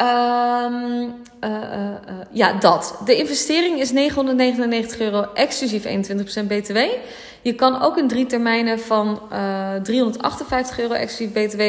Um, 0.00 1.14
uh, 1.40 1.50
uh, 1.50 1.94
ja, 2.30 2.52
dat. 2.52 3.00
De 3.04 3.16
investering 3.16 3.80
is 3.80 3.90
999 3.90 5.00
euro, 5.00 5.26
exclusief 5.34 5.84
21% 5.84 5.88
BTW. 6.46 6.76
Je 7.42 7.54
kan 7.54 7.82
ook 7.82 7.98
in 7.98 8.08
drie 8.08 8.26
termijnen 8.26 8.80
van 8.80 9.20
358 9.82 10.78
euro 10.78 10.94
exclusief 10.94 11.32
BTW 11.32 11.62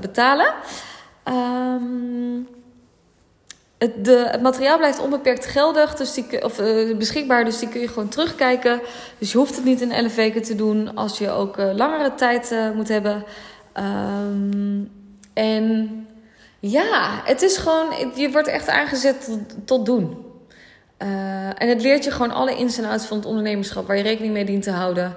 betalen. 0.00 0.54
Um, 1.24 2.48
het, 3.80 4.06
het 4.30 4.42
materiaal 4.42 4.78
blijft 4.78 5.00
onbeperkt 5.00 5.46
geldig, 5.46 5.94
dus 5.94 6.14
die, 6.14 6.44
of 6.44 6.56
beschikbaar, 6.96 7.44
dus 7.44 7.58
die 7.58 7.68
kun 7.68 7.80
je 7.80 7.88
gewoon 7.88 8.08
terugkijken. 8.08 8.80
Dus 9.18 9.32
je 9.32 9.38
hoeft 9.38 9.56
het 9.56 9.64
niet 9.64 9.80
in 9.80 9.92
11 9.92 10.14
weken 10.14 10.42
te 10.42 10.54
doen 10.54 10.94
als 10.94 11.18
je 11.18 11.30
ook 11.30 11.56
langere 11.56 12.14
tijd 12.14 12.54
moet 12.74 12.88
hebben. 12.88 13.24
Um, 13.74 14.90
en 15.32 16.06
ja, 16.58 17.20
het 17.24 17.42
is 17.42 17.56
gewoon, 17.56 17.86
je 18.14 18.30
wordt 18.30 18.48
echt 18.48 18.68
aangezet 18.68 19.24
tot, 19.24 19.66
tot 19.66 19.86
doen. 19.86 20.24
En 21.56 21.68
het 21.68 21.82
leert 21.82 22.04
je 22.04 22.10
gewoon 22.10 22.30
alle 22.30 22.56
ins 22.56 22.78
en 22.78 22.84
outs 22.84 23.06
van 23.06 23.16
het 23.16 23.26
ondernemerschap 23.26 23.86
waar 23.86 23.96
je 23.96 24.02
rekening 24.02 24.32
mee 24.32 24.44
dient 24.44 24.62
te 24.62 24.70
houden. 24.70 25.14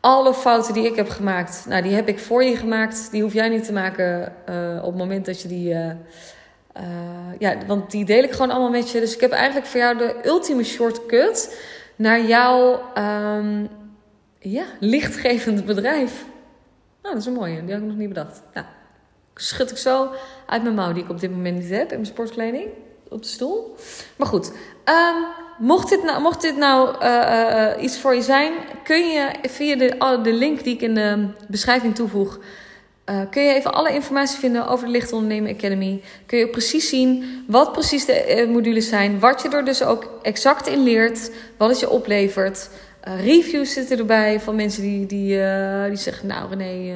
Alle 0.00 0.34
fouten 0.34 0.74
die 0.74 0.86
ik 0.86 0.96
heb 0.96 1.08
gemaakt, 1.08 1.64
nou, 1.68 1.82
die 1.82 1.94
heb 1.94 2.08
ik 2.08 2.18
voor 2.18 2.44
je 2.44 2.56
gemaakt. 2.56 3.08
Die 3.10 3.22
hoef 3.22 3.32
jij 3.32 3.48
niet 3.48 3.64
te 3.64 3.72
maken 3.72 4.32
op 4.78 4.90
het 4.90 4.96
moment 4.96 5.26
dat 5.26 5.42
je 5.42 5.48
die. 5.48 5.74
Uh, 6.76 6.82
ja, 7.38 7.56
want 7.66 7.90
die 7.90 8.04
deel 8.04 8.22
ik 8.22 8.32
gewoon 8.32 8.50
allemaal 8.50 8.70
met 8.70 8.90
je. 8.90 9.00
Dus 9.00 9.14
ik 9.14 9.20
heb 9.20 9.30
eigenlijk 9.30 9.66
voor 9.66 9.80
jou 9.80 9.98
de 9.98 10.14
ultieme 10.24 10.64
shortcut 10.64 11.62
naar 11.96 12.24
jouw 12.24 12.82
um, 12.98 13.68
ja, 14.38 14.64
lichtgevend 14.80 15.64
bedrijf. 15.64 16.24
Nou, 17.02 17.14
dat 17.14 17.22
is 17.22 17.26
een 17.26 17.32
mooie, 17.32 17.64
die 17.64 17.72
had 17.72 17.82
ik 17.82 17.88
nog 17.88 17.96
niet 17.96 18.08
bedacht. 18.08 18.42
Ja 18.54 18.66
schud 19.34 19.70
ik 19.70 19.76
zo 19.76 20.10
uit 20.46 20.62
mijn 20.62 20.74
mouw, 20.74 20.92
die 20.92 21.02
ik 21.02 21.10
op 21.10 21.20
dit 21.20 21.30
moment 21.30 21.58
niet 21.58 21.70
heb 21.70 21.90
in 21.90 21.96
mijn 22.00 22.06
sportkleding 22.06 22.68
op 23.08 23.22
de 23.22 23.28
stoel. 23.28 23.74
Maar 24.16 24.26
goed, 24.26 24.52
um, 24.84 25.24
mocht 25.58 25.88
dit 25.88 26.02
nou, 26.02 26.22
mocht 26.22 26.40
dit 26.40 26.56
nou 26.56 26.96
uh, 27.02 27.74
uh, 27.76 27.82
iets 27.82 27.98
voor 27.98 28.14
je 28.14 28.22
zijn, 28.22 28.52
kun 28.84 29.06
je 29.06 29.30
via 29.42 29.76
de, 29.76 30.20
de 30.22 30.32
link 30.32 30.64
die 30.64 30.74
ik 30.74 30.80
in 30.80 30.94
de 30.94 31.28
beschrijving 31.48 31.94
toevoeg. 31.94 32.38
Uh, 33.12 33.20
kun 33.30 33.42
je 33.42 33.54
even 33.54 33.72
alle 33.72 33.94
informatie 33.94 34.38
vinden 34.38 34.66
over 34.66 34.86
de 34.86 34.92
Licht 34.92 35.12
Ondernemen 35.12 35.54
Academy. 35.54 36.02
Kun 36.26 36.38
je 36.38 36.48
precies 36.48 36.88
zien 36.88 37.44
wat 37.46 37.72
precies 37.72 38.04
de 38.04 38.48
modules 38.52 38.88
zijn. 38.88 39.18
Wat 39.18 39.42
je 39.42 39.48
er 39.48 39.64
dus 39.64 39.82
ook 39.82 40.10
exact 40.22 40.66
in 40.66 40.82
leert. 40.82 41.30
Wat 41.56 41.68
het 41.68 41.80
je 41.80 41.90
oplevert. 41.90 42.70
reviews 43.00 43.72
zitten 43.72 43.98
erbij 43.98 44.40
van 44.40 44.54
mensen 44.56 44.82
die, 44.82 45.06
die, 45.06 45.40
die 45.88 45.96
zeggen... 45.96 46.26
Nou 46.26 46.48
René, 46.48 46.94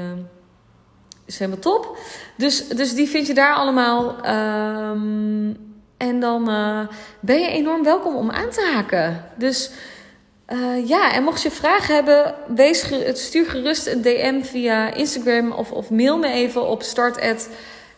is 1.26 1.38
helemaal 1.38 1.60
top. 1.60 1.98
Dus, 2.36 2.68
dus 2.68 2.94
die 2.94 3.08
vind 3.08 3.26
je 3.26 3.34
daar 3.34 3.54
allemaal. 3.54 4.16
Um, 4.92 5.56
en 5.96 6.20
dan 6.20 6.44
ben 7.20 7.40
je 7.40 7.48
enorm 7.48 7.82
welkom 7.82 8.16
om 8.16 8.30
aan 8.30 8.50
te 8.50 8.70
haken. 8.74 9.24
Dus 9.36 9.70
uh, 10.52 10.88
ja, 10.88 11.12
en 11.12 11.22
mocht 11.22 11.42
je 11.42 11.50
vragen 11.50 11.94
hebben, 11.94 12.34
wees 12.46 12.92
stuur 13.12 13.46
gerust 13.46 13.86
een 13.86 14.02
DM 14.02 14.42
via 14.42 14.94
Instagram 14.94 15.52
of, 15.52 15.72
of 15.72 15.90
mail 15.90 16.18
me 16.18 16.28
even 16.28 16.68
op 16.68 16.82
start 16.82 17.18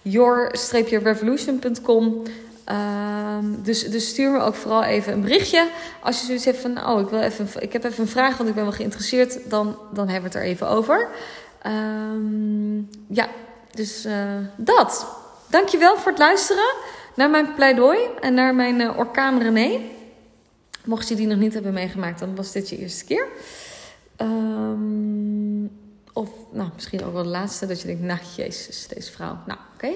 your-revolution.com. 0.03 2.23
Ehm, 2.65 3.45
dus, 3.63 3.91
dus 3.91 4.09
stuur 4.09 4.31
me 4.31 4.41
ook 4.41 4.55
vooral 4.55 4.83
even 4.83 5.13
een 5.13 5.21
berichtje. 5.21 5.69
Als 6.03 6.21
je 6.21 6.27
zoiets 6.27 6.45
hebt 6.45 6.59
van, 6.59 6.87
oh, 6.87 7.01
ik, 7.01 7.09
wil 7.09 7.21
even, 7.21 7.49
ik 7.59 7.73
heb 7.73 7.85
even 7.85 8.03
een 8.03 8.09
vraag, 8.09 8.37
want 8.37 8.49
ik 8.49 8.55
ben 8.55 8.65
wel 8.65 8.73
geïnteresseerd, 8.73 9.51
dan, 9.51 9.79
dan 9.93 10.09
hebben 10.09 10.31
we 10.31 10.39
het 10.39 10.47
er 10.47 10.51
even 10.51 10.69
over. 10.69 11.09
Um, 11.67 12.89
ja, 13.09 13.29
dus 13.75 14.07
uh, 14.07 14.13
dat. 14.57 15.07
Dankjewel 15.47 15.97
voor 15.97 16.11
het 16.11 16.21
luisteren 16.21 16.75
naar 17.15 17.31
mijn 17.31 17.55
pleidooi 17.55 17.99
en 18.21 18.35
naar 18.35 18.55
mijn 18.55 18.81
uh, 18.81 18.99
orkaan 18.99 19.43
René. 19.43 19.81
Mocht 20.89 21.09
je 21.09 21.15
die 21.15 21.27
nog 21.27 21.39
niet 21.39 21.55
hebben 21.55 21.73
meegemaakt, 21.73 22.19
dan 22.19 22.35
was 22.35 22.53
dit 22.53 22.69
je 22.69 22.79
eerste 22.79 23.05
keer. 23.05 23.27
Um, 24.17 25.71
of 26.13 26.31
nou, 26.53 26.71
misschien 26.75 27.05
ook 27.05 27.13
wel 27.13 27.23
de 27.23 27.29
laatste, 27.29 27.67
dat 27.67 27.81
je 27.81 27.87
denkt, 27.87 28.03
nou 28.03 28.19
jezus, 28.37 28.89
deze 28.89 29.13
vrouw. 29.13 29.39
Nou, 29.47 29.59
oké. 29.75 29.91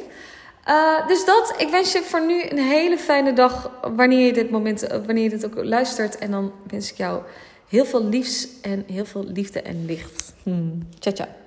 Eh, 0.65 1.07
dus 1.07 1.25
dat, 1.25 1.55
ik 1.59 1.69
wens 1.69 1.93
je 1.93 2.03
voor 2.03 2.27
nu 2.27 2.43
een 2.49 2.59
hele 2.59 2.99
fijne 2.99 3.33
dag 3.33 3.71
wanneer 3.97 4.27
je 4.27 4.33
dit 4.33 4.51
moment, 4.51 4.87
wanneer 5.07 5.23
je 5.23 5.31
dit 5.31 5.45
ook 5.45 5.65
luistert. 5.65 6.19
En 6.19 6.31
dan 6.31 6.53
wens 6.67 6.91
ik 6.91 6.97
jou 6.97 7.23
heel 7.69 7.85
veel 7.85 8.05
liefs 8.05 8.49
en 8.63 8.85
heel 8.87 9.05
veel 9.05 9.25
liefde 9.25 9.63
en 9.63 9.85
licht. 9.85 10.33
Hmm. 10.43 10.89
Ciao, 10.99 11.15
ciao. 11.15 11.42